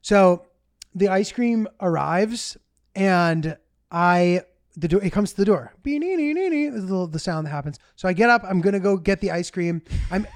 So 0.02 0.46
the 0.94 1.08
ice 1.08 1.32
cream 1.32 1.68
arrives, 1.80 2.58
and 2.96 3.58
I 3.92 4.42
the 4.76 4.88
door 4.88 5.04
it 5.04 5.12
comes 5.12 5.32
to 5.32 5.38
the 5.38 5.46
door. 5.46 5.74
The 5.84 7.10
the 7.12 7.20
sound 7.20 7.48
that 7.48 7.52
happens. 7.52 7.80
So 7.96 8.08
I 8.08 8.14
get 8.14 8.30
up. 8.30 8.44
I'm 8.44 8.62
gonna 8.62 8.80
go 8.80 8.98
get 8.98 9.22
the 9.22 9.32
ice 9.32 9.50
cream. 9.50 9.82
I'm 10.12 10.28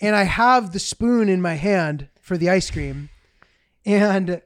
and 0.00 0.16
I 0.16 0.24
have 0.24 0.72
the 0.72 0.78
spoon 0.78 1.28
in 1.28 1.40
my 1.40 1.54
hand 1.54 2.08
for 2.20 2.36
the 2.36 2.50
ice 2.50 2.70
cream, 2.70 3.10
and 3.84 4.42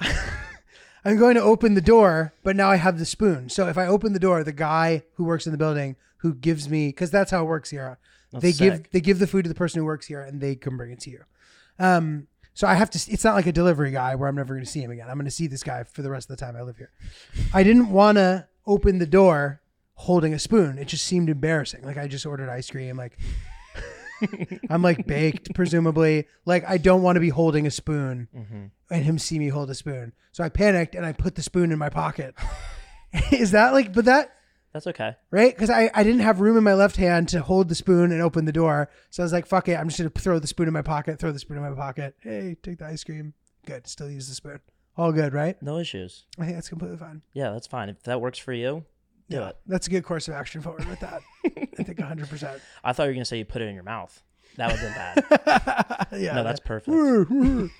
I'm 1.04 1.18
going 1.18 1.34
to 1.34 1.42
open 1.42 1.74
the 1.74 1.80
door, 1.80 2.32
but 2.42 2.56
now 2.56 2.70
I 2.70 2.76
have 2.76 2.98
the 2.98 3.04
spoon. 3.04 3.48
So 3.48 3.68
if 3.68 3.76
I 3.76 3.86
open 3.86 4.12
the 4.12 4.18
door, 4.18 4.42
the 4.42 4.52
guy 4.52 5.02
who 5.14 5.24
works 5.24 5.46
in 5.46 5.52
the 5.52 5.58
building 5.58 5.96
who 6.18 6.34
gives 6.34 6.68
me 6.68 6.88
because 6.88 7.10
that's 7.10 7.30
how 7.30 7.42
it 7.42 7.46
works 7.46 7.70
here. 7.70 7.98
they 8.32 8.52
give 8.52 8.90
they 8.90 9.00
give 9.00 9.18
the 9.18 9.26
food 9.26 9.42
to 9.42 9.48
the 9.48 9.54
person 9.54 9.78
who 9.80 9.84
works 9.84 10.06
here, 10.06 10.22
and 10.22 10.40
they 10.40 10.56
can 10.56 10.76
bring 10.76 10.90
it 10.90 11.00
to 11.00 11.10
you. 11.10 11.24
Um, 11.78 12.28
so 12.54 12.66
I 12.66 12.74
have 12.74 12.90
to. 12.90 13.12
It's 13.12 13.24
not 13.24 13.34
like 13.34 13.46
a 13.46 13.52
delivery 13.52 13.90
guy 13.90 14.14
where 14.14 14.28
I'm 14.28 14.36
never 14.36 14.54
going 14.54 14.64
to 14.64 14.70
see 14.70 14.80
him 14.80 14.90
again. 14.90 15.08
I'm 15.08 15.16
going 15.16 15.26
to 15.26 15.30
see 15.30 15.46
this 15.46 15.62
guy 15.62 15.82
for 15.84 16.02
the 16.02 16.10
rest 16.10 16.30
of 16.30 16.36
the 16.36 16.44
time 16.44 16.56
I 16.56 16.62
live 16.62 16.78
here. 16.78 16.92
I 17.52 17.62
didn't 17.62 17.90
want 17.90 18.16
to 18.16 18.46
open 18.66 18.98
the 18.98 19.06
door 19.06 19.60
holding 19.94 20.32
a 20.34 20.38
spoon. 20.38 20.78
It 20.78 20.88
just 20.88 21.04
seemed 21.04 21.28
embarrassing. 21.28 21.82
Like 21.82 21.98
I 21.98 22.08
just 22.08 22.24
ordered 22.24 22.48
ice 22.48 22.70
cream. 22.70 22.96
Like 22.96 23.18
I'm 24.70 24.82
like 24.82 25.06
baked, 25.06 25.54
presumably. 25.54 26.26
Like 26.44 26.64
I 26.68 26.78
don't 26.78 27.02
want 27.02 27.16
to 27.16 27.20
be 27.20 27.28
holding 27.30 27.66
a 27.66 27.70
spoon 27.70 28.28
Mm-hmm. 28.36 28.64
and 28.90 29.04
him 29.04 29.18
see 29.18 29.38
me 29.38 29.48
hold 29.48 29.70
a 29.70 29.74
spoon. 29.74 30.12
So 30.32 30.42
I 30.44 30.48
panicked 30.48 30.94
and 30.94 31.04
I 31.06 31.12
put 31.12 31.34
the 31.36 31.42
spoon 31.42 31.72
in 31.72 31.78
my 31.78 31.88
pocket. 31.88 32.34
Is 33.32 33.52
that 33.52 33.72
like, 33.72 33.92
but 33.92 34.04
that, 34.06 34.34
That's 34.72 34.86
okay. 34.88 35.14
right? 35.30 35.54
Because 35.54 35.70
I, 35.70 35.90
I 35.94 36.02
didn't 36.02 36.20
have 36.22 36.40
room 36.40 36.56
in 36.56 36.64
my 36.64 36.74
left 36.74 36.96
hand 36.96 37.28
to 37.28 37.40
hold 37.42 37.68
the 37.68 37.74
spoon 37.76 38.10
and 38.10 38.20
open 38.20 38.44
the 38.44 38.52
door. 38.52 38.90
So 39.10 39.22
I 39.22 39.24
was 39.24 39.32
like, 39.32 39.46
fuck 39.46 39.68
it. 39.68 39.74
I'm 39.78 39.88
just 39.88 39.98
going 40.00 40.10
to 40.10 40.20
throw 40.20 40.38
the 40.40 40.46
spoon 40.48 40.66
in 40.66 40.74
my 40.74 40.82
pocket, 40.82 41.18
throw 41.20 41.30
the 41.32 41.38
spoon 41.38 41.56
in 41.58 41.62
my 41.62 41.74
pocket. 41.76 42.16
Hey, 42.20 42.56
take 42.62 42.78
the 42.78 42.86
ice 42.86 43.04
cream. 43.04 43.34
Good. 43.66 43.86
Still 43.86 44.10
use 44.10 44.28
the 44.28 44.34
spoon. 44.34 44.58
All 44.96 45.12
good, 45.12 45.32
right? 45.32 45.60
No 45.62 45.78
issues. 45.78 46.24
I 46.38 46.44
think 46.44 46.56
that's 46.56 46.68
completely 46.68 46.98
fine. 46.98 47.22
Yeah, 47.32 47.50
that's 47.50 47.66
fine. 47.66 47.88
If 47.88 48.02
that 48.04 48.20
works 48.20 48.38
for 48.38 48.52
you, 48.52 48.84
do 49.34 49.42
it. 49.44 49.56
That's 49.66 49.86
a 49.86 49.90
good 49.90 50.04
course 50.04 50.28
of 50.28 50.34
action 50.34 50.60
forward 50.60 50.86
with 50.88 51.00
that. 51.00 51.22
I 51.44 51.82
think 51.82 51.98
100%. 51.98 52.60
I 52.84 52.92
thought 52.92 53.02
you 53.04 53.08
were 53.08 53.14
gonna 53.14 53.24
say 53.24 53.38
you 53.38 53.44
put 53.44 53.62
it 53.62 53.68
in 53.68 53.74
your 53.74 53.84
mouth. 53.84 54.22
That 54.56 54.70
would 54.70 54.78
have 54.78 55.24
been 55.24 55.42
bad. 55.42 56.06
yeah. 56.20 56.34
no, 56.34 56.44
that's 56.44 56.60
perfect. 56.60 56.88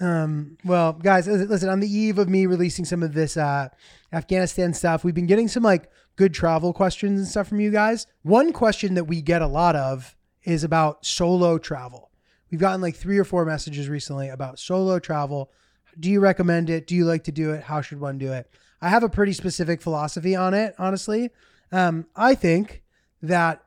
um, 0.00 0.56
well, 0.64 0.92
guys, 0.92 1.26
listen, 1.26 1.68
on 1.68 1.80
the 1.80 1.92
eve 1.92 2.18
of 2.18 2.28
me 2.28 2.46
releasing 2.46 2.84
some 2.84 3.02
of 3.02 3.12
this 3.12 3.36
uh, 3.36 3.68
Afghanistan 4.12 4.72
stuff, 4.72 5.02
we've 5.02 5.14
been 5.14 5.26
getting 5.26 5.48
some 5.48 5.64
like 5.64 5.90
good 6.16 6.32
travel 6.32 6.72
questions 6.72 7.18
and 7.18 7.28
stuff 7.28 7.48
from 7.48 7.60
you 7.60 7.70
guys. 7.70 8.06
One 8.22 8.52
question 8.52 8.94
that 8.94 9.04
we 9.04 9.20
get 9.20 9.42
a 9.42 9.46
lot 9.46 9.74
of 9.74 10.14
is 10.44 10.64
about 10.64 11.04
solo 11.04 11.58
travel. 11.58 12.10
We've 12.50 12.60
gotten 12.60 12.80
like 12.80 12.96
three 12.96 13.18
or 13.18 13.24
four 13.24 13.44
messages 13.44 13.88
recently 13.88 14.28
about 14.28 14.58
solo 14.58 14.98
travel. 14.98 15.50
Do 15.98 16.10
you 16.10 16.20
recommend 16.20 16.70
it? 16.70 16.86
Do 16.86 16.94
you 16.94 17.04
like 17.04 17.24
to 17.24 17.32
do 17.32 17.52
it? 17.52 17.64
How 17.64 17.80
should 17.80 18.00
one 18.00 18.18
do 18.18 18.32
it? 18.32 18.50
I 18.82 18.88
have 18.88 19.02
a 19.02 19.08
pretty 19.08 19.32
specific 19.32 19.82
philosophy 19.82 20.34
on 20.34 20.54
it, 20.54 20.74
honestly. 20.78 21.30
Um, 21.72 22.06
I 22.16 22.34
think 22.34 22.82
that 23.22 23.62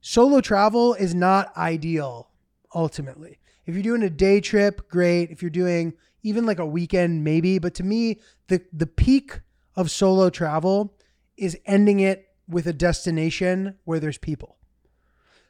solo 0.00 0.40
travel 0.40 0.94
is 0.94 1.14
not 1.14 1.56
ideal 1.56 2.30
ultimately. 2.74 3.38
If 3.66 3.74
you're 3.74 3.82
doing 3.82 4.02
a 4.02 4.10
day 4.10 4.40
trip, 4.40 4.88
great. 4.88 5.30
If 5.30 5.42
you're 5.42 5.50
doing 5.50 5.94
even 6.22 6.46
like 6.46 6.58
a 6.58 6.66
weekend, 6.66 7.24
maybe. 7.24 7.58
But 7.58 7.74
to 7.74 7.84
me, 7.84 8.20
the 8.48 8.62
the 8.72 8.86
peak 8.86 9.40
of 9.76 9.90
solo 9.90 10.30
travel 10.30 10.94
is 11.36 11.58
ending 11.66 12.00
it 12.00 12.28
with 12.48 12.66
a 12.66 12.72
destination 12.72 13.76
where 13.84 14.00
there's 14.00 14.18
people. 14.18 14.56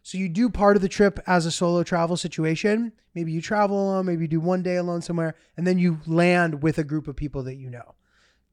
So 0.03 0.19
you 0.19 0.29
do 0.29 0.49
part 0.49 0.77
of 0.77 0.83
the 0.83 0.89
trip 0.89 1.21
as 1.27 1.45
a 1.47 1.51
solo 1.51 1.83
travel 1.83 2.17
situation. 2.17 2.93
Maybe 3.15 3.33
you 3.33 3.43
travel 3.43 3.79
alone, 3.79 4.07
maybe 4.07 4.23
you 4.23 4.29
do 4.29 4.41
one 4.41 4.63
day 4.63 4.77
alone 4.77 5.03
somewhere, 5.03 5.35
and 5.57 5.67
then 5.67 5.79
you 5.79 6.01
land 6.07 6.63
with 6.63 6.79
a 6.79 6.85
group 6.85 7.09
of 7.09 7.17
people 7.17 7.43
that 7.45 7.57
you 7.57 7.69
know. 7.69 7.95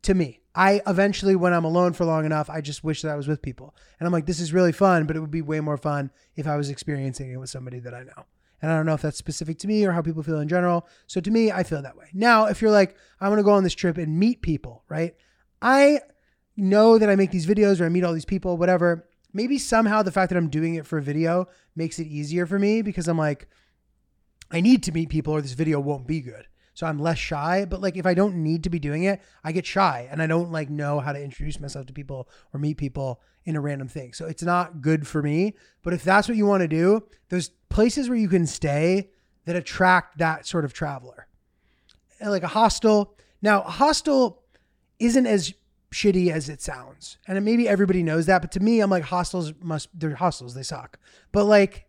To 0.04 0.14
me, 0.14 0.42
I 0.56 0.82
eventually, 0.88 1.36
when 1.36 1.54
I'm 1.54 1.66
alone 1.66 1.94
for 1.94 2.06
long 2.06 2.26
enough, 2.26 2.50
I 2.50 2.62
just 2.62 2.84
wish 2.84 3.02
that 3.02 3.12
I 3.12 3.16
was 3.16 3.28
with 3.28 3.42
people. 3.42 3.76
And 4.00 4.08
I'm 4.08 4.14
like, 4.14 4.26
this 4.26 4.40
is 4.40 4.54
really 4.54 4.72
fun, 4.72 5.06
but 5.06 5.16
it 5.16 5.20
would 5.20 5.32
be 5.32 5.42
way 5.42 5.60
more 5.60 5.78
fun 5.78 6.12
if 6.36 6.48
I 6.48 6.56
was 6.56 6.70
experiencing 6.70 7.32
it 7.32 7.38
with 7.38 7.50
somebody 7.50 7.80
that 7.80 7.94
I 7.94 8.04
know. 8.04 8.26
And 8.62 8.72
I 8.72 8.78
don't 8.78 8.86
know 8.86 8.94
if 8.94 9.02
that's 9.02 9.18
specific 9.18 9.60
to 9.60 9.68
me 9.68 9.86
or 9.86 9.92
how 9.92 10.02
people 10.02 10.24
feel 10.24 10.40
in 10.40 10.48
general. 10.48 10.88
So 11.08 11.20
to 11.20 11.30
me, 11.30 11.52
I 11.52 11.64
feel 11.64 11.82
that 11.82 11.98
way. 11.98 12.08
Now, 12.14 12.46
if 12.46 12.62
you're 12.62 12.72
like, 12.72 12.96
I'm 13.20 13.28
going 13.28 13.38
to 13.38 13.44
go 13.44 13.52
on 13.52 13.64
this 13.64 13.76
trip 13.76 13.98
and 13.98 14.18
meet 14.18 14.42
people, 14.42 14.84
right? 14.88 15.14
I 15.62 16.00
know 16.56 16.98
that 16.98 17.10
I 17.10 17.16
make 17.16 17.32
these 17.32 17.46
videos 17.46 17.82
or 17.82 17.86
I 17.86 17.90
meet 17.90 18.06
all 18.06 18.14
these 18.14 18.24
people, 18.26 18.58
whatever. 18.58 19.10
Maybe 19.34 19.58
somehow 19.58 20.04
the 20.04 20.12
fact 20.12 20.30
that 20.30 20.38
I'm 20.38 20.50
doing 20.50 20.76
it 20.76 20.88
for 20.88 20.98
a 20.98 21.02
video 21.02 21.48
makes 21.76 22.00
it 22.00 22.08
easier 22.08 22.46
for 22.46 22.58
me 22.58 22.82
because 22.82 23.10
I'm 23.10 23.18
like, 23.18 23.50
I 24.52 24.62
need 24.62 24.84
to 24.84 24.94
meet 24.94 25.10
people 25.10 25.34
or 25.34 25.42
this 25.42 25.52
video 25.52 25.82
won't 25.82 26.08
be 26.08 26.22
good. 26.22 26.48
So 26.76 26.86
I'm 26.86 27.00
less 27.00 27.18
shy. 27.18 27.66
But 27.66 27.82
like 27.82 27.98
if 27.98 28.06
I 28.06 28.14
don't 28.14 28.36
need 28.36 28.64
to 28.66 28.70
be 28.70 28.78
doing 28.78 29.04
it, 29.06 29.22
I 29.44 29.52
get 29.52 29.66
shy 29.66 30.08
and 30.12 30.22
I 30.22 30.28
don't 30.28 30.52
like 30.52 30.70
know 30.70 31.00
how 31.00 31.14
to 31.14 31.22
introduce 31.22 31.60
myself 31.60 31.88
to 31.88 31.94
people 31.94 32.30
or 32.54 32.60
meet 32.60 32.78
people 32.78 33.22
in 33.46 33.56
a 33.56 33.62
random 33.62 33.88
thing. 33.88 34.14
So 34.14 34.28
it's 34.28 34.44
not 34.44 34.82
good 34.82 35.08
for 35.08 35.24
me. 35.24 35.56
But 35.82 35.94
if 35.94 36.04
that's 36.04 36.28
what 36.28 36.38
you 36.38 36.46
want 36.46 36.62
to 36.62 36.68
do, 36.68 37.08
there's 37.30 37.50
places 37.70 38.10
where 38.10 38.18
you 38.18 38.30
can 38.30 38.46
stay 38.46 39.10
that 39.46 39.56
attract 39.56 40.20
that 40.20 40.46
sort 40.46 40.66
of 40.66 40.74
traveler. 40.74 41.28
Uh, 42.24 42.30
like 42.30 42.44
a 42.44 42.48
hostel. 42.48 43.16
Now, 43.42 43.62
a 43.62 43.72
hostel 43.72 44.44
isn't 45.00 45.26
as 45.26 45.54
shitty 45.94 46.30
as 46.30 46.50
it 46.50 46.62
sounds. 46.62 47.18
And 47.28 47.44
maybe 47.46 47.70
everybody 47.70 48.04
knows 48.04 48.26
that, 48.26 48.42
but 48.42 48.52
to 48.54 48.60
me, 48.60 48.82
I'm 48.82 48.90
like 48.90 49.04
hostels 49.04 49.54
must 49.62 49.88
they're 49.98 50.16
hostels, 50.16 50.54
they 50.54 50.64
suck. 50.64 51.00
But 51.32 51.46
like 51.46 51.86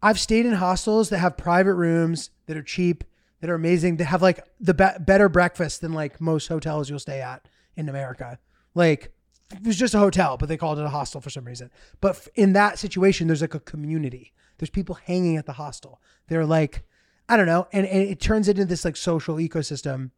I've 0.00 0.20
stayed 0.20 0.46
in 0.46 0.52
hostels 0.52 1.08
that 1.08 1.18
have 1.18 1.36
private 1.36 1.74
rooms 1.74 2.30
that 2.46 2.56
are 2.56 2.62
cheap, 2.62 3.04
that 3.42 3.50
are 3.50 3.54
amazing, 3.54 3.96
that 3.96 4.04
have 4.04 4.22
like 4.22 4.46
the 4.60 4.72
be- 4.72 5.04
better 5.04 5.28
breakfast 5.28 5.80
than 5.80 5.92
like 5.92 6.20
most 6.20 6.46
hotels 6.46 6.88
you'll 6.88 7.00
stay 7.00 7.20
at 7.20 7.46
in 7.76 7.88
America. 7.88 8.38
Like 8.72 9.12
it 9.52 9.66
was 9.66 9.76
just 9.76 9.94
a 9.94 9.98
hotel, 9.98 10.36
but 10.36 10.48
they 10.48 10.56
called 10.56 10.78
it 10.78 10.84
a 10.84 10.90
hostel 10.90 11.20
for 11.20 11.28
some 11.28 11.44
reason. 11.44 11.68
But 12.00 12.28
in 12.36 12.52
that 12.52 12.78
situation, 12.78 13.26
there's 13.26 13.40
like 13.40 13.54
a 13.54 13.60
community. 13.60 14.32
There's 14.58 14.70
people 14.70 14.94
hanging 14.94 15.36
at 15.36 15.46
the 15.46 15.54
hostel. 15.54 16.00
They're 16.28 16.46
like, 16.46 16.84
I 17.28 17.36
don't 17.36 17.46
know, 17.46 17.66
and, 17.72 17.84
and 17.84 18.02
it 18.02 18.20
turns 18.20 18.48
into 18.48 18.64
this 18.64 18.84
like 18.84 18.96
social 18.96 19.36
ecosystem, 19.36 20.12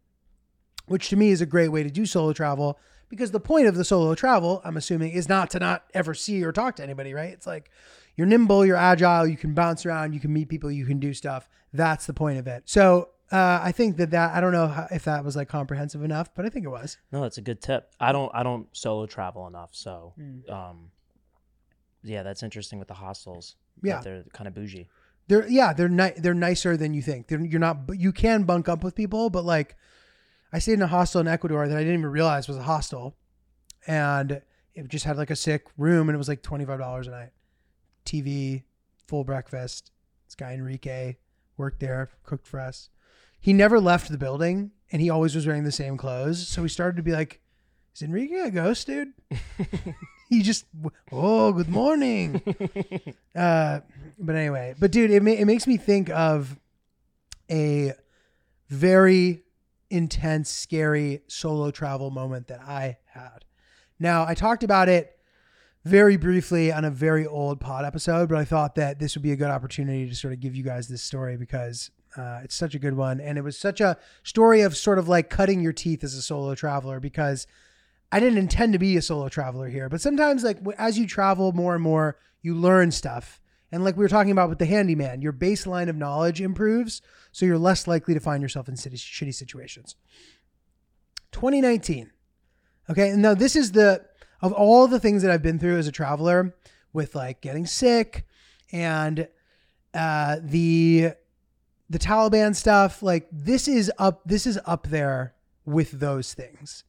which 0.87 1.09
to 1.09 1.17
me 1.17 1.31
is 1.31 1.41
a 1.41 1.47
great 1.47 1.69
way 1.69 1.83
to 1.83 1.91
do 1.91 2.05
solo 2.05 2.35
travel 2.35 2.79
because 3.09 3.31
the 3.31 3.41
point 3.41 3.67
of 3.67 3.75
the 3.75 3.85
solo 3.85 4.15
travel, 4.15 4.61
I'm 4.65 4.77
assuming, 4.77 5.13
is 5.13 5.31
not 5.31 5.49
to 5.51 5.59
not 5.59 5.85
ever 5.95 6.13
see 6.13 6.45
or 6.45 6.53
talk 6.53 6.77
to 6.77 6.83
anybody, 6.83 7.15
right? 7.15 7.33
It's 7.33 7.47
like 7.47 7.71
you're 8.17 8.27
nimble, 8.27 8.67
you're 8.67 8.77
agile, 8.77 9.27
you 9.27 9.39
can 9.39 9.55
bounce 9.55 9.87
around, 9.87 10.13
you 10.13 10.21
can 10.21 10.33
meet 10.33 10.51
people, 10.51 10.71
you 10.71 10.85
can 10.85 11.01
do 11.01 11.15
stuff. 11.15 11.49
That's 11.73 12.07
the 12.07 12.15
point 12.15 12.39
of 12.39 12.47
it. 12.47 12.65
So 12.67 13.09
uh, 13.33 13.61
I 13.63 13.73
think 13.73 13.97
that 13.97 14.11
that 14.11 14.35
I 14.35 14.41
don't 14.41 14.53
know 14.53 14.69
how, 14.69 14.87
if 14.91 15.05
that 15.05 15.25
was 15.25 15.35
like 15.37 15.49
comprehensive 15.49 16.03
enough, 16.03 16.35
but 16.35 16.45
I 16.45 16.49
think 16.51 16.65
it 16.65 16.69
was. 16.69 16.99
No, 17.13 17.23
that's 17.23 17.39
a 17.39 17.43
good 17.43 17.61
tip. 17.63 17.91
I 18.01 18.13
don't 18.13 18.31
I 18.35 18.43
don't 18.43 18.67
solo 18.77 19.07
travel 19.07 19.47
enough, 19.47 19.71
so 19.73 20.13
Hmm. 20.17 20.51
um, 20.53 20.91
yeah, 22.03 22.23
that's 22.23 22.43
interesting 22.43 22.79
with 22.79 22.89
the 22.89 22.95
hostels. 22.95 23.57
Yeah. 23.83 24.01
they're 24.01 24.25
kind 24.33 24.47
of 24.47 24.55
bougie. 24.55 24.89
They're 25.27 25.49
yeah, 25.49 25.73
they're 25.73 25.89
ni- 25.89 26.13
they're 26.19 26.35
nicer 26.35 26.77
than 26.77 26.93
you 26.93 27.01
think. 27.03 27.29
They're, 27.29 27.41
you're 27.41 27.59
not, 27.61 27.79
you 27.95 28.13
can 28.13 28.45
bunk 28.45 28.69
up 28.69 28.85
with 28.85 28.95
people, 28.95 29.31
but 29.31 29.45
like 29.45 29.75
I 30.53 30.59
stayed 30.59 30.75
in 30.75 30.83
a 30.83 30.87
hostel 30.87 31.21
in 31.21 31.27
Ecuador 31.29 31.67
that 31.67 31.77
I 31.77 31.81
didn't 31.81 31.99
even 32.01 32.11
realize 32.11 32.47
was 32.47 32.59
a 32.59 32.63
hostel, 32.63 33.17
and 33.87 34.43
it 34.75 34.89
just 34.89 35.07
had 35.07 35.17
like 35.17 35.31
a 35.31 35.37
sick 35.37 35.67
room, 35.79 36.09
and 36.09 36.15
it 36.15 36.19
was 36.19 36.29
like 36.29 36.43
twenty 36.43 36.65
five 36.67 36.79
dollars 36.79 37.07
a 37.07 37.11
night, 37.11 37.31
TV, 38.05 38.65
full 39.07 39.25
breakfast. 39.25 39.91
This 40.27 40.35
guy 40.35 40.53
Enrique 40.53 41.17
worked 41.57 41.81
there, 41.81 42.11
cooked 42.23 42.47
for 42.47 42.61
us. 42.61 42.91
He 43.45 43.53
never 43.53 43.79
left 43.79 44.11
the 44.11 44.17
building, 44.17 44.71
and 44.91 45.03
he 45.03 45.11
always 45.11 45.35
was 45.35 45.47
wearing 45.47 45.65
the 45.65 45.71
same 45.71 45.99
clothes. 45.99 46.49
So 46.49 46.63
we 46.63 46.71
started 46.71 46.97
to 46.97 47.03
be 47.03 47.13
like, 47.13 47.43
"Is 47.95 48.01
Enrique 48.01 48.37
a 48.37 48.51
ghost, 48.51 48.87
dude?" 48.87 49.13
he 50.31 50.41
just, 50.41 50.65
oh, 51.13 51.53
good 51.53 51.69
morning. 51.69 52.41
Uh, 53.37 53.81
but 54.17 54.37
anyway, 54.37 54.77
but 54.79 54.93
dude, 54.93 55.11
it, 55.11 55.21
ma- 55.21 55.33
it 55.33 55.45
makes 55.45 55.67
me 55.67 55.77
think 55.77 56.09
of 56.09 56.57
a 57.51 57.93
very 58.71 59.43
intense, 59.91 60.49
scary 60.49 61.23
solo 61.27 61.73
travel 61.73 62.13
moment 62.13 62.47
that 62.47 62.61
I 62.61 62.99
had. 63.07 63.45
Now, 63.99 64.25
I 64.25 64.35
talked 64.35 64.63
about 64.63 64.89
it 64.89 65.19
very 65.85 66.17
briefly 66.17 66.73
on 66.73 66.85
a 66.85 66.91
very 66.91 67.27
old 67.27 67.59
pod 67.59 67.85
episode, 67.85 68.29
but 68.29 68.39
I 68.39 68.45
thought 68.45 68.77
that 68.77 69.01
this 69.01 69.17
would 69.17 69.23
be 69.23 69.33
a 69.33 69.37
good 69.37 69.51
opportunity 69.51 70.09
to 70.09 70.15
sort 70.15 70.33
of 70.33 70.39
give 70.39 70.55
you 70.55 70.63
guys 70.63 70.87
this 70.87 71.03
story 71.03 71.37
because 71.37 71.91
uh, 72.17 72.41
it's 72.45 72.55
such 72.55 72.75
a 72.75 72.79
good 72.79 72.95
one. 72.95 73.21
And 73.21 73.39
it 73.39 73.43
was 73.43 73.59
such 73.59 73.81
a 73.81 73.97
story 74.23 74.61
of 74.61 74.77
sort 74.77 74.99
of 74.99 75.09
like 75.09 75.31
cutting 75.31 75.61
your 75.61 75.73
teeth 75.73 76.05
as 76.05 76.15
a 76.15 76.23
solo 76.23 76.55
traveler 76.55 77.01
because 77.01 77.47
I 78.13 78.21
didn't 78.21 78.39
intend 78.39 78.73
to 78.75 78.79
be 78.79 78.97
a 78.97 79.03
solo 79.03 79.29
traveler 79.29 79.69
here, 79.69 79.89
but 79.89 80.01
sometimes 80.01 80.45
like 80.45 80.59
as 80.79 80.99
you 80.99 81.07
travel 81.07 81.53
more 81.53 81.75
and 81.75 81.83
more, 81.83 82.17
you 82.43 82.55
learn 82.55 82.91
stuff. 82.91 83.41
And 83.73 83.83
like 83.83 83.97
we 83.97 84.05
were 84.05 84.09
talking 84.09 84.31
about 84.31 84.49
with 84.49 84.61
the 84.61 84.67
handyman, 84.67 85.21
your 85.21 85.33
baseline 85.33 85.89
of 85.89 85.97
knowledge 85.97 86.41
improves, 86.41 87.03
so 87.33 87.45
you're 87.45 87.59
less 87.59 87.89
likely 87.89 88.15
to 88.15 88.21
find 88.21 88.41
yourself 88.41 88.69
in 88.69 88.77
city, 88.77 88.97
shitty 88.97 89.35
situations. 89.35 89.97
2019. 91.33 92.13
Okay, 92.89 93.11
and 93.11 93.23
now 93.23 93.35
this 93.35 93.57
is 93.57 93.73
the 93.73 94.05
of 94.41 94.53
all 94.53 94.87
the 94.87 95.01
things 95.01 95.23
that 95.23 95.31
I've 95.33 95.43
been 95.43 95.59
through 95.59 95.79
as 95.79 95.89
a 95.89 95.93
traveler 95.93 96.55
with 96.93 97.17
like 97.17 97.41
getting 97.41 97.67
sick 97.67 98.25
and 98.71 99.27
uh 99.93 100.37
the 100.41 101.15
the 101.91 101.99
Taliban 101.99 102.55
stuff, 102.55 103.03
like 103.03 103.29
this 103.31 103.69
is 103.69 103.91
up 103.99 104.23
this 104.25 104.47
is 104.47 104.59
up 104.67 104.89
there 104.89 105.35
with 105.65 105.93
those 105.93 106.35
things 106.35 106.85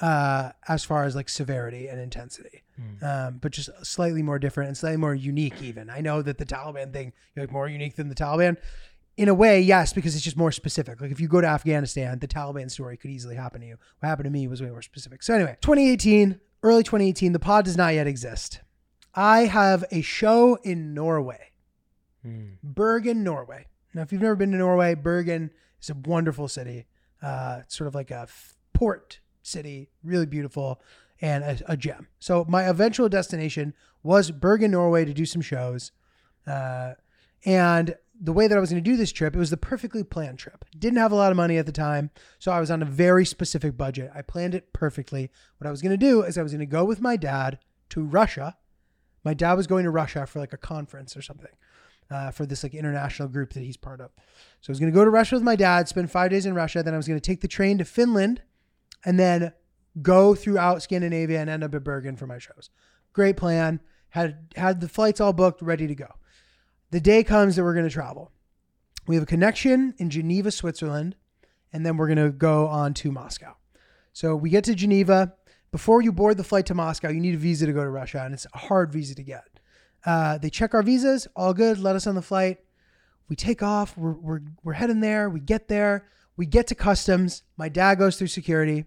uh, 0.00 0.50
as 0.68 0.84
far 0.84 1.04
as 1.04 1.14
like 1.14 1.28
severity 1.28 1.88
and 1.88 2.00
intensity, 2.00 2.62
um, 3.02 3.38
but 3.40 3.52
just 3.52 3.70
slightly 3.84 4.22
more 4.22 4.38
different 4.38 4.68
and 4.68 4.76
slightly 4.76 4.96
more 4.96 5.14
unique. 5.14 5.60
Even 5.62 5.90
I 5.90 6.00
know 6.00 6.22
that 6.22 6.38
the 6.38 6.46
Taliban 6.46 6.92
thing, 6.92 7.12
you're 7.34 7.44
like 7.44 7.52
more 7.52 7.68
unique 7.68 7.96
than 7.96 8.08
the 8.08 8.14
Taliban. 8.14 8.56
In 9.16 9.28
a 9.28 9.34
way, 9.34 9.60
yes, 9.60 9.92
because 9.92 10.14
it's 10.14 10.24
just 10.24 10.36
more 10.36 10.52
specific. 10.52 11.00
Like 11.00 11.10
if 11.10 11.20
you 11.20 11.28
go 11.28 11.42
to 11.42 11.46
Afghanistan, 11.46 12.18
the 12.20 12.28
Taliban 12.28 12.70
story 12.70 12.96
could 12.96 13.10
easily 13.10 13.36
happen 13.36 13.60
to 13.60 13.66
you. 13.66 13.76
What 13.98 14.08
happened 14.08 14.24
to 14.24 14.30
me 14.30 14.48
was 14.48 14.62
way 14.62 14.70
more 14.70 14.80
specific. 14.80 15.22
So 15.22 15.34
anyway, 15.34 15.58
2018, 15.60 16.40
early 16.62 16.82
2018, 16.82 17.32
the 17.32 17.38
pod 17.38 17.66
does 17.66 17.76
not 17.76 17.92
yet 17.92 18.06
exist. 18.06 18.60
I 19.14 19.40
have 19.40 19.84
a 19.90 20.00
show 20.00 20.54
in 20.62 20.94
Norway. 20.94 21.50
Bergen, 22.62 23.22
Norway. 23.22 23.66
Now, 23.94 24.02
if 24.02 24.12
you've 24.12 24.22
never 24.22 24.36
been 24.36 24.52
to 24.52 24.58
Norway, 24.58 24.94
Bergen 24.94 25.50
is 25.80 25.90
a 25.90 25.94
wonderful 25.94 26.48
city. 26.48 26.86
Uh, 27.22 27.60
it's 27.62 27.76
sort 27.76 27.88
of 27.88 27.94
like 27.94 28.10
a 28.10 28.28
port 28.72 29.20
city, 29.42 29.90
really 30.02 30.26
beautiful, 30.26 30.80
and 31.20 31.44
a, 31.44 31.58
a 31.66 31.76
gem. 31.76 32.08
So 32.18 32.44
my 32.48 32.62
eventual 32.64 33.08
destination 33.08 33.74
was 34.02 34.30
Bergen, 34.30 34.70
Norway, 34.70 35.04
to 35.04 35.12
do 35.12 35.26
some 35.26 35.42
shows. 35.42 35.92
Uh, 36.46 36.94
and 37.44 37.96
the 38.18 38.32
way 38.32 38.46
that 38.46 38.56
I 38.56 38.60
was 38.60 38.70
going 38.70 38.82
to 38.82 38.90
do 38.90 38.96
this 38.96 39.12
trip, 39.12 39.34
it 39.34 39.38
was 39.38 39.50
the 39.50 39.56
perfectly 39.56 40.04
planned 40.04 40.38
trip. 40.38 40.64
Didn't 40.78 40.98
have 40.98 41.12
a 41.12 41.16
lot 41.16 41.30
of 41.30 41.36
money 41.36 41.56
at 41.56 41.66
the 41.66 41.72
time, 41.72 42.10
so 42.38 42.52
I 42.52 42.60
was 42.60 42.70
on 42.70 42.82
a 42.82 42.86
very 42.86 43.24
specific 43.24 43.76
budget. 43.76 44.10
I 44.14 44.22
planned 44.22 44.54
it 44.54 44.72
perfectly. 44.72 45.30
What 45.58 45.66
I 45.66 45.70
was 45.70 45.82
going 45.82 45.90
to 45.90 45.96
do 45.96 46.22
is 46.22 46.38
I 46.38 46.42
was 46.42 46.52
going 46.52 46.60
to 46.60 46.66
go 46.66 46.84
with 46.84 47.00
my 47.00 47.16
dad 47.16 47.58
to 47.90 48.02
Russia. 48.02 48.56
My 49.24 49.34
dad 49.34 49.54
was 49.54 49.66
going 49.66 49.84
to 49.84 49.90
Russia 49.90 50.26
for 50.26 50.38
like 50.38 50.52
a 50.52 50.58
conference 50.58 51.16
or 51.16 51.22
something 51.22 51.50
uh, 52.10 52.30
for 52.30 52.46
this 52.46 52.62
like 52.62 52.74
international 52.74 53.28
group 53.28 53.52
that 53.52 53.62
he's 53.62 53.76
part 53.76 54.00
of. 54.00 54.10
So 54.60 54.70
I 54.70 54.72
was 54.72 54.80
going 54.80 54.92
to 54.92 54.96
go 54.96 55.04
to 55.04 55.10
Russia 55.10 55.36
with 55.36 55.44
my 55.44 55.56
dad, 55.56 55.88
spend 55.88 56.10
five 56.10 56.30
days 56.30 56.46
in 56.46 56.54
Russia. 56.54 56.82
Then 56.82 56.94
I 56.94 56.96
was 56.96 57.06
going 57.06 57.20
to 57.20 57.26
take 57.26 57.40
the 57.40 57.48
train 57.48 57.78
to 57.78 57.84
Finland 57.84 58.42
and 59.04 59.18
then 59.18 59.52
go 60.02 60.34
throughout 60.34 60.82
Scandinavia 60.82 61.40
and 61.40 61.50
end 61.50 61.64
up 61.64 61.74
at 61.74 61.84
Bergen 61.84 62.16
for 62.16 62.26
my 62.26 62.38
shows. 62.38 62.70
Great 63.12 63.36
plan. 63.36 63.80
Had 64.10 64.52
had 64.56 64.80
the 64.80 64.88
flights 64.88 65.20
all 65.20 65.32
booked, 65.32 65.62
ready 65.62 65.86
to 65.86 65.94
go. 65.94 66.08
The 66.90 67.00
day 67.00 67.22
comes 67.22 67.54
that 67.54 67.62
we're 67.62 67.74
going 67.74 67.86
to 67.86 67.92
travel. 67.92 68.32
We 69.06 69.14
have 69.14 69.22
a 69.22 69.26
connection 69.26 69.94
in 69.98 70.10
Geneva, 70.10 70.50
Switzerland, 70.50 71.14
and 71.72 71.86
then 71.86 71.96
we're 71.96 72.08
going 72.08 72.24
to 72.24 72.30
go 72.30 72.66
on 72.66 72.94
to 72.94 73.12
Moscow. 73.12 73.54
So 74.12 74.34
we 74.34 74.50
get 74.50 74.64
to 74.64 74.74
Geneva. 74.74 75.34
Before 75.70 76.02
you 76.02 76.10
board 76.10 76.36
the 76.36 76.44
flight 76.44 76.66
to 76.66 76.74
Moscow, 76.74 77.10
you 77.10 77.20
need 77.20 77.34
a 77.34 77.38
visa 77.38 77.66
to 77.66 77.72
go 77.72 77.84
to 77.84 77.90
Russia, 77.90 78.22
and 78.24 78.34
it's 78.34 78.46
a 78.52 78.58
hard 78.58 78.92
visa 78.92 79.14
to 79.14 79.22
get. 79.22 79.59
Uh, 80.04 80.38
they 80.38 80.50
check 80.50 80.74
our 80.74 80.82
visas, 80.82 81.28
all 81.36 81.52
good, 81.52 81.78
let 81.78 81.96
us 81.96 82.06
on 82.06 82.14
the 82.14 82.22
flight. 82.22 82.58
We 83.28 83.36
take 83.36 83.62
off, 83.62 83.96
we're, 83.96 84.12
we're, 84.12 84.40
we're 84.64 84.72
heading 84.72 85.00
there, 85.00 85.30
we 85.30 85.40
get 85.40 85.68
there, 85.68 86.06
we 86.36 86.46
get 86.46 86.66
to 86.68 86.74
customs. 86.74 87.42
My 87.56 87.68
dad 87.68 87.98
goes 87.98 88.16
through 88.16 88.28
security. 88.28 88.86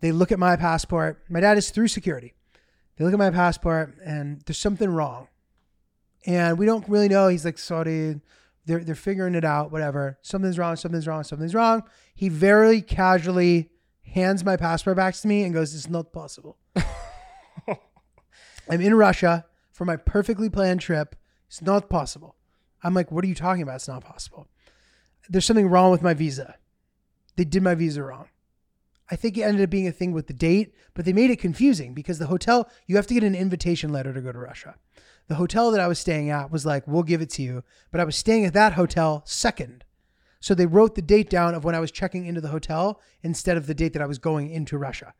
They 0.00 0.12
look 0.12 0.30
at 0.30 0.38
my 0.38 0.56
passport. 0.56 1.24
My 1.28 1.40
dad 1.40 1.56
is 1.56 1.70
through 1.70 1.88
security. 1.88 2.34
They 2.96 3.04
look 3.04 3.14
at 3.14 3.18
my 3.18 3.30
passport, 3.30 3.96
and 4.04 4.42
there's 4.42 4.58
something 4.58 4.90
wrong. 4.90 5.28
And 6.26 6.58
we 6.58 6.66
don't 6.66 6.86
really 6.88 7.08
know. 7.08 7.28
He's 7.28 7.44
like, 7.44 7.58
sorry, 7.58 8.20
they're, 8.66 8.84
they're 8.84 8.94
figuring 8.94 9.34
it 9.34 9.44
out, 9.44 9.72
whatever. 9.72 10.18
Something's 10.22 10.58
wrong, 10.58 10.76
something's 10.76 11.06
wrong, 11.06 11.24
something's 11.24 11.54
wrong. 11.54 11.82
He 12.14 12.28
very 12.28 12.82
casually 12.82 13.70
hands 14.02 14.44
my 14.44 14.56
passport 14.56 14.96
back 14.96 15.14
to 15.14 15.28
me 15.28 15.44
and 15.44 15.54
goes, 15.54 15.74
It's 15.74 15.88
not 15.88 16.12
possible. 16.12 16.58
I'm 18.68 18.80
in 18.80 18.94
Russia 18.94 19.46
for 19.76 19.84
my 19.84 19.96
perfectly 19.96 20.48
planned 20.48 20.80
trip. 20.80 21.14
It's 21.48 21.60
not 21.60 21.90
possible. 21.90 22.34
I'm 22.82 22.94
like, 22.94 23.12
What 23.12 23.24
are 23.24 23.28
you 23.28 23.34
talking 23.34 23.62
about? 23.62 23.76
It's 23.76 23.88
not 23.88 24.02
possible. 24.02 24.48
There's 25.28 25.44
something 25.44 25.68
wrong 25.68 25.90
with 25.90 26.02
my 26.02 26.14
visa. 26.14 26.56
They 27.36 27.44
did 27.44 27.62
my 27.62 27.74
visa 27.74 28.02
wrong. 28.02 28.28
I 29.10 29.16
think 29.16 29.36
it 29.36 29.42
ended 29.42 29.62
up 29.62 29.70
being 29.70 29.86
a 29.86 29.92
thing 29.92 30.12
with 30.12 30.28
the 30.28 30.32
date, 30.32 30.74
but 30.94 31.04
they 31.04 31.12
made 31.12 31.30
it 31.30 31.38
confusing 31.38 31.92
because 31.92 32.18
the 32.18 32.26
hotel, 32.26 32.70
you 32.86 32.96
have 32.96 33.06
to 33.08 33.14
get 33.14 33.22
an 33.22 33.34
invitation 33.34 33.92
letter 33.92 34.14
to 34.14 34.20
go 34.22 34.32
to 34.32 34.38
Russia. 34.38 34.76
The 35.28 35.34
hotel 35.34 35.70
that 35.70 35.80
I 35.80 35.88
was 35.88 35.98
staying 35.98 36.30
at 36.30 36.50
was 36.50 36.64
like, 36.64 36.88
we'll 36.88 37.02
give 37.02 37.20
it 37.20 37.30
to 37.30 37.42
you. 37.42 37.62
But 37.90 38.00
I 38.00 38.04
was 38.04 38.16
staying 38.16 38.46
at 38.46 38.54
that 38.54 38.72
hotel 38.72 39.22
second. 39.26 39.84
So 40.40 40.54
they 40.54 40.66
wrote 40.66 40.94
the 40.94 41.02
date 41.02 41.28
down 41.28 41.54
of 41.54 41.64
when 41.64 41.74
I 41.74 41.80
was 41.80 41.90
checking 41.90 42.24
into 42.24 42.40
the 42.40 42.48
hotel 42.48 43.00
instead 43.22 43.56
of 43.56 43.66
the 43.66 43.74
date 43.74 43.92
that 43.92 44.02
I 44.02 44.06
was 44.06 44.18
going 44.18 44.48
into 44.50 44.78
Russia. 44.78 45.12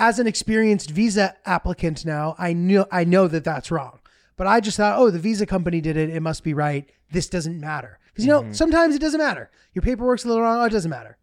As 0.00 0.18
an 0.18 0.26
experienced 0.26 0.90
visa 0.90 1.36
applicant 1.44 2.06
now, 2.06 2.34
I 2.38 2.54
knew 2.54 2.86
I 2.90 3.04
know 3.04 3.28
that 3.28 3.44
that's 3.44 3.70
wrong. 3.70 4.00
But 4.38 4.46
I 4.46 4.60
just 4.60 4.78
thought, 4.78 4.98
oh, 4.98 5.10
the 5.10 5.18
visa 5.18 5.44
company 5.44 5.82
did 5.82 5.98
it. 5.98 6.08
It 6.08 6.20
must 6.20 6.42
be 6.42 6.54
right. 6.54 6.88
This 7.10 7.28
doesn't 7.28 7.60
matter. 7.60 7.98
Because 8.06 8.24
you 8.24 8.30
know, 8.30 8.50
sometimes 8.52 8.94
it 8.94 9.00
doesn't 9.00 9.20
matter. 9.20 9.50
Your 9.74 9.82
paperwork's 9.82 10.24
a 10.24 10.28
little 10.28 10.42
wrong. 10.42 10.58
Oh, 10.58 10.64
it 10.64 10.72
doesn't 10.72 10.90
matter. 10.90 11.18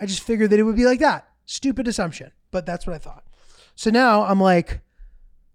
I 0.00 0.06
just 0.06 0.22
figured 0.22 0.50
that 0.50 0.60
it 0.60 0.62
would 0.62 0.76
be 0.76 0.84
like 0.84 1.00
that. 1.00 1.28
Stupid 1.46 1.88
assumption, 1.88 2.30
but 2.52 2.64
that's 2.64 2.86
what 2.86 2.94
I 2.94 2.98
thought. 2.98 3.24
So 3.74 3.90
now 3.90 4.22
I'm 4.22 4.40
like, 4.40 4.82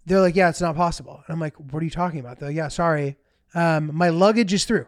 they're 0.06 0.20
like, 0.20 0.36
yeah, 0.36 0.50
it's 0.50 0.60
not 0.60 0.76
possible. 0.76 1.24
And 1.26 1.34
I'm 1.34 1.40
like, 1.40 1.56
what 1.72 1.82
are 1.82 1.86
you 1.86 1.90
talking 1.90 2.20
about? 2.20 2.38
They're 2.38 2.50
like, 2.50 2.58
yeah, 2.58 2.68
sorry. 2.68 3.16
Um, 3.56 3.96
my 3.96 4.10
luggage 4.10 4.52
is 4.52 4.66
through. 4.66 4.88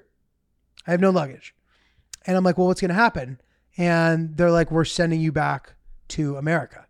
I 0.86 0.92
have 0.92 1.00
no 1.00 1.12
luggage. 1.12 1.56
And 2.26 2.36
I'm 2.36 2.44
like, 2.44 2.58
well, 2.58 2.68
what's 2.68 2.82
going 2.82 2.90
to 2.90 2.96
happen? 2.96 3.40
And 3.78 4.36
they're 4.36 4.52
like, 4.52 4.70
we're 4.70 4.84
sending 4.84 5.22
you 5.22 5.32
back 5.32 5.76
to 6.10 6.36
America. 6.36 6.86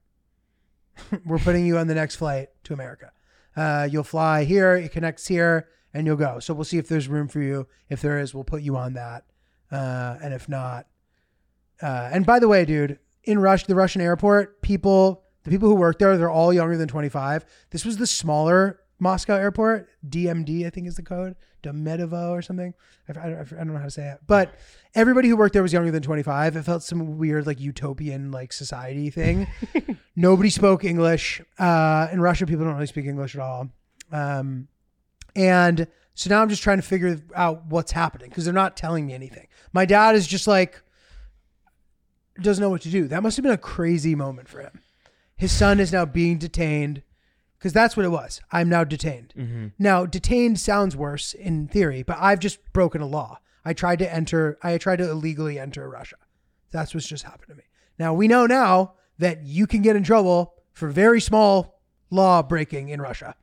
we're 1.25 1.39
putting 1.39 1.65
you 1.65 1.77
on 1.77 1.87
the 1.87 1.95
next 1.95 2.15
flight 2.15 2.49
to 2.65 2.73
America. 2.73 3.11
Uh, 3.55 3.87
you'll 3.89 4.03
fly 4.03 4.43
here, 4.43 4.75
it 4.75 4.91
connects 4.91 5.27
here, 5.27 5.67
and 5.93 6.05
you'll 6.05 6.15
go. 6.15 6.39
So 6.39 6.53
we'll 6.53 6.65
see 6.65 6.77
if 6.77 6.87
there's 6.87 7.07
room 7.07 7.27
for 7.27 7.41
you. 7.41 7.67
If 7.89 8.01
there 8.01 8.19
is, 8.19 8.33
we'll 8.33 8.43
put 8.43 8.61
you 8.61 8.77
on 8.77 8.93
that. 8.93 9.25
Uh, 9.71 10.17
and 10.21 10.33
if 10.33 10.47
not, 10.49 10.87
uh, 11.81 12.09
and 12.11 12.25
by 12.25 12.39
the 12.39 12.47
way, 12.47 12.65
dude, 12.65 12.99
in 13.23 13.39
Rush, 13.39 13.65
the 13.65 13.75
Russian 13.75 14.01
airport, 14.01 14.61
people, 14.61 15.23
the 15.43 15.51
people 15.51 15.69
who 15.69 15.75
work 15.75 15.99
there, 15.99 16.17
they're 16.17 16.29
all 16.29 16.53
younger 16.53 16.77
than 16.77 16.87
25. 16.87 17.45
This 17.69 17.85
was 17.85 17.97
the 17.97 18.07
smaller 18.07 18.81
Moscow 18.99 19.35
airport. 19.35 19.89
DMD, 20.07 20.65
I 20.65 20.69
think 20.69 20.87
is 20.87 20.95
the 20.95 21.03
code. 21.03 21.35
Domedovo 21.63 22.31
or 22.31 22.41
something. 22.41 22.73
I, 23.07 23.19
I, 23.19 23.41
I 23.41 23.43
don't 23.43 23.73
know 23.73 23.77
how 23.77 23.85
to 23.85 23.91
say 23.91 24.09
it. 24.09 24.19
But 24.27 24.55
everybody 24.95 25.29
who 25.29 25.37
worked 25.37 25.53
there 25.53 25.63
was 25.63 25.73
younger 25.73 25.91
than 25.91 26.01
25. 26.01 26.55
It 26.55 26.63
felt 26.63 26.83
some 26.83 27.17
weird, 27.17 27.45
like 27.45 27.59
utopian, 27.59 28.31
like 28.31 28.53
society 28.53 29.09
thing. 29.09 29.47
Nobody 30.15 30.49
spoke 30.49 30.83
English. 30.83 31.41
Uh, 31.57 32.07
in 32.11 32.21
Russia, 32.21 32.45
people 32.45 32.65
don't 32.65 32.73
really 32.75 32.87
speak 32.87 33.05
English 33.05 33.35
at 33.35 33.41
all. 33.41 33.69
Um, 34.11 34.67
and 35.35 35.87
so 36.15 36.29
now 36.29 36.41
I'm 36.41 36.49
just 36.49 36.63
trying 36.63 36.77
to 36.79 36.85
figure 36.85 37.19
out 37.35 37.65
what's 37.67 37.91
happening 37.91 38.29
because 38.29 38.45
they're 38.45 38.53
not 38.53 38.75
telling 38.75 39.05
me 39.05 39.13
anything. 39.13 39.47
My 39.71 39.85
dad 39.85 40.15
is 40.15 40.27
just 40.27 40.47
like, 40.47 40.81
doesn't 42.41 42.61
know 42.61 42.69
what 42.69 42.81
to 42.81 42.89
do. 42.89 43.07
That 43.07 43.23
must 43.23 43.37
have 43.37 43.43
been 43.43 43.51
a 43.53 43.57
crazy 43.57 44.15
moment 44.15 44.47
for 44.49 44.61
him. 44.61 44.81
His 45.35 45.51
son 45.51 45.79
is 45.79 45.93
now 45.93 46.05
being 46.05 46.37
detained 46.37 47.03
because 47.57 47.73
that's 47.73 47.95
what 47.95 48.05
it 48.05 48.09
was. 48.09 48.41
I'm 48.51 48.69
now 48.69 48.83
detained. 48.83 49.33
Now, 49.77 50.05
detained 50.05 50.59
sounds 50.59 50.95
worse 50.95 51.33
in 51.33 51.67
theory, 51.67 52.03
but 52.03 52.17
I've 52.19 52.39
just 52.39 52.59
broken 52.73 53.01
a 53.01 53.05
law. 53.05 53.39
I 53.69 53.73
tried 53.73 53.99
to 53.99 54.11
enter, 54.11 54.57
I 54.63 54.79
tried 54.79 54.95
to 54.95 55.07
illegally 55.07 55.59
enter 55.59 55.87
Russia. 55.87 56.15
That's 56.71 56.95
what's 56.95 57.07
just 57.07 57.23
happened 57.23 57.49
to 57.49 57.55
me. 57.55 57.65
Now, 57.99 58.15
we 58.15 58.27
know 58.27 58.47
now 58.47 58.93
that 59.19 59.43
you 59.43 59.67
can 59.67 59.83
get 59.83 59.95
in 59.95 60.01
trouble 60.01 60.55
for 60.71 60.89
very 60.89 61.21
small 61.21 61.79
law 62.09 62.41
breaking 62.41 62.89
in 62.89 62.99
Russia. 62.99 63.35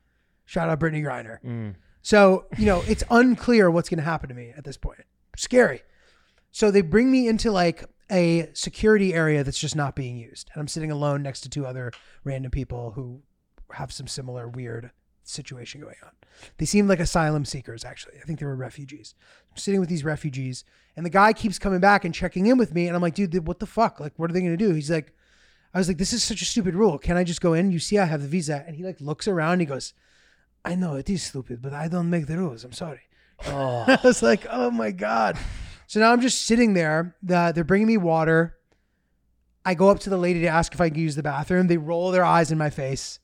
Shout 0.44 0.68
out 0.68 0.80
Brittney 0.80 1.00
Griner. 1.00 1.38
Mm. 1.44 1.76
So, 2.02 2.46
you 2.58 2.66
know, 2.66 2.82
it's 2.88 3.04
unclear 3.08 3.70
what's 3.70 3.88
going 3.88 3.98
to 3.98 4.04
happen 4.04 4.28
to 4.28 4.34
me 4.34 4.52
at 4.56 4.64
this 4.64 4.76
point. 4.76 5.04
Scary. 5.36 5.82
So 6.50 6.72
they 6.72 6.80
bring 6.80 7.08
me 7.08 7.28
into 7.28 7.52
like 7.52 7.84
a 8.10 8.48
security 8.52 9.14
area 9.14 9.44
that's 9.44 9.60
just 9.60 9.76
not 9.76 9.94
being 9.94 10.16
used. 10.16 10.50
And 10.52 10.60
I'm 10.60 10.66
sitting 10.66 10.90
alone 10.90 11.22
next 11.22 11.42
to 11.42 11.48
two 11.48 11.66
other 11.66 11.92
random 12.24 12.50
people 12.50 12.90
who 12.96 13.22
have 13.74 13.92
some 13.92 14.08
similar 14.08 14.48
weird 14.48 14.90
situation 15.28 15.80
going 15.80 15.96
on. 16.04 16.10
They 16.58 16.66
seemed 16.66 16.88
like 16.88 17.00
asylum 17.00 17.44
seekers, 17.44 17.84
actually. 17.84 18.14
I 18.22 18.24
think 18.24 18.38
they 18.38 18.46
were 18.46 18.56
refugees. 18.56 19.14
I'm 19.50 19.56
sitting 19.56 19.80
with 19.80 19.88
these 19.88 20.04
refugees, 20.04 20.64
and 20.96 21.04
the 21.04 21.10
guy 21.10 21.32
keeps 21.32 21.58
coming 21.58 21.80
back 21.80 22.04
and 22.04 22.14
checking 22.14 22.46
in 22.46 22.58
with 22.58 22.74
me. 22.74 22.86
And 22.86 22.96
I'm 22.96 23.02
like, 23.02 23.14
dude, 23.14 23.46
what 23.46 23.58
the 23.58 23.66
fuck? 23.66 24.00
Like, 24.00 24.12
what 24.16 24.30
are 24.30 24.34
they 24.34 24.40
going 24.40 24.56
to 24.56 24.64
do? 24.64 24.72
He's 24.74 24.90
like, 24.90 25.12
I 25.74 25.78
was 25.78 25.88
like, 25.88 25.98
this 25.98 26.12
is 26.12 26.24
such 26.24 26.40
a 26.40 26.46
stupid 26.46 26.74
rule. 26.74 26.98
Can 26.98 27.16
I 27.16 27.24
just 27.24 27.40
go 27.40 27.52
in? 27.52 27.70
You 27.70 27.78
see, 27.78 27.98
I 27.98 28.06
have 28.06 28.22
the 28.22 28.28
visa. 28.28 28.64
And 28.66 28.76
he 28.76 28.82
like 28.82 29.00
looks 29.00 29.28
around. 29.28 29.52
And 29.52 29.60
he 29.60 29.66
goes, 29.66 29.92
I 30.64 30.74
know 30.74 30.94
it 30.94 31.10
is 31.10 31.22
stupid, 31.22 31.60
but 31.60 31.74
I 31.74 31.88
don't 31.88 32.08
make 32.08 32.26
the 32.26 32.38
rules. 32.38 32.64
I'm 32.64 32.72
sorry. 32.72 33.02
Oh. 33.46 33.84
I 33.86 33.98
was 34.02 34.22
like, 34.22 34.46
oh 34.50 34.70
my 34.70 34.90
God. 34.90 35.36
So 35.86 36.00
now 36.00 36.12
I'm 36.12 36.20
just 36.20 36.46
sitting 36.46 36.72
there. 36.74 37.14
The, 37.22 37.52
they're 37.54 37.62
bringing 37.62 37.88
me 37.88 37.98
water. 37.98 38.56
I 39.66 39.74
go 39.74 39.90
up 39.90 39.98
to 40.00 40.10
the 40.10 40.16
lady 40.16 40.40
to 40.40 40.46
ask 40.46 40.72
if 40.72 40.80
I 40.80 40.88
can 40.88 40.98
use 40.98 41.14
the 41.14 41.22
bathroom. 41.22 41.66
They 41.66 41.76
roll 41.76 42.10
their 42.10 42.24
eyes 42.24 42.50
in 42.50 42.58
my 42.58 42.70
face. 42.70 43.18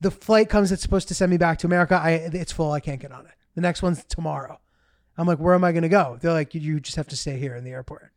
The 0.00 0.10
flight 0.10 0.48
comes 0.48 0.70
that's 0.70 0.82
supposed 0.82 1.08
to 1.08 1.14
send 1.14 1.30
me 1.30 1.36
back 1.36 1.58
to 1.58 1.66
America. 1.66 2.00
I 2.02 2.12
it's 2.12 2.52
full. 2.52 2.72
I 2.72 2.80
can't 2.80 3.00
get 3.00 3.12
on 3.12 3.26
it. 3.26 3.32
The 3.54 3.60
next 3.60 3.82
one's 3.82 4.04
tomorrow. 4.04 4.60
I'm 5.18 5.26
like, 5.26 5.38
where 5.38 5.54
am 5.54 5.64
I 5.64 5.72
going 5.72 5.82
to 5.82 5.88
go? 5.88 6.18
They're 6.20 6.32
like, 6.32 6.54
you 6.54 6.80
just 6.80 6.96
have 6.96 7.08
to 7.08 7.16
stay 7.16 7.38
here 7.38 7.54
in 7.54 7.64
the 7.64 7.72
airport 7.72 8.10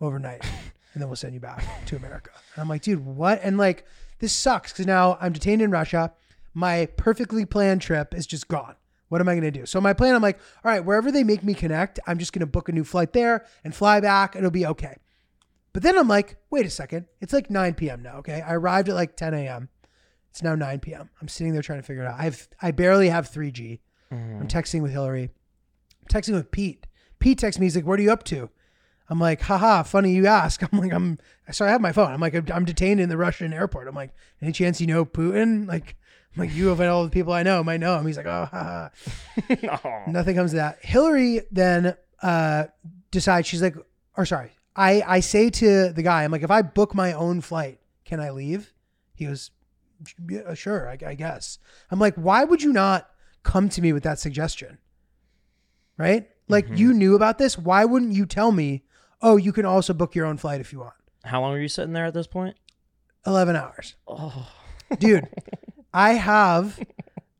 overnight, 0.00 0.42
and 0.92 1.00
then 1.00 1.08
we'll 1.08 1.16
send 1.16 1.34
you 1.34 1.40
back 1.40 1.64
to 1.86 1.96
America. 1.96 2.30
And 2.54 2.62
I'm 2.62 2.68
like, 2.68 2.82
dude, 2.82 3.04
what? 3.04 3.40
And 3.42 3.56
like, 3.56 3.84
this 4.18 4.32
sucks 4.32 4.72
because 4.72 4.86
now 4.86 5.16
I'm 5.20 5.32
detained 5.32 5.62
in 5.62 5.70
Russia. 5.70 6.12
My 6.52 6.86
perfectly 6.96 7.44
planned 7.44 7.82
trip 7.82 8.14
is 8.14 8.26
just 8.26 8.48
gone. 8.48 8.74
What 9.08 9.20
am 9.20 9.28
I 9.28 9.34
going 9.34 9.44
to 9.44 9.50
do? 9.50 9.66
So 9.66 9.80
my 9.80 9.92
plan, 9.92 10.14
I'm 10.14 10.22
like, 10.22 10.38
all 10.64 10.72
right, 10.72 10.84
wherever 10.84 11.12
they 11.12 11.22
make 11.22 11.44
me 11.44 11.54
connect, 11.54 12.00
I'm 12.06 12.18
just 12.18 12.32
going 12.32 12.40
to 12.40 12.46
book 12.46 12.68
a 12.68 12.72
new 12.72 12.84
flight 12.84 13.12
there 13.12 13.44
and 13.62 13.74
fly 13.74 14.00
back. 14.00 14.34
It'll 14.34 14.50
be 14.50 14.66
okay. 14.66 14.96
But 15.72 15.82
then 15.82 15.98
I'm 15.98 16.08
like, 16.08 16.36
wait 16.50 16.66
a 16.66 16.70
second. 16.70 17.06
It's 17.20 17.32
like 17.32 17.50
9 17.50 17.74
p.m. 17.74 18.02
now. 18.02 18.16
Okay. 18.18 18.40
I 18.40 18.54
arrived 18.54 18.88
at 18.88 18.94
like 18.94 19.16
10 19.16 19.34
a.m. 19.34 19.68
It's 20.34 20.42
now 20.42 20.56
9 20.56 20.80
p.m. 20.80 21.08
I'm 21.22 21.28
sitting 21.28 21.52
there 21.52 21.62
trying 21.62 21.78
to 21.78 21.86
figure 21.86 22.02
it 22.02 22.08
out. 22.08 22.18
I've, 22.18 22.48
I 22.60 22.72
barely 22.72 23.08
have 23.08 23.30
3G. 23.30 23.78
I'm 24.10 24.48
texting 24.48 24.82
with 24.82 24.90
Hillary. 24.90 25.30
I'm 26.02 26.08
texting 26.08 26.34
with 26.34 26.50
Pete. 26.50 26.88
Pete 27.20 27.38
texts 27.38 27.60
me. 27.60 27.66
He's 27.66 27.76
like, 27.76 27.86
what 27.86 28.00
are 28.00 28.02
you 28.02 28.10
up 28.10 28.24
to? 28.24 28.50
I'm 29.08 29.20
like, 29.20 29.42
haha, 29.42 29.84
funny 29.84 30.12
you 30.12 30.26
ask. 30.26 30.60
I'm 30.72 30.80
like, 30.80 30.92
I'm, 30.92 31.18
so 31.52 31.64
I 31.64 31.68
have 31.68 31.80
my 31.80 31.92
phone. 31.92 32.12
I'm 32.12 32.20
like, 32.20 32.34
I'm 32.50 32.64
detained 32.64 32.98
in 32.98 33.08
the 33.08 33.16
Russian 33.16 33.52
airport. 33.52 33.86
I'm 33.86 33.94
like, 33.94 34.10
any 34.42 34.50
chance 34.50 34.80
you 34.80 34.88
know 34.88 35.04
Putin? 35.04 35.68
Like, 35.74 35.94
I'm 36.34 36.40
like, 36.40 36.52
you 36.52 36.70
of 36.70 36.80
all 36.80 37.04
the 37.04 37.10
people 37.10 37.32
I 37.32 37.44
know 37.44 37.62
might 37.62 37.78
know 37.78 37.96
him. 37.96 38.04
He's 38.06 38.16
like, 38.16 38.26
oh, 38.26 38.48
haha. 38.50 38.88
Nothing 40.10 40.34
comes 40.34 40.50
to 40.50 40.56
that. 40.56 40.78
Hillary 40.84 41.42
then 41.52 41.96
uh, 42.24 42.64
decides 43.12 43.46
she's 43.46 43.62
like, 43.62 43.76
or 44.16 44.26
sorry, 44.26 44.50
I 44.74 45.00
I 45.06 45.20
say 45.20 45.48
to 45.50 45.92
the 45.92 46.02
guy, 46.02 46.24
I'm 46.24 46.32
like, 46.32 46.42
if 46.42 46.50
I 46.50 46.62
book 46.62 46.92
my 46.92 47.12
own 47.12 47.40
flight, 47.40 47.78
can 48.04 48.18
I 48.18 48.30
leave? 48.30 48.72
He 49.14 49.26
goes, 49.26 49.52
yeah, 50.28 50.40
uh, 50.40 50.54
sure, 50.54 50.88
I, 50.88 50.98
I 51.06 51.14
guess. 51.14 51.58
I'm 51.90 51.98
like, 51.98 52.14
why 52.14 52.44
would 52.44 52.62
you 52.62 52.72
not 52.72 53.10
come 53.42 53.68
to 53.70 53.82
me 53.82 53.92
with 53.92 54.02
that 54.02 54.18
suggestion? 54.18 54.78
Right? 55.96 56.28
Like 56.48 56.66
mm-hmm. 56.66 56.76
you 56.76 56.92
knew 56.92 57.14
about 57.14 57.38
this. 57.38 57.58
Why 57.58 57.84
wouldn't 57.84 58.12
you 58.12 58.26
tell 58.26 58.52
me? 58.52 58.84
Oh, 59.22 59.36
you 59.36 59.52
can 59.52 59.64
also 59.64 59.94
book 59.94 60.14
your 60.14 60.26
own 60.26 60.36
flight 60.36 60.60
if 60.60 60.72
you 60.72 60.80
want. 60.80 60.94
How 61.24 61.40
long 61.40 61.54
are 61.54 61.60
you 61.60 61.68
sitting 61.68 61.92
there 61.92 62.06
at 62.06 62.14
this 62.14 62.26
point? 62.26 62.56
11 63.26 63.56
hours. 63.56 63.94
Oh, 64.06 64.50
dude, 64.98 65.28
I 65.94 66.14
have 66.14 66.78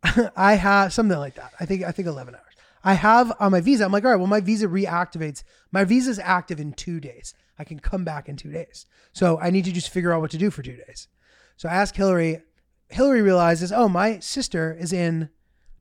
I 0.37 0.55
have 0.55 0.93
something 0.93 1.19
like 1.19 1.35
that. 1.35 1.53
I 1.61 1.67
think 1.67 1.83
I 1.83 1.93
think 1.93 2.09
11 2.09 2.35
hours. 2.35 2.43
I 2.83 2.95
have 2.95 3.33
on 3.41 3.53
my 3.53 3.61
visa. 3.61 3.85
I'm 3.85 3.93
like, 3.93 4.05
all 4.05 4.11
right, 4.11 4.17
well, 4.17 4.27
my 4.27 4.41
visa 4.41 4.69
reactivates. 4.69 5.43
My 5.73 5.85
visa 5.85 6.11
is 6.11 6.19
active 6.19 6.61
in 6.61 6.73
two 6.75 7.01
days. 7.01 7.35
I 7.59 7.65
can 7.65 7.79
come 7.79 8.05
back 8.05 8.29
in 8.29 8.37
two 8.37 8.53
days. 8.53 8.87
So 9.13 9.39
I 9.41 9.51
need 9.51 9.65
to 9.65 9.73
just 9.73 9.89
figure 9.89 10.13
out 10.13 10.21
what 10.21 10.31
to 10.33 10.39
do 10.39 10.51
for 10.51 10.63
two 10.63 10.77
days. 10.77 11.09
So 11.57 11.69
I 11.69 11.75
ask 11.75 11.95
Hillary. 11.95 12.43
Hillary 12.89 13.23
realizes, 13.23 13.73
oh, 13.73 13.89
my 13.89 14.19
sister 14.19 14.77
is 14.79 14.93
in 14.93 15.31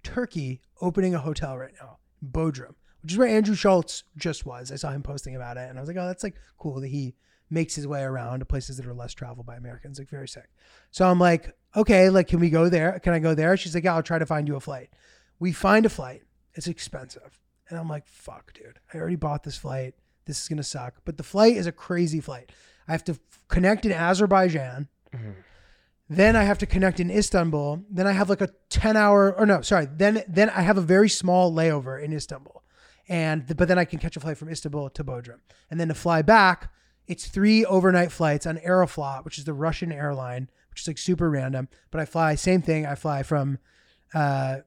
Turkey 0.03 0.61
opening 0.81 1.13
a 1.13 1.19
hotel 1.19 1.57
right 1.57 1.73
now, 1.79 1.97
Bodrum, 2.23 2.75
which 3.01 3.11
is 3.11 3.17
where 3.17 3.27
Andrew 3.27 3.55
Schulz 3.55 4.03
just 4.17 4.45
was. 4.45 4.71
I 4.71 4.75
saw 4.75 4.91
him 4.91 5.03
posting 5.03 5.35
about 5.35 5.57
it, 5.57 5.69
and 5.69 5.77
I 5.77 5.81
was 5.81 5.87
like, 5.87 5.97
oh, 5.97 6.07
that's 6.07 6.23
like 6.23 6.35
cool 6.57 6.81
that 6.81 6.87
he 6.87 7.15
makes 7.49 7.75
his 7.75 7.85
way 7.85 8.01
around 8.01 8.39
to 8.39 8.45
places 8.45 8.77
that 8.77 8.85
are 8.85 8.93
less 8.93 9.13
traveled 9.13 9.45
by 9.45 9.55
Americans. 9.55 9.99
Like 9.99 10.09
very 10.09 10.27
sick. 10.27 10.49
So 10.91 11.07
I'm 11.07 11.19
like, 11.19 11.55
okay, 11.75 12.09
like, 12.09 12.27
can 12.27 12.39
we 12.39 12.49
go 12.49 12.69
there? 12.69 12.99
Can 12.99 13.13
I 13.13 13.19
go 13.19 13.35
there? 13.35 13.55
She's 13.57 13.75
like, 13.75 13.83
yeah, 13.83 13.95
I'll 13.95 14.03
try 14.03 14.19
to 14.19 14.25
find 14.25 14.47
you 14.47 14.55
a 14.55 14.59
flight. 14.59 14.89
We 15.39 15.51
find 15.51 15.85
a 15.85 15.89
flight. 15.89 16.23
It's 16.55 16.67
expensive. 16.67 17.39
And 17.69 17.77
I'm 17.79 17.89
like, 17.89 18.07
fuck, 18.07 18.53
dude. 18.53 18.79
I 18.93 18.97
already 18.97 19.15
bought 19.15 19.43
this 19.43 19.57
flight. 19.57 19.95
This 20.25 20.41
is 20.41 20.47
to 20.47 20.63
suck. 20.63 20.95
But 21.05 21.17
the 21.17 21.23
flight 21.23 21.57
is 21.57 21.67
a 21.67 21.71
crazy 21.71 22.19
flight. 22.19 22.51
I 22.87 22.91
have 22.91 23.03
to 23.05 23.13
f- 23.13 23.19
connect 23.47 23.85
in 23.85 23.91
Azerbaijan. 23.91 24.87
Mm-hmm. 25.13 25.31
Then 26.15 26.35
I 26.35 26.43
have 26.43 26.57
to 26.59 26.65
connect 26.65 26.99
in 26.99 27.09
Istanbul. 27.09 27.83
Then 27.89 28.07
I 28.07 28.11
have 28.11 28.29
like 28.29 28.41
a 28.41 28.49
10 28.69 28.97
hour 28.97 29.33
or 29.37 29.45
no, 29.45 29.61
sorry. 29.61 29.87
Then 29.91 30.23
then 30.27 30.49
I 30.49 30.61
have 30.61 30.77
a 30.77 30.81
very 30.81 31.09
small 31.09 31.51
layover 31.51 32.01
in 32.01 32.13
Istanbul. 32.13 32.63
And 33.09 33.45
but 33.57 33.67
then 33.67 33.77
I 33.77 33.85
can 33.85 33.99
catch 33.99 34.17
a 34.17 34.19
flight 34.19 34.37
from 34.37 34.49
Istanbul 34.49 34.89
to 34.91 35.03
Bodrum. 35.03 35.39
And 35.69 35.79
then 35.79 35.89
to 35.89 35.93
fly 35.93 36.21
back, 36.21 36.71
it's 37.07 37.27
three 37.27 37.65
overnight 37.65 38.11
flights 38.11 38.45
on 38.45 38.57
Aeroflot, 38.57 39.25
which 39.25 39.37
is 39.37 39.45
the 39.45 39.53
Russian 39.53 39.91
airline, 39.91 40.49
which 40.69 40.81
is 40.81 40.87
like 40.87 40.97
super 40.97 41.29
random. 41.29 41.67
But 41.91 42.01
I 42.01 42.05
fly 42.05 42.35
same 42.35 42.61
thing. 42.61 42.85
I 42.85 42.95
fly 42.95 43.23
from 43.23 43.59
uh 44.13 44.57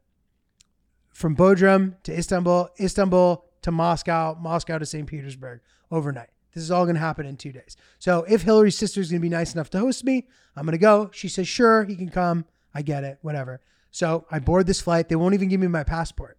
from 1.13 1.35
Bodrum 1.35 1.95
to 2.03 2.17
Istanbul, 2.17 2.69
Istanbul 2.79 3.47
to 3.63 3.73
Moscow, 3.73 4.37
Moscow 4.39 4.79
to 4.79 4.85
St. 4.85 5.07
Petersburg 5.07 5.61
overnight. 5.91 6.29
This 6.57 6.63
is 6.65 6.71
all 6.71 6.87
going 6.87 6.95
to 6.95 7.01
happen 7.01 7.27
in 7.27 7.37
two 7.37 7.53
days. 7.53 7.77
So 7.99 8.25
if 8.27 8.41
Hillary's 8.41 8.79
sister 8.79 8.99
is 8.99 9.11
going 9.11 9.21
to 9.21 9.23
be 9.23 9.29
nice 9.29 9.53
enough 9.53 9.69
to 9.71 9.79
host 9.79 10.05
me, 10.05 10.27
I'm 10.57 10.65
going 10.65 10.73
to 10.73 10.79
go. 10.79 11.11
She 11.13 11.29
says, 11.29 11.47
sure, 11.47 11.85
he 11.85 11.95
can 11.95 12.09
come. 12.09 12.47
I 12.75 12.81
get 12.81 13.05
it, 13.05 13.19
whatever. 13.21 13.61
So 13.91 14.25
I 14.31 14.39
board 14.39 14.67
this 14.67 14.81
flight. 14.81 15.11
They 15.11 15.17
won't 15.17 15.35
even 15.35 15.51
give 15.51 15.61
me 15.61 15.67
my 15.67 15.85
passport. 15.85 16.39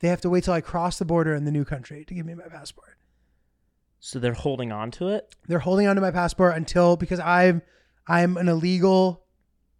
They 0.00 0.08
have 0.08 0.20
to 0.20 0.28
wait 0.28 0.44
till 0.44 0.52
I 0.52 0.60
cross 0.60 0.98
the 0.98 1.06
border 1.06 1.34
in 1.34 1.46
the 1.46 1.50
new 1.50 1.64
country 1.64 2.04
to 2.04 2.12
give 2.12 2.26
me 2.26 2.34
my 2.34 2.44
passport. 2.44 2.98
So 4.00 4.18
they're 4.18 4.34
holding 4.34 4.70
on 4.70 4.90
to 4.92 5.08
it. 5.08 5.34
They're 5.48 5.60
holding 5.60 5.86
on 5.86 5.96
to 5.96 6.02
my 6.02 6.10
passport 6.10 6.58
until 6.58 6.98
because 6.98 7.20
I'm 7.20 7.62
I'm 8.06 8.36
an 8.36 8.50
illegal 8.50 9.24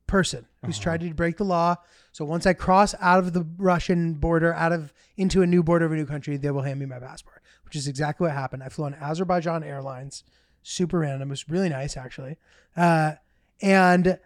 person 0.07 0.47
who's 0.65 0.77
uh-huh. 0.77 0.83
tried 0.83 1.01
to 1.03 1.13
break 1.13 1.37
the 1.37 1.45
law. 1.45 1.77
So 2.13 2.25
once 2.25 2.47
I 2.47 2.55
cross 2.55 2.95
out 3.01 3.19
of 3.19 3.35
the 3.35 3.47
Russian 3.59 4.15
border, 4.15 4.55
out 4.55 4.73
of 4.73 4.95
into 5.19 5.43
a 5.43 5.47
new 5.47 5.63
border 5.63 5.85
of 5.85 5.93
a 5.93 5.97
new 5.97 6.07
country, 6.07 6.39
they 6.39 6.51
will 6.51 6.63
hand 6.63 6.81
me 6.81 6.87
my 6.87 7.01
passport, 7.01 7.43
which 7.65 7.77
is 7.77 7.89
exactly 7.89 8.27
what 8.27 8.35
happened. 8.35 8.63
I 8.63 8.69
flew 8.69 8.85
on 8.87 8.95
Azerbaijan 8.95 9.63
Airlines, 9.63 10.25
super 10.63 11.01
random. 11.01 11.29
It 11.29 11.33
was 11.33 11.49
really 11.49 11.69
nice 11.69 11.97
actually, 11.97 12.37
uh, 12.77 13.13
and 13.61 14.19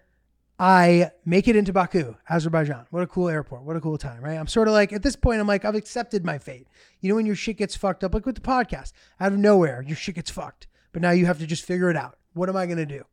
I 0.60 1.12
make 1.24 1.46
it 1.46 1.54
into 1.54 1.72
Baku, 1.72 2.16
Azerbaijan. 2.28 2.86
What 2.90 3.02
a 3.02 3.06
cool 3.06 3.28
airport. 3.28 3.62
What 3.62 3.76
a 3.76 3.80
cool 3.80 3.96
time, 3.96 4.22
right? 4.22 4.36
I'm 4.36 4.48
sort 4.48 4.66
of 4.66 4.74
like, 4.74 4.92
at 4.92 5.04
this 5.04 5.14
point, 5.14 5.40
I'm 5.40 5.46
like, 5.46 5.64
I've 5.64 5.76
accepted 5.76 6.24
my 6.24 6.38
fate. 6.38 6.66
You 7.00 7.08
know, 7.08 7.14
when 7.14 7.26
your 7.26 7.36
shit 7.36 7.58
gets 7.58 7.76
fucked 7.76 8.02
up, 8.02 8.12
like 8.12 8.26
with 8.26 8.34
the 8.34 8.40
podcast, 8.40 8.92
out 9.20 9.32
of 9.32 9.38
nowhere, 9.38 9.84
your 9.86 9.96
shit 9.96 10.16
gets 10.16 10.30
fucked. 10.30 10.66
But 10.92 11.00
now 11.00 11.12
you 11.12 11.26
have 11.26 11.38
to 11.38 11.46
just 11.46 11.64
figure 11.64 11.90
it 11.90 11.96
out. 11.96 12.18
What 12.32 12.48
am 12.48 12.56
I 12.56 12.66
going 12.66 12.78
to 12.78 12.86
do? 12.86 13.04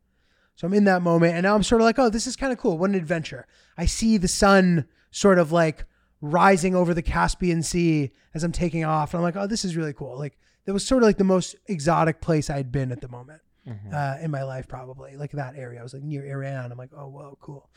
So 0.56 0.66
I'm 0.66 0.74
in 0.74 0.84
that 0.84 1.02
moment, 1.02 1.34
and 1.34 1.44
now 1.44 1.54
I'm 1.54 1.62
sort 1.62 1.82
of 1.82 1.84
like, 1.84 2.00
oh, 2.00 2.08
this 2.08 2.26
is 2.26 2.34
kind 2.34 2.52
of 2.52 2.58
cool. 2.58 2.78
What 2.78 2.90
an 2.90 2.96
adventure. 2.96 3.46
I 3.78 3.86
see 3.86 4.16
the 4.16 4.26
sun 4.26 4.88
sort 5.12 5.38
of 5.38 5.52
like 5.52 5.84
rising 6.20 6.74
over 6.74 6.94
the 6.94 7.02
Caspian 7.02 7.62
Sea 7.62 8.10
as 8.34 8.44
I'm 8.44 8.52
taking 8.52 8.84
off. 8.84 9.12
And 9.12 9.18
I'm 9.18 9.24
like, 9.24 9.36
oh, 9.36 9.46
this 9.46 9.64
is 9.64 9.76
really 9.76 9.92
cool. 9.92 10.18
Like, 10.18 10.38
that 10.64 10.72
was 10.72 10.86
sort 10.86 11.02
of 11.02 11.06
like 11.06 11.18
the 11.18 11.24
most 11.24 11.56
exotic 11.66 12.20
place 12.20 12.50
I'd 12.50 12.72
been 12.72 12.90
at 12.92 13.00
the 13.00 13.08
moment 13.08 13.40
uh, 13.92 14.16
in 14.20 14.30
my 14.30 14.42
life, 14.42 14.68
probably. 14.68 15.16
Like 15.16 15.32
that 15.32 15.56
area. 15.56 15.80
I 15.80 15.82
was 15.82 15.94
like 15.94 16.02
near 16.02 16.26
Iran. 16.26 16.72
I'm 16.72 16.78
like, 16.78 16.90
oh, 16.96 17.08
whoa, 17.08 17.38
cool. 17.40 17.70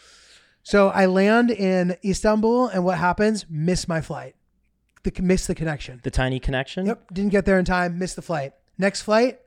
So 0.63 0.89
I 0.89 1.05
land 1.05 1.51
in 1.51 1.95
Istanbul, 2.03 2.67
and 2.67 2.83
what 2.83 2.97
happens? 2.97 3.45
Miss 3.49 3.87
my 3.87 4.01
flight. 4.01 4.35
The 5.03 5.21
miss 5.21 5.47
the 5.47 5.55
connection. 5.55 6.01
The 6.03 6.11
tiny 6.11 6.39
connection. 6.39 6.85
Yep, 6.85 7.13
didn't 7.13 7.31
get 7.31 7.45
there 7.45 7.57
in 7.57 7.65
time. 7.65 7.97
Missed 7.97 8.17
the 8.17 8.21
flight. 8.21 8.53
Next 8.77 9.01
flight 9.01 9.39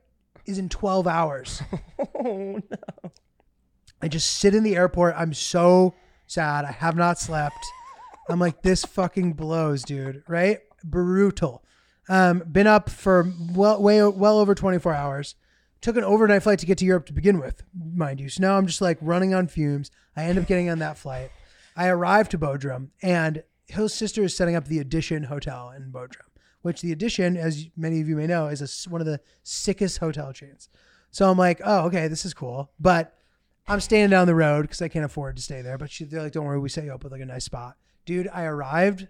is 0.45 0.57
in 0.57 0.69
12 0.69 1.07
hours. 1.07 1.61
Oh 2.25 2.61
no. 2.69 3.11
I 4.01 4.07
just 4.07 4.37
sit 4.37 4.55
in 4.55 4.63
the 4.63 4.75
airport. 4.75 5.15
I'm 5.17 5.33
so 5.33 5.93
sad. 6.25 6.63
I 6.65 6.71
have 6.71 6.95
not 6.95 7.19
slept. 7.19 7.57
I'm 8.29 8.39
like, 8.39 8.61
this 8.61 8.85
fucking 8.85 9.33
blows, 9.33 9.83
dude. 9.83 10.23
Right? 10.27 10.59
Brutal. 10.83 11.63
Um, 12.09 12.39
been 12.39 12.67
up 12.67 12.89
for 12.89 13.31
well, 13.53 13.81
way 13.81 14.03
well 14.03 14.39
over 14.39 14.55
24 14.55 14.93
hours. 14.93 15.35
Took 15.81 15.97
an 15.97 16.03
overnight 16.03 16.43
flight 16.43 16.59
to 16.59 16.65
get 16.65 16.77
to 16.77 16.85
Europe 16.85 17.05
to 17.07 17.13
begin 17.13 17.39
with, 17.39 17.63
mind 17.73 18.19
you. 18.19 18.29
So 18.29 18.41
now 18.41 18.57
I'm 18.57 18.67
just 18.67 18.81
like 18.81 18.97
running 19.01 19.33
on 19.33 19.47
fumes. 19.47 19.91
I 20.15 20.23
end 20.23 20.39
up 20.39 20.47
getting 20.47 20.69
on 20.69 20.79
that 20.79 20.97
flight. 20.97 21.31
I 21.75 21.87
arrive 21.87 22.29
to 22.29 22.37
Bodrum, 22.37 22.89
and 23.01 23.43
Hill's 23.67 23.93
sister 23.93 24.23
is 24.23 24.35
setting 24.35 24.55
up 24.55 24.65
the 24.65 24.79
Edition 24.79 25.23
Hotel 25.23 25.73
in 25.75 25.91
Bodrum, 25.91 26.29
which 26.61 26.81
the 26.81 26.91
Edition, 26.91 27.35
as 27.35 27.67
many 27.75 27.99
of 27.99 28.07
you 28.07 28.15
may 28.15 28.27
know, 28.27 28.47
is 28.47 28.61
a 28.61 28.89
one 28.89 29.01
of 29.01 29.07
the 29.07 29.19
sickest 29.41 29.97
hotel 29.97 30.31
chains. 30.31 30.69
So 31.11 31.29
I'm 31.29 31.37
like, 31.37 31.61
oh, 31.63 31.85
okay, 31.87 32.07
this 32.07 32.25
is 32.25 32.33
cool. 32.33 32.71
But 32.79 33.17
I'm 33.67 33.79
staying 33.79 34.09
down 34.09 34.27
the 34.27 34.35
road 34.35 34.63
because 34.63 34.81
I 34.81 34.87
can't 34.87 35.05
afford 35.05 35.35
to 35.35 35.41
stay 35.41 35.61
there. 35.61 35.77
But 35.77 35.91
she, 35.91 36.05
they're 36.05 36.23
like, 36.23 36.31
don't 36.31 36.45
worry, 36.45 36.59
we 36.59 36.69
set 36.69 36.83
you 36.85 36.93
up 36.93 37.03
with 37.03 37.11
like 37.11 37.21
a 37.21 37.25
nice 37.25 37.45
spot. 37.45 37.75
Dude, 38.05 38.29
I 38.33 38.43
arrived. 38.43 39.07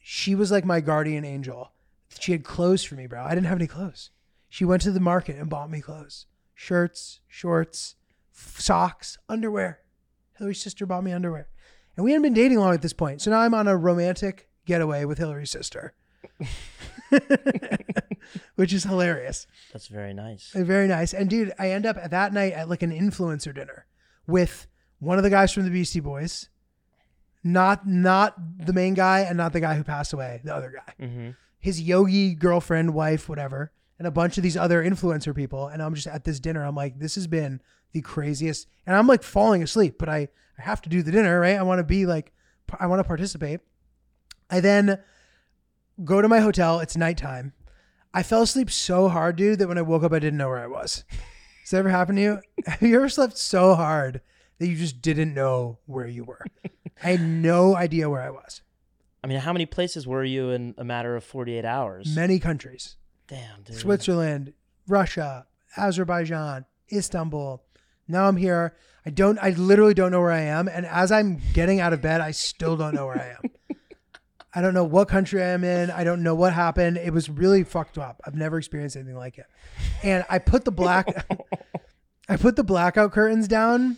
She 0.00 0.34
was 0.34 0.50
like 0.50 0.64
my 0.64 0.80
guardian 0.80 1.24
angel. 1.24 1.72
She 2.20 2.32
had 2.32 2.44
clothes 2.44 2.84
for 2.84 2.94
me, 2.94 3.06
bro. 3.06 3.22
I 3.24 3.30
didn't 3.34 3.46
have 3.46 3.58
any 3.58 3.66
clothes. 3.66 4.10
She 4.48 4.64
went 4.64 4.82
to 4.82 4.92
the 4.92 5.00
market 5.00 5.36
and 5.36 5.50
bought 5.50 5.70
me 5.70 5.80
clothes 5.80 6.26
shirts, 6.54 7.20
shorts, 7.26 7.96
f- 8.32 8.60
socks, 8.60 9.18
underwear. 9.28 9.80
Hillary's 10.38 10.62
sister 10.62 10.86
bought 10.86 11.04
me 11.04 11.12
underwear. 11.12 11.48
And 11.96 12.04
we 12.04 12.12
hadn't 12.12 12.22
been 12.22 12.34
dating 12.34 12.58
long 12.58 12.74
at 12.74 12.82
this 12.82 12.92
point. 12.92 13.20
So 13.22 13.30
now 13.30 13.40
I'm 13.40 13.54
on 13.54 13.68
a 13.68 13.76
romantic 13.76 14.48
getaway 14.66 15.04
with 15.04 15.18
Hillary's 15.18 15.50
sister, 15.50 15.94
which 18.56 18.72
is 18.72 18.84
hilarious. 18.84 19.46
That's 19.72 19.88
very 19.88 20.14
nice. 20.14 20.50
Very 20.54 20.88
nice. 20.88 21.12
And 21.12 21.30
dude, 21.30 21.52
I 21.58 21.70
end 21.70 21.86
up 21.86 21.96
at 21.96 22.10
that 22.10 22.32
night 22.32 22.52
at 22.52 22.68
like 22.68 22.82
an 22.82 22.90
influencer 22.90 23.54
dinner 23.54 23.86
with 24.26 24.66
one 24.98 25.18
of 25.18 25.24
the 25.24 25.30
guys 25.30 25.52
from 25.52 25.64
the 25.64 25.70
Beastie 25.70 26.00
Boys, 26.00 26.48
not 27.44 27.86
not 27.86 28.34
the 28.58 28.72
main 28.72 28.94
guy 28.94 29.20
and 29.20 29.36
not 29.36 29.52
the 29.52 29.60
guy 29.60 29.74
who 29.74 29.84
passed 29.84 30.12
away, 30.12 30.40
the 30.42 30.54
other 30.54 30.72
guy. 30.74 31.04
Mm-hmm. 31.04 31.30
His 31.60 31.80
yogi 31.80 32.34
girlfriend, 32.34 32.94
wife, 32.94 33.28
whatever, 33.28 33.72
and 33.98 34.08
a 34.08 34.10
bunch 34.10 34.36
of 34.36 34.42
these 34.42 34.56
other 34.56 34.82
influencer 34.82 35.34
people. 35.34 35.68
And 35.68 35.82
I'm 35.82 35.94
just 35.94 36.06
at 36.06 36.24
this 36.24 36.40
dinner. 36.40 36.64
I'm 36.64 36.74
like, 36.74 36.98
this 36.98 37.14
has 37.14 37.26
been 37.26 37.60
the 37.92 38.00
craziest. 38.00 38.66
And 38.86 38.96
I'm 38.96 39.06
like 39.06 39.22
falling 39.22 39.62
asleep, 39.62 39.96
but 39.98 40.08
I 40.08 40.28
I 40.58 40.62
have 40.62 40.82
to 40.82 40.88
do 40.88 41.02
the 41.02 41.12
dinner, 41.12 41.38
right? 41.38 41.56
I 41.56 41.62
want 41.62 41.80
to 41.80 41.84
be 41.84 42.06
like, 42.06 42.32
I 42.78 42.86
want 42.86 43.00
to 43.00 43.04
participate. 43.04 43.60
I 44.50 44.60
then 44.60 44.98
go 46.02 46.22
to 46.22 46.28
my 46.28 46.40
hotel. 46.40 46.80
It's 46.80 46.96
nighttime. 46.96 47.52
I 48.12 48.22
fell 48.22 48.42
asleep 48.42 48.70
so 48.70 49.08
hard, 49.08 49.36
dude, 49.36 49.58
that 49.58 49.68
when 49.68 49.78
I 49.78 49.82
woke 49.82 50.04
up, 50.04 50.12
I 50.12 50.20
didn't 50.20 50.38
know 50.38 50.48
where 50.48 50.62
I 50.62 50.68
was. 50.68 51.04
Has 51.62 51.70
that 51.70 51.78
ever 51.78 51.90
happened 51.90 52.18
to 52.18 52.22
you? 52.22 52.40
Have 52.66 52.82
you 52.82 52.96
ever 52.96 53.08
slept 53.08 53.36
so 53.36 53.74
hard 53.74 54.20
that 54.58 54.68
you 54.68 54.76
just 54.76 55.02
didn't 55.02 55.34
know 55.34 55.78
where 55.86 56.06
you 56.06 56.24
were? 56.24 56.44
I 57.02 57.10
had 57.12 57.20
no 57.20 57.76
idea 57.76 58.08
where 58.08 58.22
I 58.22 58.30
was. 58.30 58.62
I 59.22 59.26
mean, 59.26 59.38
how 59.38 59.52
many 59.52 59.66
places 59.66 60.06
were 60.06 60.24
you 60.24 60.50
in 60.50 60.74
a 60.76 60.84
matter 60.84 61.16
of 61.16 61.24
48 61.24 61.64
hours? 61.64 62.14
Many 62.14 62.38
countries 62.38 62.96
Damn, 63.26 63.62
dude. 63.62 63.76
Switzerland, 63.76 64.52
Russia, 64.86 65.46
Azerbaijan, 65.76 66.66
Istanbul. 66.92 67.62
Now 68.06 68.28
I'm 68.28 68.36
here. 68.36 68.76
I 69.06 69.10
don't, 69.10 69.38
I 69.40 69.50
literally 69.50 69.94
don't 69.94 70.12
know 70.12 70.20
where 70.20 70.32
I 70.32 70.42
am. 70.42 70.68
And 70.68 70.86
as 70.86 71.10
I'm 71.10 71.40
getting 71.52 71.80
out 71.80 71.92
of 71.92 72.02
bed, 72.02 72.20
I 72.20 72.32
still 72.32 72.76
don't 72.76 72.94
know 72.94 73.06
where 73.06 73.18
I 73.18 73.36
am. 73.38 73.76
I 74.54 74.60
don't 74.60 74.74
know 74.74 74.84
what 74.84 75.08
country 75.08 75.42
I 75.42 75.48
am 75.48 75.64
in. 75.64 75.90
I 75.90 76.04
don't 76.04 76.22
know 76.22 76.34
what 76.34 76.52
happened. 76.52 76.96
It 76.96 77.12
was 77.12 77.28
really 77.28 77.64
fucked 77.64 77.98
up. 77.98 78.20
I've 78.24 78.36
never 78.36 78.56
experienced 78.56 78.94
anything 78.94 79.16
like 79.16 79.36
it. 79.38 79.46
And 80.02 80.24
I 80.30 80.38
put 80.38 80.64
the 80.64 80.70
black, 80.70 81.26
I 82.28 82.36
put 82.36 82.56
the 82.56 82.62
blackout 82.62 83.10
curtains 83.10 83.48
down 83.48 83.96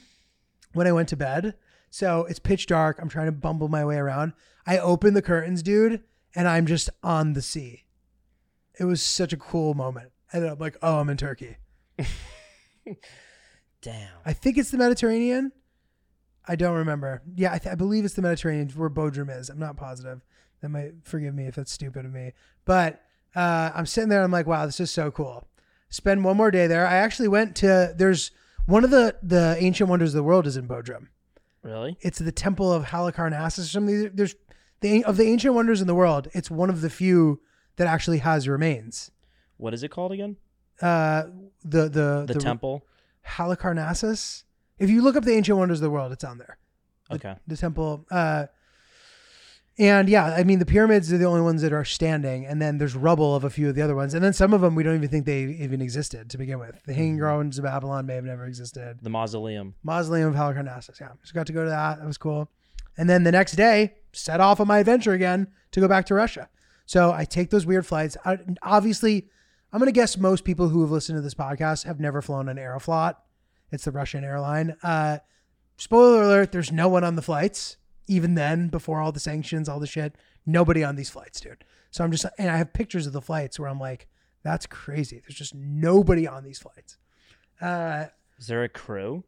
when 0.73 0.87
I 0.87 0.93
went 0.93 1.11
to 1.11 1.17
bed. 1.17 1.55
So 1.97 2.27
it's 2.27 2.39
pitch 2.39 2.67
dark. 2.67 2.99
I'm 3.01 3.09
trying 3.09 3.25
to 3.25 3.33
bumble 3.33 3.69
my 3.69 3.83
way 3.83 3.97
around. 3.97 4.35
I 4.67 4.77
open 4.77 5.15
the 5.15 5.23
curtains, 5.23 5.63
dude, 5.63 6.03
and 6.35 6.47
I'm 6.47 6.67
just 6.67 6.91
on 7.03 7.33
the 7.33 7.41
sea. 7.41 7.87
It 8.79 8.85
was 8.85 9.01
such 9.01 9.33
a 9.33 9.39
cool 9.39 9.73
moment. 9.73 10.11
And 10.31 10.45
I'm 10.45 10.59
like, 10.59 10.77
oh, 10.83 10.99
I'm 10.99 11.09
in 11.09 11.17
Turkey. 11.17 11.57
Damn. 13.81 14.11
I 14.27 14.35
think 14.35 14.59
it's 14.59 14.71
the 14.71 14.77
Mediterranean. 14.77 15.53
I 16.47 16.55
don't 16.55 16.77
remember. 16.77 17.23
Yeah, 17.35 17.55
I, 17.55 17.59
th- 17.59 17.73
I 17.73 17.77
believe 17.77 18.05
it's 18.05 18.13
the 18.13 18.21
Mediterranean 18.21 18.69
where 18.77 18.91
Bodrum 18.91 19.35
is. 19.35 19.49
I'm 19.49 19.59
not 19.59 19.79
positive. 19.79 20.21
That 20.61 20.69
might 20.69 20.93
forgive 21.03 21.35
me 21.35 21.47
if 21.47 21.55
that's 21.55 21.73
stupid 21.73 22.05
of 22.05 22.13
me. 22.13 22.35
But 22.67 23.01
uh, 23.35 23.71
I'm 23.75 23.87
sitting 23.87 24.11
there. 24.11 24.19
And 24.19 24.27
I'm 24.27 24.33
like, 24.33 24.47
wow, 24.47 24.67
this 24.67 24.81
is 24.81 24.91
so 24.91 25.11
cool. 25.11 25.49
Spend 25.89 26.25
one 26.25 26.37
more 26.37 26.51
day 26.51 26.67
there. 26.67 26.87
I 26.87 26.97
actually 26.97 27.29
went 27.29 27.57
to. 27.57 27.95
There's 27.97 28.33
one 28.67 28.85
of 28.85 28.91
the 28.91 29.17
the 29.23 29.57
ancient 29.59 29.89
wonders 29.89 30.11
of 30.11 30.19
the 30.19 30.23
world 30.25 30.47
is 30.47 30.59
in 30.59 30.69
Bodrum. 30.69 31.07
Really? 31.63 31.97
It's 32.01 32.19
the 32.19 32.33
Temple 32.33 32.73
of 32.73 32.85
Halicarnassus 32.87 33.59
or 33.61 33.63
something. 33.65 34.11
There's 34.15 34.35
the 34.81 35.05
of 35.05 35.17
the 35.17 35.25
ancient 35.25 35.55
wonders 35.55 35.81
in 35.81 35.87
the 35.87 35.95
world. 35.95 36.29
It's 36.33 36.51
one 36.51 36.71
of 36.71 36.81
the 36.81 36.91
few 36.91 37.41
that 37.77 37.87
actually 37.87 38.19
has 38.19 38.47
remains. 38.49 39.11
What 39.57 39.75
is 39.75 39.83
it 39.83 39.89
called 39.91 40.13
again? 40.13 40.37
Uh, 40.81 41.25
the 41.65 41.89
the 41.89 42.25
The, 42.27 42.35
temple? 42.39 42.85
Halicarnassus. 43.27 44.45
If 44.79 44.91
you 44.91 45.03
look 45.03 45.17
up 45.17 45.25
the 45.25 45.33
ancient 45.33 45.59
wonders 45.59 45.79
of 45.79 45.83
the 45.83 45.91
world, 45.91 46.13
it's 46.13 46.25
on 46.25 46.39
there. 46.39 46.59
The, 47.09 47.15
Okay. 47.17 47.35
The 47.47 47.57
temple. 47.57 48.05
Uh, 48.11 48.47
and 49.79 50.09
yeah, 50.09 50.25
I 50.27 50.45
mean 50.45 50.59
the 50.59 50.67
pyramids 50.67 51.13
are 51.13 51.19
the 51.19 51.25
only 51.27 51.43
ones 51.43 51.63
that 51.63 51.73
are 51.73 51.85
standing, 51.85 52.47
and 52.47 52.61
then 52.63 52.79
there's 52.79 52.95
rubble 52.97 53.35
of 53.35 53.45
a 53.45 53.51
few 53.51 53.69
of 53.69 53.75
the 53.75 53.83
other 53.83 53.95
ones, 53.95 54.15
and 54.15 54.25
then 54.25 54.33
some 54.33 54.55
of 54.55 54.61
them 54.63 54.75
we 54.75 54.83
don't 54.83 54.95
even 54.95 55.09
think 55.09 55.27
they 55.27 55.43
even 55.43 55.83
existed 55.83 56.31
to 56.31 56.39
begin 56.39 56.59
with. 56.59 56.83
The 56.85 56.93
Mm-hmm. 56.93 57.01
Hanging 57.01 57.19
Gardens 57.19 57.59
of 57.59 57.65
Babylon 57.65 58.07
may 58.07 58.15
have 58.15 58.25
never 58.25 58.47
existed. 58.47 58.99
The 59.03 59.11
mausoleum. 59.11 59.75
Mausoleum 59.83 60.29
of 60.29 60.35
Halicarnassus. 60.35 61.01
Yeah, 61.01 61.11
so 61.23 61.35
got 61.35 61.47
to 61.49 61.53
go 61.53 61.65
to 61.65 61.71
that. 61.71 61.99
That 61.99 62.07
was 62.07 62.19
cool. 62.19 62.51
And 62.97 63.11
then 63.11 63.25
the 63.25 63.33
next 63.33 63.53
day, 63.53 63.95
set 64.13 64.41
off 64.41 64.61
on 64.61 64.67
my 64.67 64.79
adventure 64.79 65.13
again 65.13 65.49
to 65.73 65.81
go 65.81 65.89
back 65.89 66.07
to 66.07 66.15
Russia. 66.15 66.49
So 66.87 67.13
I 67.13 67.25
take 67.25 67.51
those 67.51 67.67
weird 67.67 67.85
flights. 67.85 68.17
I, 68.25 68.39
obviously, 68.63 69.29
I'm 69.73 69.79
gonna 69.79 69.93
guess 69.93 70.17
most 70.17 70.45
people 70.45 70.69
who 70.69 70.81
have 70.81 70.91
listened 70.91 71.19
to 71.19 71.23
this 71.23 71.35
podcast 71.35 71.85
have 71.85 72.01
never 72.01 72.23
flown 72.23 72.49
an 72.49 72.57
Aeroflot. 72.57 73.17
It's 73.71 73.85
the 73.85 73.91
Russian 73.91 74.25
airline. 74.25 74.77
Uh, 74.83 75.19
spoiler 75.77 76.23
alert: 76.23 76.53
there's 76.53 76.73
no 76.73 76.89
one 76.89 77.05
on 77.05 77.17
the 77.17 77.23
flights. 77.23 77.77
Even 78.07 78.35
then, 78.35 78.69
before 78.69 79.01
all 79.01 79.13
the 79.13 79.21
sanctions, 79.21 79.69
all 79.69 79.81
the 79.81 79.87
shit, 79.87 80.15
nobody 80.45 80.85
on 80.85 80.97
these 80.97 81.11
flights, 81.11 81.41
dude. 81.41 81.65
So 81.91 82.05
I'm 82.05 82.13
just, 82.13 82.27
and 82.39 82.51
I 82.51 82.57
have 82.57 82.73
pictures 82.73 83.07
of 83.07 83.13
the 83.13 83.21
flights 83.23 83.59
where 83.59 83.69
I'm 83.69 83.81
like, 83.81 84.07
that's 84.43 84.67
crazy. 84.67 85.21
There's 85.21 85.35
just 85.35 85.55
nobody 85.55 86.27
on 86.29 86.45
these 86.45 86.59
flights. 86.59 86.99
Uh, 87.61 88.07
Is 88.39 88.47
there 88.47 88.63
a 88.63 88.69
crew? 88.69 89.25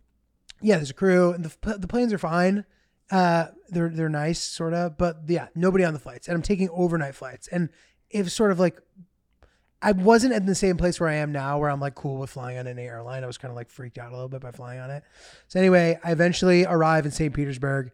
yeah, 0.60 0.76
there's 0.76 0.90
a 0.90 0.94
crew, 0.94 1.32
and 1.32 1.44
the 1.44 1.78
the 1.78 1.86
planes 1.86 2.12
are 2.12 2.18
fine. 2.18 2.64
Uh, 3.10 3.46
they're 3.68 3.88
they're 3.88 4.08
nice, 4.08 4.40
sort 4.40 4.74
of, 4.74 4.98
but 4.98 5.18
yeah, 5.28 5.48
nobody 5.54 5.84
on 5.84 5.94
the 5.94 6.00
flights, 6.00 6.28
and 6.28 6.34
I'm 6.34 6.42
taking 6.42 6.68
overnight 6.70 7.14
flights, 7.14 7.48
and 7.48 7.68
was 8.14 8.32
sort 8.32 8.50
of 8.50 8.58
like 8.60 8.80
I 9.80 9.92
wasn't 9.92 10.34
in 10.34 10.46
the 10.46 10.54
same 10.54 10.76
place 10.76 10.98
where 10.98 11.08
I 11.08 11.14
am 11.14 11.30
now, 11.30 11.58
where 11.58 11.70
I'm 11.70 11.80
like 11.80 11.94
cool 11.94 12.18
with 12.18 12.30
flying 12.30 12.58
on 12.58 12.66
an 12.66 12.78
airline. 12.78 13.22
I 13.22 13.28
was 13.28 13.38
kind 13.38 13.50
of 13.50 13.56
like 13.56 13.70
freaked 13.70 13.98
out 13.98 14.10
a 14.10 14.14
little 14.14 14.28
bit 14.28 14.40
by 14.40 14.50
flying 14.50 14.80
on 14.80 14.90
it. 14.90 15.04
So 15.46 15.60
anyway, 15.60 15.98
I 16.02 16.10
eventually 16.10 16.64
arrive 16.66 17.06
in 17.06 17.12
St. 17.12 17.32
Petersburg. 17.32 17.92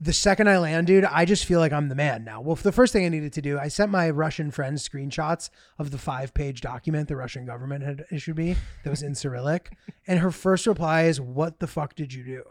The 0.00 0.12
second 0.12 0.48
I 0.48 0.58
land, 0.58 0.88
dude, 0.88 1.04
I 1.04 1.24
just 1.24 1.44
feel 1.44 1.60
like 1.60 1.72
I'm 1.72 1.88
the 1.88 1.94
man 1.94 2.24
now. 2.24 2.40
Well, 2.40 2.56
the 2.56 2.72
first 2.72 2.92
thing 2.92 3.06
I 3.06 3.08
needed 3.08 3.32
to 3.34 3.42
do, 3.42 3.58
I 3.58 3.68
sent 3.68 3.92
my 3.92 4.10
Russian 4.10 4.50
friends 4.50 4.86
screenshots 4.86 5.50
of 5.78 5.92
the 5.92 5.98
five 5.98 6.34
page 6.34 6.60
document 6.60 7.08
the 7.08 7.16
Russian 7.16 7.46
government 7.46 7.84
had 7.84 8.04
issued 8.10 8.36
me 8.36 8.56
that 8.82 8.90
was 8.90 9.02
in 9.02 9.14
Cyrillic. 9.14 9.72
And 10.06 10.18
her 10.18 10.30
first 10.30 10.66
reply 10.66 11.04
is, 11.04 11.20
What 11.20 11.60
the 11.60 11.66
fuck 11.66 11.94
did 11.94 12.12
you 12.12 12.24
do? 12.24 12.42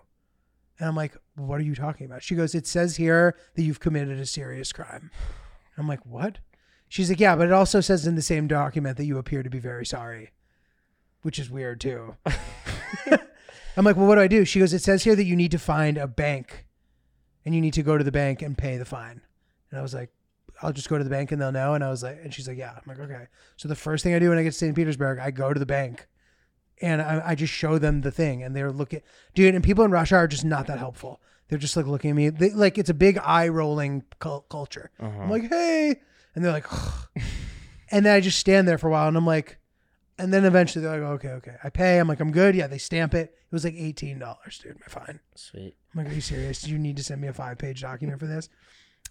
And 0.79 0.89
I'm 0.89 0.95
like, 0.95 1.15
What 1.35 1.59
are 1.59 1.63
you 1.63 1.75
talking 1.75 2.07
about? 2.07 2.23
She 2.23 2.33
goes, 2.33 2.55
It 2.55 2.65
says 2.65 2.95
here 2.95 3.37
that 3.55 3.61
you've 3.61 3.79
committed 3.79 4.19
a 4.19 4.25
serious 4.25 4.71
crime. 4.71 5.11
I'm 5.77 5.87
like, 5.87 6.03
What? 6.05 6.39
She's 6.87 7.09
like, 7.09 7.19
Yeah, 7.19 7.35
but 7.35 7.47
it 7.47 7.53
also 7.53 7.81
says 7.81 8.07
in 8.07 8.15
the 8.15 8.21
same 8.23 8.47
document 8.47 8.97
that 8.97 9.05
you 9.05 9.19
appear 9.19 9.43
to 9.43 9.49
be 9.49 9.59
very 9.59 9.85
sorry, 9.85 10.31
which 11.21 11.37
is 11.37 11.51
weird 11.51 11.79
too. 11.81 12.15
I'm 13.77 13.85
like, 13.85 13.97
Well, 13.97 14.07
what 14.07 14.15
do 14.15 14.21
I 14.21 14.27
do? 14.27 14.45
She 14.45 14.59
goes, 14.59 14.73
It 14.73 14.81
says 14.81 15.03
here 15.03 15.15
that 15.15 15.25
you 15.25 15.35
need 15.35 15.51
to 15.51 15.59
find 15.59 15.99
a 15.99 16.07
bank 16.07 16.62
and 17.45 17.53
you 17.53 17.61
need 17.61 17.73
to 17.73 17.83
go 17.83 17.97
to 17.97 18.03
the 18.03 18.11
bank 18.11 18.41
and 18.41 18.57
pay 18.57 18.77
the 18.77 18.85
fine. 18.85 19.21
And 19.69 19.79
I 19.79 19.81
was 19.81 19.93
like, 19.93 20.11
I'll 20.61 20.73
just 20.73 20.89
go 20.89 20.97
to 20.97 21.03
the 21.03 21.09
bank 21.09 21.31
and 21.31 21.41
they'll 21.41 21.51
know. 21.51 21.73
And 21.73 21.83
I 21.83 21.89
was 21.89 22.03
like, 22.03 22.19
and 22.23 22.33
she's 22.33 22.47
like, 22.47 22.57
yeah. 22.57 22.71
I'm 22.71 22.83
like, 22.85 22.99
okay. 22.99 23.27
So 23.57 23.67
the 23.67 23.75
first 23.75 24.03
thing 24.03 24.13
I 24.13 24.19
do 24.19 24.29
when 24.29 24.37
I 24.37 24.43
get 24.43 24.51
to 24.51 24.57
St. 24.57 24.75
Petersburg, 24.75 25.19
I 25.19 25.31
go 25.31 25.53
to 25.53 25.59
the 25.59 25.65
bank 25.65 26.07
and 26.81 27.01
I, 27.01 27.21
I 27.27 27.35
just 27.35 27.53
show 27.53 27.77
them 27.77 28.01
the 28.01 28.11
thing 28.11 28.43
and 28.43 28.55
they're 28.55 28.71
looking, 28.71 29.01
dude. 29.33 29.55
And 29.55 29.63
people 29.63 29.83
in 29.83 29.91
Russia 29.91 30.15
are 30.15 30.27
just 30.27 30.45
not 30.45 30.67
that 30.67 30.77
helpful. 30.77 31.21
They're 31.47 31.59
just 31.59 31.75
like 31.75 31.85
looking 31.85 32.11
at 32.11 32.15
me, 32.15 32.29
they, 32.29 32.51
like 32.51 32.77
it's 32.77 32.89
a 32.89 32.93
big 32.93 33.17
eye 33.19 33.47
rolling 33.47 34.03
cul- 34.19 34.45
culture. 34.49 34.91
I'm 34.99 35.07
uh-huh. 35.07 35.29
like, 35.29 35.49
hey, 35.49 35.95
and 36.35 36.43
they're 36.43 36.51
like, 36.51 36.67
and 37.91 38.05
then 38.05 38.15
I 38.15 38.21
just 38.21 38.39
stand 38.39 38.67
there 38.67 38.77
for 38.77 38.87
a 38.87 38.91
while 38.91 39.07
and 39.07 39.17
I'm 39.17 39.25
like, 39.25 39.59
and 40.17 40.33
then 40.33 40.45
eventually 40.45 40.83
they're 40.83 41.01
like, 41.01 41.25
okay, 41.25 41.29
okay. 41.29 41.55
I 41.63 41.69
pay. 41.69 41.99
I'm 41.99 42.07
like, 42.07 42.19
I'm 42.19 42.31
good. 42.31 42.55
Yeah, 42.55 42.67
they 42.67 42.77
stamp 42.77 43.13
it. 43.13 43.35
It 43.35 43.51
was 43.51 43.63
like 43.63 43.75
eighteen 43.75 44.19
dollars, 44.19 44.59
dude. 44.61 44.79
My 44.79 44.87
fine. 44.87 45.19
Sweet. 45.35 45.75
I'm 45.93 46.03
like, 46.03 46.11
are 46.11 46.15
you 46.15 46.21
serious? 46.21 46.67
You 46.67 46.79
need 46.79 46.97
to 46.97 47.03
send 47.03 47.21
me 47.21 47.27
a 47.27 47.33
five 47.33 47.57
page 47.57 47.81
document 47.81 48.19
for 48.19 48.27
this. 48.27 48.49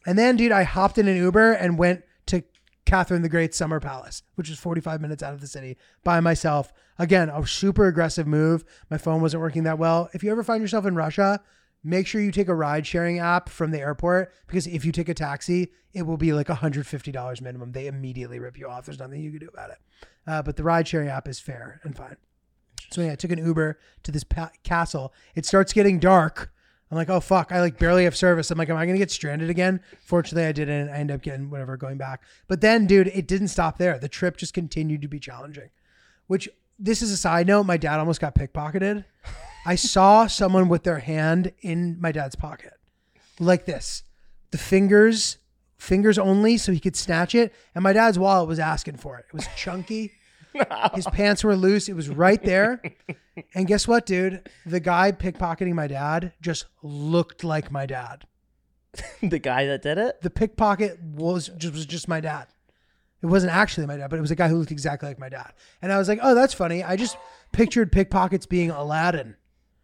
And 0.06 0.18
then, 0.18 0.36
dude, 0.36 0.52
I 0.52 0.64
hopped 0.64 0.98
in 0.98 1.06
an 1.06 1.16
Uber 1.16 1.52
and 1.52 1.78
went 1.78 2.02
to 2.26 2.42
Catherine 2.84 3.22
the 3.22 3.28
Great's 3.28 3.56
Summer 3.56 3.78
Palace, 3.78 4.22
which 4.34 4.50
is 4.50 4.58
45 4.58 5.00
minutes 5.00 5.22
out 5.22 5.34
of 5.34 5.40
the 5.40 5.46
city 5.46 5.76
by 6.02 6.20
myself. 6.20 6.72
Again, 6.98 7.30
a 7.30 7.46
super 7.46 7.86
aggressive 7.86 8.26
move. 8.26 8.64
My 8.90 8.98
phone 8.98 9.20
wasn't 9.20 9.42
working 9.42 9.62
that 9.64 9.78
well. 9.78 10.10
If 10.12 10.24
you 10.24 10.30
ever 10.30 10.42
find 10.42 10.60
yourself 10.60 10.84
in 10.84 10.96
Russia, 10.96 11.40
make 11.84 12.06
sure 12.06 12.20
you 12.20 12.32
take 12.32 12.48
a 12.48 12.54
ride 12.54 12.86
sharing 12.86 13.18
app 13.18 13.48
from 13.48 13.70
the 13.70 13.80
airport 13.80 14.32
because 14.46 14.66
if 14.66 14.84
you 14.84 14.92
take 14.92 15.08
a 15.08 15.14
taxi, 15.14 15.72
it 15.92 16.02
will 16.02 16.16
be 16.16 16.32
like 16.32 16.48
$150 16.48 17.40
minimum. 17.40 17.72
They 17.72 17.86
immediately 17.86 18.38
rip 18.38 18.58
you 18.58 18.68
off. 18.68 18.86
There's 18.86 18.98
nothing 18.98 19.20
you 19.20 19.30
can 19.30 19.40
do 19.40 19.48
about 19.52 19.70
it. 19.70 19.78
Uh, 20.26 20.42
but 20.42 20.56
the 20.56 20.62
ride 20.64 20.88
sharing 20.88 21.08
app 21.08 21.28
is 21.28 21.38
fair 21.38 21.80
and 21.84 21.96
fine. 21.96 22.16
So 22.90 23.00
yeah, 23.02 23.12
I 23.12 23.16
took 23.16 23.30
an 23.30 23.44
Uber 23.44 23.78
to 24.02 24.12
this 24.12 24.24
pa- 24.24 24.50
castle. 24.64 25.12
It 25.34 25.46
starts 25.46 25.72
getting 25.72 25.98
dark. 25.98 26.52
I'm 26.92 26.98
like, 26.98 27.08
oh 27.08 27.20
fuck, 27.20 27.52
I 27.52 27.60
like 27.60 27.78
barely 27.78 28.04
have 28.04 28.14
service. 28.14 28.50
I'm 28.50 28.58
like, 28.58 28.68
am 28.68 28.76
I 28.76 28.84
gonna 28.84 28.98
get 28.98 29.10
stranded 29.10 29.48
again? 29.48 29.80
Fortunately, 30.04 30.46
I 30.46 30.52
didn't. 30.52 30.90
I 30.90 30.98
end 30.98 31.10
up 31.10 31.22
getting 31.22 31.48
whatever 31.48 31.78
going 31.78 31.96
back. 31.96 32.20
But 32.48 32.60
then, 32.60 32.86
dude, 32.86 33.06
it 33.08 33.26
didn't 33.26 33.48
stop 33.48 33.78
there. 33.78 33.98
The 33.98 34.10
trip 34.10 34.36
just 34.36 34.52
continued 34.52 35.00
to 35.00 35.08
be 35.08 35.18
challenging. 35.18 35.70
Which 36.26 36.50
this 36.78 37.00
is 37.00 37.10
a 37.10 37.16
side 37.16 37.46
note. 37.46 37.64
My 37.64 37.78
dad 37.78 37.98
almost 37.98 38.20
got 38.20 38.34
pickpocketed. 38.34 39.06
I 39.64 39.74
saw 39.76 40.26
someone 40.26 40.68
with 40.68 40.82
their 40.82 40.98
hand 40.98 41.52
in 41.62 41.98
my 41.98 42.12
dad's 42.12 42.36
pocket, 42.36 42.74
like 43.40 43.64
this, 43.64 44.02
the 44.50 44.58
fingers, 44.58 45.38
fingers 45.78 46.18
only, 46.18 46.58
so 46.58 46.72
he 46.72 46.80
could 46.80 46.96
snatch 46.96 47.34
it. 47.34 47.54
And 47.74 47.82
my 47.82 47.94
dad's 47.94 48.18
wallet 48.18 48.48
was 48.48 48.58
asking 48.58 48.98
for 48.98 49.16
it. 49.18 49.24
It 49.28 49.34
was 49.34 49.48
chunky. 49.56 50.12
His 50.94 51.06
pants 51.06 51.44
were 51.44 51.56
loose. 51.56 51.88
It 51.88 51.96
was 51.96 52.08
right 52.08 52.42
there. 52.42 52.82
And 53.54 53.66
guess 53.66 53.88
what, 53.88 54.06
dude? 54.06 54.48
The 54.66 54.80
guy 54.80 55.12
pickpocketing 55.12 55.74
my 55.74 55.86
dad 55.86 56.32
just 56.40 56.66
looked 56.82 57.44
like 57.44 57.70
my 57.70 57.86
dad. 57.86 58.26
the 59.22 59.38
guy 59.38 59.66
that 59.66 59.82
did 59.82 59.98
it? 59.98 60.20
The 60.20 60.30
pickpocket 60.30 61.00
was 61.00 61.48
just 61.56 61.72
was 61.72 61.86
just 61.86 62.08
my 62.08 62.20
dad. 62.20 62.46
It 63.22 63.26
wasn't 63.26 63.52
actually 63.52 63.86
my 63.86 63.96
dad, 63.96 64.10
but 64.10 64.18
it 64.18 64.22
was 64.22 64.30
a 64.32 64.36
guy 64.36 64.48
who 64.48 64.56
looked 64.56 64.72
exactly 64.72 65.08
like 65.08 65.18
my 65.18 65.28
dad. 65.28 65.52
And 65.80 65.92
I 65.92 65.98
was 65.98 66.08
like, 66.08 66.18
"Oh, 66.22 66.34
that's 66.34 66.52
funny." 66.52 66.82
I 66.82 66.96
just 66.96 67.16
pictured 67.52 67.92
pickpockets 67.92 68.46
being 68.46 68.70
Aladdin, 68.70 69.36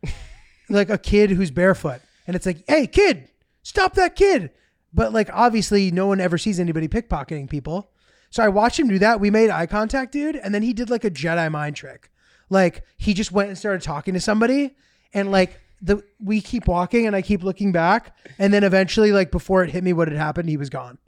like 0.69 0.91
a 0.91 0.99
kid 0.99 1.31
who's 1.31 1.51
barefoot, 1.51 2.01
and 2.27 2.37
it's 2.37 2.45
like, 2.45 2.65
"Hey, 2.69 2.87
kid, 2.87 3.31
stop 3.63 3.95
that 3.95 4.17
kid!" 4.17 4.51
But 4.93 5.13
like, 5.13 5.31
obviously, 5.33 5.91
no 5.91 6.07
one 6.07 6.21
ever 6.21 6.37
sees 6.37 6.59
anybody 6.61 6.89
pickpocketing 6.89 7.49
people. 7.49 7.91
So 8.31 8.43
I 8.43 8.49
watched 8.49 8.79
him 8.79 8.89
do 8.89 8.99
that. 8.99 9.21
We 9.21 9.31
made 9.31 9.51
eye 9.51 9.67
contact, 9.67 10.13
dude, 10.13 10.37
and 10.37 10.55
then 10.55 10.63
he 10.63 10.73
did 10.73 10.91
like 10.91 11.05
a 11.05 11.11
Jedi 11.11 11.51
mind 11.51 11.77
trick. 11.77 12.11
Like 12.51 12.85
he 12.97 13.15
just 13.15 13.33
went 13.33 13.49
and 13.49 13.59
started 13.59 13.83
talking 13.83 14.15
to 14.15 14.21
somebody, 14.21 14.77
and 15.13 15.31
like 15.31 15.61
the 15.81 16.03
we 16.19 16.41
keep 16.41 16.67
walking, 16.67 17.07
and 17.07 17.15
I 17.15 17.23
keep 17.23 17.43
looking 17.43 17.73
back, 17.73 18.17
and 18.39 18.53
then 18.53 18.65
eventually, 18.65 19.13
like 19.13 19.31
before 19.31 19.65
it 19.65 19.71
hit 19.71 19.85
me 19.85 19.93
what 19.93 20.09
had 20.09 20.17
happened, 20.17 20.49
he 20.49 20.57
was 20.57 20.71
gone. 20.71 20.99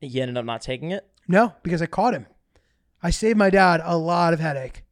He 0.00 0.20
ended 0.20 0.36
up 0.36 0.44
not 0.44 0.62
taking 0.62 0.90
it? 0.90 1.06
No, 1.28 1.54
because 1.62 1.82
I 1.82 1.86
caught 1.86 2.14
him. 2.14 2.26
I 3.02 3.10
saved 3.10 3.38
my 3.38 3.50
dad 3.50 3.80
a 3.84 3.96
lot 3.96 4.32
of 4.32 4.40
headache. 4.40 4.82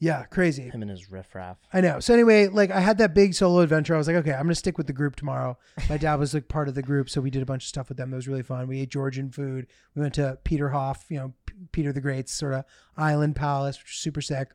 Yeah, 0.00 0.24
crazy. 0.24 0.68
Him 0.68 0.82
and 0.82 0.90
his 0.90 1.10
riffraff. 1.10 1.56
I 1.72 1.80
know. 1.80 2.00
So 2.00 2.12
anyway, 2.12 2.48
like 2.48 2.70
I 2.70 2.80
had 2.80 2.98
that 2.98 3.14
big 3.14 3.32
solo 3.34 3.60
adventure. 3.60 3.94
I 3.94 3.98
was 3.98 4.06
like, 4.06 4.16
okay, 4.16 4.32
I'm 4.32 4.42
gonna 4.42 4.54
stick 4.54 4.76
with 4.76 4.86
the 4.86 4.92
group 4.92 5.16
tomorrow. 5.16 5.56
My 5.88 5.96
dad 5.96 6.16
was 6.16 6.34
like 6.34 6.48
part 6.48 6.68
of 6.68 6.74
the 6.74 6.82
group, 6.82 7.08
so 7.08 7.20
we 7.20 7.30
did 7.30 7.42
a 7.42 7.46
bunch 7.46 7.64
of 7.64 7.68
stuff 7.68 7.88
with 7.88 7.96
them. 7.96 8.10
That 8.10 8.16
was 8.16 8.28
really 8.28 8.42
fun. 8.42 8.66
We 8.66 8.80
ate 8.80 8.90
Georgian 8.90 9.30
food. 9.30 9.66
We 9.94 10.02
went 10.02 10.14
to 10.14 10.38
Peterhof, 10.44 10.98
you 11.08 11.18
know, 11.18 11.32
P- 11.46 11.54
Peter 11.72 11.92
the 11.92 12.00
Great's 12.00 12.32
sort 12.32 12.54
of 12.54 12.64
island 12.96 13.36
palace, 13.36 13.78
which 13.78 13.92
was 13.92 13.96
super 13.98 14.20
sick. 14.20 14.50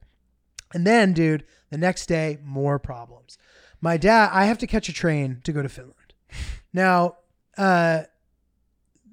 And 0.73 0.85
then, 0.85 1.13
dude, 1.13 1.45
the 1.71 1.77
next 1.79 2.05
day, 2.05 2.37
more 2.43 2.77
problems. 2.77 3.37
My 3.81 3.97
dad, 3.97 4.29
I 4.31 4.45
have 4.45 4.59
to 4.59 4.67
catch 4.67 4.87
a 4.89 4.93
train 4.93 5.41
to 5.45 5.51
go 5.51 5.63
to 5.63 5.69
Finland. 5.69 5.95
Now, 6.73 7.15
uh, 7.57 8.03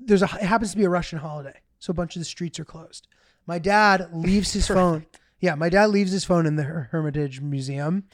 there's 0.04 0.22
a 0.22 0.26
it 0.26 0.42
happens 0.42 0.72
to 0.72 0.76
be 0.76 0.84
a 0.84 0.90
Russian 0.90 1.18
holiday, 1.18 1.60
so 1.78 1.92
a 1.92 1.94
bunch 1.94 2.16
of 2.16 2.20
the 2.20 2.26
streets 2.26 2.60
are 2.60 2.64
closed. 2.64 3.08
My 3.46 3.58
dad 3.58 4.08
leaves 4.12 4.52
his 4.52 4.66
phone. 4.76 5.06
Yeah, 5.40 5.54
my 5.54 5.68
dad 5.68 5.90
leaves 5.90 6.12
his 6.12 6.24
phone 6.24 6.46
in 6.46 6.56
the 6.56 6.62
Hermitage 6.62 7.40
Museum, 7.40 8.04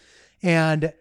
and 0.42 0.92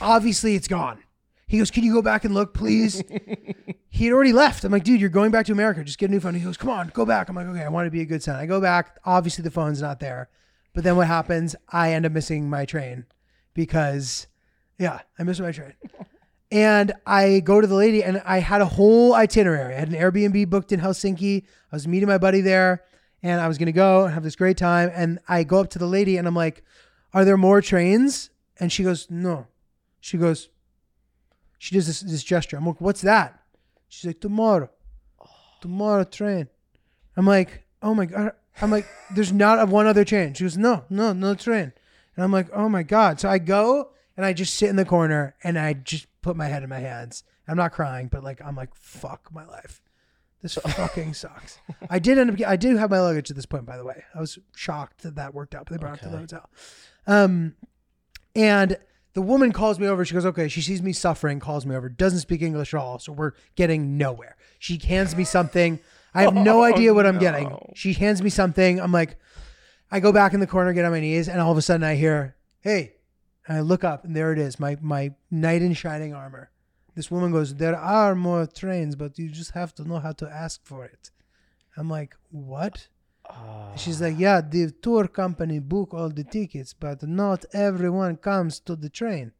obviously 0.00 0.54
it's 0.54 0.68
gone. 0.68 0.98
He 1.46 1.58
goes, 1.58 1.70
"Can 1.70 1.84
you 1.84 1.92
go 1.92 2.02
back 2.02 2.24
and 2.24 2.32
look, 2.32 2.54
please?" 2.54 3.02
he 3.88 4.04
had 4.04 4.14
already 4.14 4.32
left. 4.32 4.64
I'm 4.64 4.72
like, 4.72 4.84
"Dude, 4.84 5.00
you're 5.00 5.10
going 5.10 5.30
back 5.30 5.46
to 5.46 5.52
America. 5.52 5.84
Just 5.84 5.98
get 5.98 6.08
a 6.10 6.12
new 6.12 6.20
phone." 6.20 6.34
He 6.34 6.40
goes, 6.40 6.56
"Come 6.56 6.70
on, 6.70 6.90
go 6.94 7.04
back." 7.04 7.28
I'm 7.28 7.36
like, 7.36 7.46
"Okay, 7.46 7.62
I 7.62 7.68
want 7.68 7.86
to 7.86 7.90
be 7.90 8.00
a 8.00 8.06
good 8.06 8.22
son." 8.22 8.36
I 8.36 8.46
go 8.46 8.60
back. 8.60 8.98
Obviously, 9.04 9.42
the 9.42 9.50
phone's 9.50 9.82
not 9.82 10.00
there. 10.00 10.30
But 10.72 10.84
then 10.84 10.96
what 10.96 11.08
happens? 11.08 11.56
I 11.68 11.92
end 11.92 12.06
up 12.06 12.12
missing 12.12 12.48
my 12.48 12.64
train 12.64 13.04
because, 13.54 14.28
yeah, 14.78 15.00
I 15.18 15.24
missed 15.24 15.40
my 15.40 15.52
train. 15.52 15.74
And 16.52 16.92
I 17.06 17.38
go 17.38 17.60
to 17.60 17.66
the 17.68 17.76
lady, 17.76 18.02
and 18.02 18.20
I 18.24 18.40
had 18.40 18.60
a 18.60 18.66
whole 18.66 19.14
itinerary. 19.14 19.72
I 19.72 19.78
had 19.78 19.88
an 19.88 19.94
Airbnb 19.94 20.50
booked 20.50 20.72
in 20.72 20.80
Helsinki. 20.80 21.44
I 21.44 21.76
was 21.76 21.86
meeting 21.86 22.08
my 22.08 22.18
buddy 22.18 22.40
there, 22.40 22.82
and 23.22 23.40
I 23.40 23.48
was 23.48 23.58
gonna 23.58 23.72
go 23.72 24.04
and 24.04 24.14
have 24.14 24.22
this 24.22 24.36
great 24.36 24.56
time. 24.56 24.90
And 24.94 25.18
I 25.28 25.44
go 25.44 25.60
up 25.60 25.70
to 25.70 25.78
the 25.78 25.86
lady, 25.86 26.16
and 26.16 26.26
I'm 26.26 26.34
like, 26.34 26.64
"Are 27.12 27.24
there 27.24 27.36
more 27.36 27.60
trains?" 27.60 28.30
And 28.58 28.72
she 28.72 28.82
goes, 28.82 29.08
"No." 29.10 29.46
She 30.00 30.16
goes, 30.16 30.48
she 31.60 31.74
does 31.74 31.86
this 31.86 32.00
this 32.00 32.24
gesture. 32.24 32.56
I'm 32.56 32.66
like, 32.66 32.80
"What's 32.80 33.02
that?" 33.02 33.38
She's 33.86 34.06
like, 34.06 34.20
"Tomorrow, 34.20 34.70
tomorrow 35.60 36.04
train." 36.04 36.48
I'm 37.16 37.26
like, 37.26 37.66
"Oh 37.82 37.94
my 37.94 38.06
god." 38.06 38.32
I'm 38.62 38.70
like, 38.70 38.86
"There's 39.14 39.30
not 39.30 39.60
a 39.60 39.66
one 39.66 39.86
other 39.86 40.04
train." 40.04 40.32
She 40.32 40.44
goes, 40.44 40.56
"No, 40.56 40.84
no, 40.88 41.12
no 41.12 41.34
train." 41.34 41.74
And 42.16 42.24
I'm 42.24 42.32
like, 42.32 42.48
"Oh 42.54 42.70
my 42.70 42.82
god." 42.82 43.20
So 43.20 43.28
I 43.28 43.36
go 43.36 43.90
and 44.16 44.24
I 44.24 44.32
just 44.32 44.54
sit 44.54 44.70
in 44.70 44.76
the 44.76 44.86
corner 44.86 45.36
and 45.44 45.58
I 45.58 45.74
just 45.74 46.06
put 46.22 46.34
my 46.34 46.46
head 46.46 46.62
in 46.62 46.70
my 46.70 46.78
hands. 46.78 47.24
I'm 47.46 47.58
not 47.58 47.72
crying, 47.72 48.08
but 48.08 48.24
like 48.24 48.40
I'm 48.42 48.56
like, 48.56 48.74
"Fuck 48.74 49.28
my 49.30 49.44
life." 49.44 49.82
This 50.42 50.54
fucking 50.54 51.12
sucks. 51.14 51.58
I 51.90 51.98
did 51.98 52.16
end 52.18 52.30
up. 52.30 52.36
get- 52.36 52.48
I 52.48 52.56
do 52.56 52.76
have 52.76 52.90
my 52.90 53.00
luggage 53.00 53.30
at 53.30 53.36
this 53.36 53.46
point, 53.46 53.66
by 53.66 53.76
the 53.76 53.84
way. 53.84 54.04
I 54.14 54.20
was 54.20 54.38
shocked 54.56 55.02
that 55.02 55.16
that 55.16 55.34
worked 55.34 55.54
out. 55.54 55.66
But 55.66 55.72
they 55.72 55.78
brought 55.78 55.98
it 55.98 56.02
to 56.04 56.08
the 56.08 56.14
Okay. 56.16 56.20
hotel. 56.22 56.50
Um, 57.06 57.54
and 58.34 58.78
the 59.12 59.22
woman 59.22 59.52
calls 59.52 59.78
me 59.78 59.86
over. 59.86 60.04
She 60.04 60.14
goes, 60.14 60.24
"Okay." 60.24 60.48
She 60.48 60.62
sees 60.62 60.80
me 60.82 60.92
suffering, 60.92 61.40
calls 61.40 61.66
me 61.66 61.74
over. 61.74 61.88
Doesn't 61.88 62.20
speak 62.20 62.42
English 62.42 62.72
at 62.74 62.80
all, 62.80 62.98
so 62.98 63.12
we're 63.12 63.32
getting 63.56 63.98
nowhere. 63.98 64.36
She 64.58 64.78
hands 64.78 65.14
me 65.16 65.24
something. 65.24 65.78
I 66.14 66.22
have 66.22 66.34
no 66.34 66.62
idea 66.72 66.94
what 66.94 67.06
I'm 67.06 67.18
getting. 67.18 67.56
She 67.74 67.92
hands 67.92 68.22
me 68.22 68.30
something. 68.30 68.80
I'm 68.80 68.92
like, 68.92 69.18
I 69.90 70.00
go 70.00 70.12
back 70.12 70.32
in 70.34 70.40
the 70.40 70.46
corner, 70.46 70.72
get 70.72 70.84
on 70.84 70.92
my 70.92 71.00
knees, 71.00 71.28
and 71.28 71.40
all 71.40 71.52
of 71.52 71.58
a 71.58 71.62
sudden 71.62 71.82
I 71.84 71.96
hear, 71.96 72.36
"Hey!" 72.60 72.94
And 73.46 73.56
I 73.56 73.60
look 73.60 73.82
up, 73.84 74.04
and 74.04 74.14
there 74.16 74.32
it 74.32 74.38
is, 74.38 74.58
my 74.60 74.76
my 74.80 75.12
knight 75.30 75.60
in 75.62 75.74
shining 75.74 76.14
armor. 76.14 76.50
This 76.94 77.10
woman 77.10 77.32
goes, 77.32 77.54
There 77.54 77.76
are 77.76 78.14
more 78.14 78.46
trains, 78.46 78.96
but 78.96 79.18
you 79.18 79.28
just 79.28 79.52
have 79.52 79.74
to 79.76 79.84
know 79.88 79.98
how 79.98 80.12
to 80.12 80.28
ask 80.28 80.60
for 80.64 80.84
it. 80.84 81.10
I'm 81.76 81.88
like, 81.88 82.16
What? 82.30 82.88
Ah. 83.28 83.72
She's 83.76 84.00
like, 84.00 84.18
Yeah, 84.18 84.40
the 84.40 84.70
tour 84.70 85.06
company 85.08 85.58
book 85.58 85.94
all 85.94 86.08
the 86.10 86.24
tickets, 86.24 86.74
but 86.74 87.02
not 87.02 87.44
everyone 87.52 88.16
comes 88.16 88.60
to 88.60 88.76
the 88.76 88.88
train. 88.88 89.32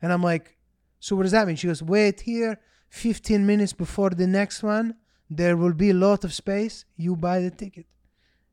And 0.00 0.12
I'm 0.12 0.22
like, 0.22 0.56
So 1.00 1.16
what 1.16 1.22
does 1.22 1.32
that 1.32 1.46
mean? 1.46 1.56
She 1.56 1.66
goes, 1.66 1.82
Wait 1.82 2.20
here, 2.20 2.60
15 2.90 3.46
minutes 3.46 3.72
before 3.72 4.10
the 4.10 4.26
next 4.26 4.62
one. 4.62 4.96
There 5.30 5.56
will 5.56 5.72
be 5.72 5.90
a 5.90 5.94
lot 5.94 6.24
of 6.24 6.32
space. 6.34 6.84
You 6.96 7.16
buy 7.16 7.40
the 7.40 7.50
ticket. 7.50 7.86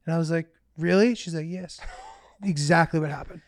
And 0.06 0.16
I 0.16 0.18
was 0.18 0.32
like, 0.32 0.48
Really? 0.78 1.14
She's 1.16 1.36
like, 1.36 1.48
Yes. 1.48 1.80
exactly 2.44 3.00
what 3.02 3.10
happened. 3.12 3.42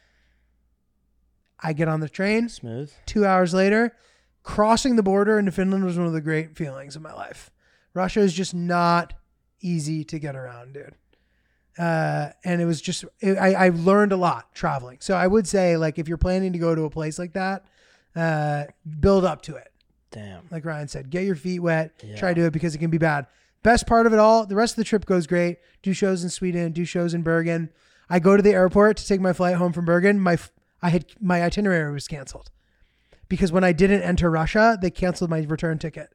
I 1.63 1.73
get 1.73 1.87
on 1.87 1.99
the 1.99 2.09
train 2.09 2.49
Smooth. 2.49 2.91
two 3.05 3.23
hours 3.25 3.53
later, 3.53 3.95
crossing 4.43 4.95
the 4.95 5.03
border 5.03 5.37
into 5.37 5.51
Finland 5.51 5.85
was 5.85 5.97
one 5.97 6.07
of 6.07 6.13
the 6.13 6.21
great 6.21 6.55
feelings 6.57 6.95
of 6.95 7.01
my 7.01 7.13
life. 7.13 7.51
Russia 7.93 8.21
is 8.21 8.33
just 8.33 8.53
not 8.53 9.13
easy 9.61 10.03
to 10.05 10.17
get 10.19 10.35
around, 10.35 10.73
dude. 10.73 10.95
Uh, 11.77 12.29
and 12.43 12.61
it 12.61 12.65
was 12.65 12.81
just, 12.81 13.05
it, 13.19 13.37
I, 13.37 13.53
I 13.53 13.69
learned 13.69 14.11
a 14.11 14.17
lot 14.17 14.53
traveling. 14.53 14.97
So 14.99 15.13
I 15.15 15.27
would 15.27 15.47
say, 15.47 15.77
like, 15.77 15.97
if 15.99 16.07
you're 16.07 16.17
planning 16.17 16.53
to 16.53 16.59
go 16.59 16.75
to 16.75 16.83
a 16.83 16.89
place 16.89 17.17
like 17.17 17.33
that, 17.33 17.65
uh, 18.15 18.65
build 18.99 19.23
up 19.25 19.41
to 19.43 19.55
it. 19.55 19.71
Damn. 20.11 20.43
Like 20.51 20.65
Ryan 20.65 20.87
said, 20.89 21.09
get 21.09 21.23
your 21.23 21.35
feet 21.35 21.59
wet, 21.59 21.93
Yeah. 22.03 22.17
try 22.17 22.33
to 22.33 22.41
do 22.41 22.45
it 22.45 22.51
because 22.53 22.75
it 22.75 22.79
can 22.79 22.89
be 22.89 22.97
bad. 22.97 23.27
Best 23.63 23.87
part 23.87 24.05
of 24.05 24.11
it 24.13 24.19
all, 24.19 24.45
the 24.45 24.55
rest 24.55 24.73
of 24.73 24.77
the 24.77 24.83
trip 24.83 25.05
goes 25.05 25.27
great. 25.27 25.59
Do 25.83 25.93
shows 25.93 26.23
in 26.23 26.29
Sweden, 26.29 26.71
do 26.73 26.83
shows 26.83 27.13
in 27.13 27.21
Bergen. 27.21 27.69
I 28.09 28.19
go 28.19 28.35
to 28.35 28.43
the 28.43 28.51
airport 28.51 28.97
to 28.97 29.07
take 29.07 29.21
my 29.21 29.31
flight 29.33 29.55
home 29.55 29.71
from 29.71 29.85
Bergen. 29.85 30.19
My 30.19 30.37
I 30.81 30.89
had 30.89 31.05
my 31.21 31.41
itinerary 31.43 31.93
was 31.93 32.07
canceled 32.07 32.49
because 33.31 33.49
when 33.49 33.63
I 33.63 33.71
didn't 33.71 34.01
enter 34.01 34.29
Russia, 34.29 34.77
they 34.81 34.91
canceled 34.91 35.29
my 35.29 35.39
return 35.39 35.79
ticket 35.79 36.09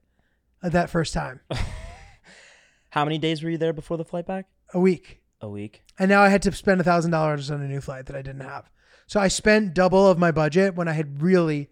uh, 0.62 0.68
that 0.68 0.90
first 0.90 1.14
time. 1.14 1.40
How 2.90 3.06
many 3.06 3.16
days 3.16 3.42
were 3.42 3.48
you 3.48 3.56
there 3.56 3.72
before 3.72 3.96
the 3.96 4.04
flight 4.04 4.26
back? 4.26 4.44
A 4.74 4.78
week. 4.78 5.22
A 5.40 5.48
week. 5.48 5.82
And 5.98 6.10
now 6.10 6.20
I 6.20 6.28
had 6.28 6.42
to 6.42 6.52
spend 6.52 6.78
a 6.78 6.84
thousand 6.84 7.12
dollars 7.12 7.50
on 7.50 7.62
a 7.62 7.68
new 7.68 7.80
flight 7.80 8.04
that 8.06 8.16
I 8.16 8.20
didn't 8.20 8.42
have. 8.42 8.68
So 9.06 9.18
I 9.18 9.28
spent 9.28 9.72
double 9.72 10.06
of 10.06 10.18
my 10.18 10.30
budget 10.30 10.74
when 10.74 10.88
I 10.88 10.92
had 10.92 11.22
really 11.22 11.70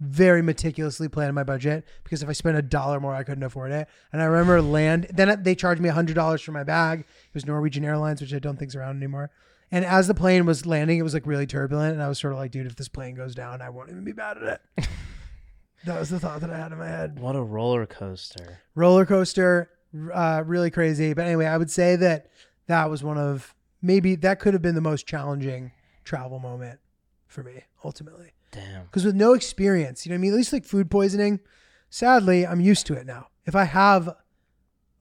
very 0.00 0.40
meticulously 0.40 1.08
planned 1.08 1.34
my 1.34 1.44
budget 1.44 1.84
because 2.02 2.22
if 2.22 2.28
I 2.30 2.32
spent 2.32 2.56
a 2.56 2.62
dollar 2.62 2.98
more, 2.98 3.14
I 3.14 3.22
couldn't 3.22 3.44
afford 3.44 3.72
it. 3.72 3.88
And 4.14 4.22
I 4.22 4.24
remember 4.24 4.62
land. 4.62 5.08
Then 5.12 5.42
they 5.42 5.54
charged 5.54 5.82
me 5.82 5.90
a 5.90 5.92
hundred 5.92 6.14
dollars 6.14 6.40
for 6.40 6.52
my 6.52 6.64
bag. 6.64 7.00
It 7.00 7.34
was 7.34 7.44
Norwegian 7.44 7.84
Airlines, 7.84 8.22
which 8.22 8.32
I 8.32 8.38
don't 8.38 8.58
think's 8.58 8.74
around 8.74 8.96
anymore. 8.96 9.30
And 9.70 9.84
as 9.84 10.06
the 10.06 10.14
plane 10.14 10.46
was 10.46 10.64
landing, 10.64 10.98
it 10.98 11.02
was 11.02 11.14
like 11.14 11.26
really 11.26 11.46
turbulent, 11.46 11.94
and 11.94 12.02
I 12.02 12.08
was 12.08 12.18
sort 12.18 12.32
of 12.32 12.38
like, 12.38 12.52
dude, 12.52 12.66
if 12.66 12.76
this 12.76 12.88
plane 12.88 13.14
goes 13.14 13.34
down, 13.34 13.60
I 13.60 13.70
won't 13.70 13.90
even 13.90 14.04
be 14.04 14.12
mad 14.12 14.38
at 14.38 14.60
it. 14.78 14.88
That 15.84 16.00
was 16.00 16.10
the 16.10 16.18
thought 16.18 16.40
that 16.40 16.50
I 16.50 16.56
had 16.56 16.72
in 16.72 16.78
my 16.78 16.88
head. 16.88 17.20
What 17.20 17.36
a 17.36 17.42
roller 17.42 17.86
coaster. 17.86 18.58
roller 18.74 19.06
coaster, 19.06 19.70
uh, 20.12 20.42
really 20.44 20.70
crazy. 20.70 21.14
But 21.14 21.26
anyway, 21.26 21.46
I 21.46 21.56
would 21.56 21.70
say 21.70 21.94
that 21.94 22.26
that 22.66 22.90
was 22.90 23.04
one 23.04 23.18
of 23.18 23.54
maybe 23.80 24.16
that 24.16 24.40
could 24.40 24.52
have 24.52 24.62
been 24.62 24.74
the 24.74 24.80
most 24.80 25.06
challenging 25.06 25.70
travel 26.04 26.40
moment 26.40 26.80
for 27.28 27.44
me 27.44 27.62
ultimately. 27.84 28.32
Damn. 28.50 28.84
Because 28.84 29.04
with 29.04 29.14
no 29.14 29.32
experience, 29.32 30.04
you 30.04 30.10
know 30.10 30.14
what 30.14 30.18
I 30.18 30.22
mean? 30.22 30.32
At 30.32 30.36
least 30.36 30.52
like 30.52 30.64
food 30.64 30.90
poisoning, 30.90 31.38
sadly, 31.88 32.44
I'm 32.44 32.60
used 32.60 32.86
to 32.86 32.94
it 32.94 33.06
now. 33.06 33.28
If 33.44 33.54
I 33.54 33.64
have 33.64 34.10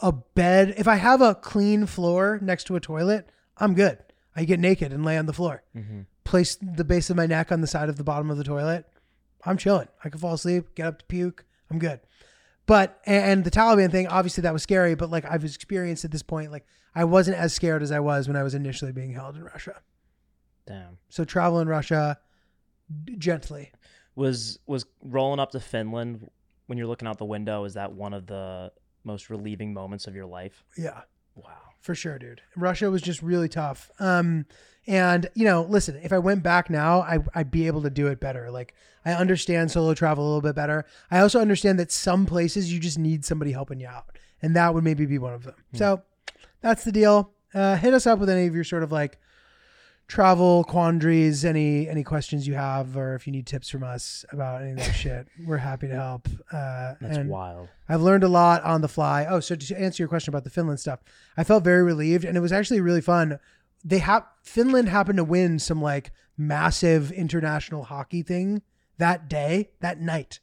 a 0.01 0.11
bed, 0.11 0.75
if 0.77 0.87
I 0.87 0.95
have 0.95 1.21
a 1.21 1.33
clean 1.33 1.87
floor 1.87 2.37
next 2.43 2.65
to 2.65 2.75
a 2.75 2.79
toilet, 2.79 3.27
I'm 3.57 3.73
good. 3.73 3.97
I 4.35 4.43
get 4.45 4.59
naked 4.59 4.91
and 4.91 5.05
lay 5.05 5.17
on 5.17 5.25
the 5.25 5.33
floor. 5.33 5.63
Mm-hmm. 5.75 6.01
Place 6.23 6.57
the 6.61 6.83
base 6.83 7.09
of 7.09 7.15
my 7.15 7.25
neck 7.25 7.51
on 7.51 7.61
the 7.61 7.67
side 7.67 7.89
of 7.89 7.97
the 7.97 8.03
bottom 8.03 8.29
of 8.29 8.37
the 8.37 8.43
toilet. 8.43 8.85
I'm 9.45 9.57
chilling. 9.57 9.87
I 10.03 10.09
can 10.09 10.19
fall 10.19 10.33
asleep, 10.33 10.75
get 10.75 10.87
up 10.87 10.99
to 10.99 11.05
puke. 11.05 11.45
I'm 11.69 11.79
good. 11.79 11.99
But 12.65 12.99
and 13.05 13.43
the 13.43 13.51
Taliban 13.51 13.91
thing, 13.91 14.07
obviously 14.07 14.41
that 14.41 14.53
was 14.53 14.63
scary. 14.63 14.95
But 14.95 15.09
like 15.11 15.25
I've 15.29 15.45
experienced 15.45 16.03
at 16.03 16.11
this 16.11 16.23
point, 16.23 16.51
like 16.51 16.65
I 16.95 17.03
wasn't 17.03 17.37
as 17.37 17.53
scared 17.53 17.83
as 17.83 17.91
I 17.91 17.99
was 17.99 18.27
when 18.27 18.35
I 18.35 18.43
was 18.43 18.55
initially 18.55 18.91
being 18.91 19.13
held 19.13 19.35
in 19.35 19.43
Russia. 19.43 19.81
Damn. 20.65 20.97
So 21.09 21.23
travel 21.23 21.59
in 21.59 21.67
Russia 21.67 22.17
d- 23.03 23.15
gently. 23.17 23.71
Was 24.15 24.59
was 24.65 24.85
rolling 25.03 25.39
up 25.39 25.51
to 25.51 25.59
Finland 25.59 26.29
when 26.67 26.77
you're 26.77 26.87
looking 26.87 27.07
out 27.07 27.17
the 27.17 27.25
window? 27.25 27.65
Is 27.65 27.75
that 27.75 27.91
one 27.91 28.13
of 28.13 28.25
the 28.25 28.71
most 29.03 29.29
relieving 29.29 29.73
moments 29.73 30.07
of 30.07 30.15
your 30.15 30.25
life? 30.25 30.63
Yeah. 30.77 31.01
Wow. 31.35 31.64
For 31.85 31.93
sure, 31.93 32.17
dude. 32.17 32.41
Russia 32.55 32.89
was 32.89 33.03
just 33.03 33.21
really 33.21 33.47
tough. 33.47 33.91
Um, 33.99 34.47
and 34.87 35.29
you 35.35 35.45
know, 35.45 35.61
listen, 35.61 35.99
if 36.01 36.11
I 36.11 36.17
went 36.17 36.41
back 36.41 36.69
now, 36.69 37.01
I, 37.01 37.19
I'd 37.35 37.51
be 37.51 37.67
able 37.67 37.83
to 37.83 37.91
do 37.91 38.07
it 38.07 38.19
better. 38.19 38.49
Like 38.49 38.73
I 39.05 39.13
understand 39.13 39.69
solo 39.69 39.93
travel 39.93 40.23
a 40.23 40.27
little 40.27 40.41
bit 40.41 40.55
better. 40.55 40.85
I 41.11 41.19
also 41.19 41.39
understand 41.39 41.77
that 41.79 41.91
some 41.91 42.25
places 42.25 42.73
you 42.73 42.79
just 42.79 42.97
need 42.97 43.23
somebody 43.23 43.51
helping 43.51 43.79
you 43.79 43.87
out, 43.87 44.17
and 44.41 44.55
that 44.55 44.73
would 44.73 44.83
maybe 44.83 45.05
be 45.05 45.19
one 45.19 45.33
of 45.33 45.43
them. 45.43 45.55
So 45.73 46.01
that's 46.61 46.83
the 46.83 46.91
deal. 46.91 47.31
Uh, 47.53 47.75
hit 47.75 47.93
us 47.93 48.07
up 48.07 48.17
with 48.17 48.29
any 48.29 48.47
of 48.47 48.55
your 48.55 48.63
sort 48.63 48.81
of 48.81 48.91
like 48.91 49.19
travel 50.07 50.63
quandaries, 50.63 51.43
any 51.43 51.89
any 51.89 52.03
questions 52.03 52.47
you 52.47 52.53
have, 52.53 52.95
or 52.95 53.15
if 53.15 53.25
you 53.25 53.33
need 53.33 53.47
tips 53.47 53.69
from 53.69 53.83
us 53.83 54.23
about 54.31 54.61
any 54.61 54.71
of 54.71 54.77
that 54.77 54.91
shit. 54.95 55.27
We're 55.45 55.57
happy 55.57 55.87
to 55.87 55.95
help. 55.95 56.27
Uh, 56.51 56.93
That's 57.01 57.17
and- 57.17 57.29
wild. 57.29 57.69
I've 57.89 58.01
learned 58.01 58.23
a 58.23 58.27
lot 58.29 58.63
on 58.63 58.81
the 58.81 58.87
fly. 58.87 59.25
Oh, 59.29 59.39
so 59.39 59.55
to 59.55 59.79
answer 59.79 60.01
your 60.01 60.07
question 60.07 60.31
about 60.31 60.43
the 60.43 60.49
Finland 60.49 60.79
stuff, 60.79 60.99
I 61.37 61.43
felt 61.43 61.63
very 61.63 61.83
relieved, 61.83 62.25
and 62.25 62.35
it 62.37 62.41
was 62.41 62.51
actually 62.51 62.81
really 62.81 63.01
fun. 63.01 63.39
They 63.83 63.99
have 63.99 64.25
Finland 64.43 64.89
happened 64.89 65.17
to 65.17 65.23
win 65.23 65.59
some 65.59 65.81
like 65.81 66.11
massive 66.37 67.11
international 67.11 67.83
hockey 67.83 68.21
thing 68.23 68.61
that 68.97 69.29
day, 69.29 69.69
that 69.81 69.99
night, 69.99 70.39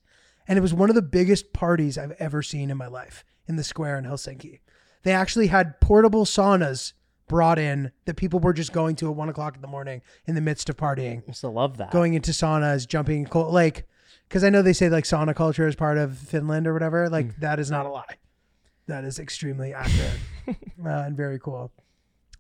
and 0.46 0.58
it 0.58 0.62
was 0.62 0.74
one 0.74 0.88
of 0.88 0.94
the 0.94 1.02
biggest 1.02 1.52
parties 1.52 1.96
I've 1.98 2.12
ever 2.18 2.42
seen 2.42 2.70
in 2.70 2.76
my 2.76 2.86
life 2.86 3.24
in 3.48 3.56
the 3.56 3.64
square 3.64 3.98
in 3.98 4.04
Helsinki. 4.04 4.60
They 5.02 5.12
actually 5.12 5.48
had 5.48 5.80
portable 5.80 6.24
saunas 6.24 6.92
brought 7.33 7.59
in 7.59 7.91
that 8.05 8.16
people 8.16 8.39
were 8.39 8.53
just 8.53 8.74
going 8.74 8.95
to 8.97 9.09
at 9.09 9.16
one 9.16 9.30
o'clock 9.30 9.57
in 9.57 9.62
the 9.62 9.66
morning 9.66 10.03
in 10.26 10.35
the 10.35 10.41
midst 10.43 10.68
of 10.68 10.76
partying 10.76 11.22
I 11.26 11.33
still 11.33 11.53
love 11.53 11.78
that. 11.78 11.91
going 11.91 12.12
into 12.12 12.30
saunas, 12.30 12.87
jumping 12.87 13.20
in 13.20 13.26
cold, 13.26 13.55
like, 13.55 13.89
because 14.28 14.45
I 14.45 14.51
know 14.51 14.61
they 14.61 14.74
say 14.74 14.91
like 14.91 15.05
sauna 15.05 15.35
culture 15.35 15.66
is 15.66 15.74
part 15.74 15.97
of 15.97 16.18
Finland 16.18 16.66
or 16.66 16.74
whatever. 16.74 17.09
Like 17.09 17.41
that 17.41 17.59
is 17.59 17.70
not 17.70 17.87
a 17.87 17.89
lie. 17.89 18.16
That 18.87 19.05
is 19.05 19.18
extremely 19.18 19.72
accurate 19.72 20.18
uh, 20.49 20.55
and 21.07 21.16
very 21.16 21.39
cool. 21.39 21.72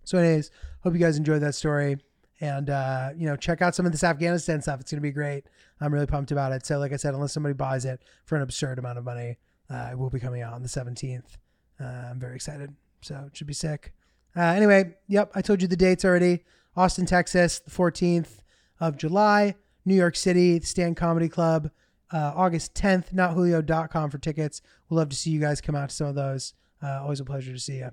So, 0.04 0.18
anyways, 0.18 0.50
hope 0.82 0.92
you 0.92 1.00
guys 1.00 1.16
enjoyed 1.16 1.40
that 1.40 1.54
story, 1.54 1.96
and 2.40 2.68
uh, 2.68 3.10
you 3.16 3.26
know, 3.26 3.36
check 3.36 3.62
out 3.62 3.74
some 3.74 3.86
of 3.86 3.92
this 3.92 4.04
Afghanistan 4.04 4.60
stuff. 4.60 4.80
It's 4.80 4.90
gonna 4.90 5.00
be 5.00 5.12
great. 5.12 5.46
I'm 5.80 5.94
really 5.94 6.06
pumped 6.06 6.32
about 6.32 6.52
it. 6.52 6.66
So, 6.66 6.78
like 6.78 6.92
I 6.92 6.96
said, 6.96 7.14
unless 7.14 7.32
somebody 7.32 7.54
buys 7.54 7.84
it 7.86 8.02
for 8.26 8.36
an 8.36 8.42
absurd 8.42 8.78
amount 8.78 8.98
of 8.98 9.04
money, 9.04 9.38
uh, 9.70 9.88
it 9.92 9.98
will 9.98 10.10
be 10.10 10.20
coming 10.20 10.42
out 10.42 10.52
on 10.52 10.62
the 10.62 10.68
17th. 10.68 11.38
Uh, 11.80 11.84
I'm 12.10 12.20
very 12.20 12.34
excited. 12.34 12.74
So 13.00 13.24
it 13.26 13.36
should 13.36 13.46
be 13.46 13.54
sick. 13.54 13.92
Uh, 14.36 14.40
anyway, 14.40 14.94
yep, 15.08 15.30
I 15.34 15.42
told 15.42 15.60
you 15.62 15.68
the 15.68 15.76
dates 15.76 16.04
already. 16.04 16.44
Austin, 16.76 17.04
Texas, 17.06 17.58
the 17.58 17.70
14th 17.70 18.40
of 18.80 18.96
July. 18.96 19.54
New 19.84 19.94
York 19.94 20.14
City, 20.16 20.58
the 20.58 20.66
Stand 20.66 20.96
Comedy 20.96 21.28
Club, 21.28 21.70
uh, 22.12 22.32
August 22.36 22.72
10th. 22.74 23.12
NotJulio.com 23.12 24.10
for 24.10 24.18
tickets. 24.18 24.62
We'll 24.88 24.98
love 24.98 25.08
to 25.08 25.16
see 25.16 25.30
you 25.30 25.40
guys 25.40 25.60
come 25.60 25.74
out 25.74 25.90
to 25.90 25.94
some 25.94 26.06
of 26.06 26.14
those. 26.14 26.54
Uh, 26.82 27.00
always 27.02 27.20
a 27.20 27.24
pleasure 27.24 27.52
to 27.52 27.58
see 27.58 27.78
you. 27.78 27.90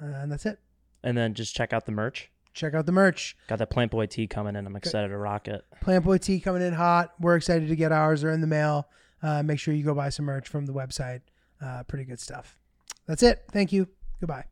Uh, 0.00 0.06
and 0.06 0.30
that's 0.32 0.46
it. 0.46 0.58
and 1.02 1.16
then 1.16 1.34
just 1.34 1.54
check 1.54 1.72
out 1.72 1.84
the 1.86 1.92
merch. 1.92 2.30
Check 2.54 2.74
out 2.74 2.86
the 2.86 2.92
merch. 2.92 3.36
Got 3.48 3.58
that 3.60 3.70
Plant 3.70 3.90
Boy 3.90 4.06
tee 4.06 4.26
coming 4.26 4.56
in. 4.56 4.66
I'm 4.66 4.76
excited 4.76 5.08
to 5.08 5.16
rock 5.16 5.48
it. 5.48 5.64
Plant 5.80 6.04
Boy 6.04 6.18
Tea 6.18 6.38
coming 6.38 6.60
in 6.62 6.74
hot. 6.74 7.14
We're 7.18 7.36
excited 7.36 7.68
to 7.68 7.76
get 7.76 7.92
ours. 7.92 8.20
They're 8.20 8.30
in 8.30 8.42
the 8.42 8.46
mail. 8.46 8.88
Uh, 9.22 9.42
make 9.42 9.58
sure 9.58 9.72
you 9.72 9.84
go 9.84 9.94
buy 9.94 10.10
some 10.10 10.26
merch 10.26 10.48
from 10.48 10.66
the 10.66 10.72
website. 10.74 11.22
Uh, 11.60 11.82
pretty 11.84 12.04
good 12.04 12.20
stuff. 12.20 12.58
That's 13.06 13.22
it. 13.22 13.44
Thank 13.52 13.72
you. 13.72 13.88
Goodbye. 14.20 14.44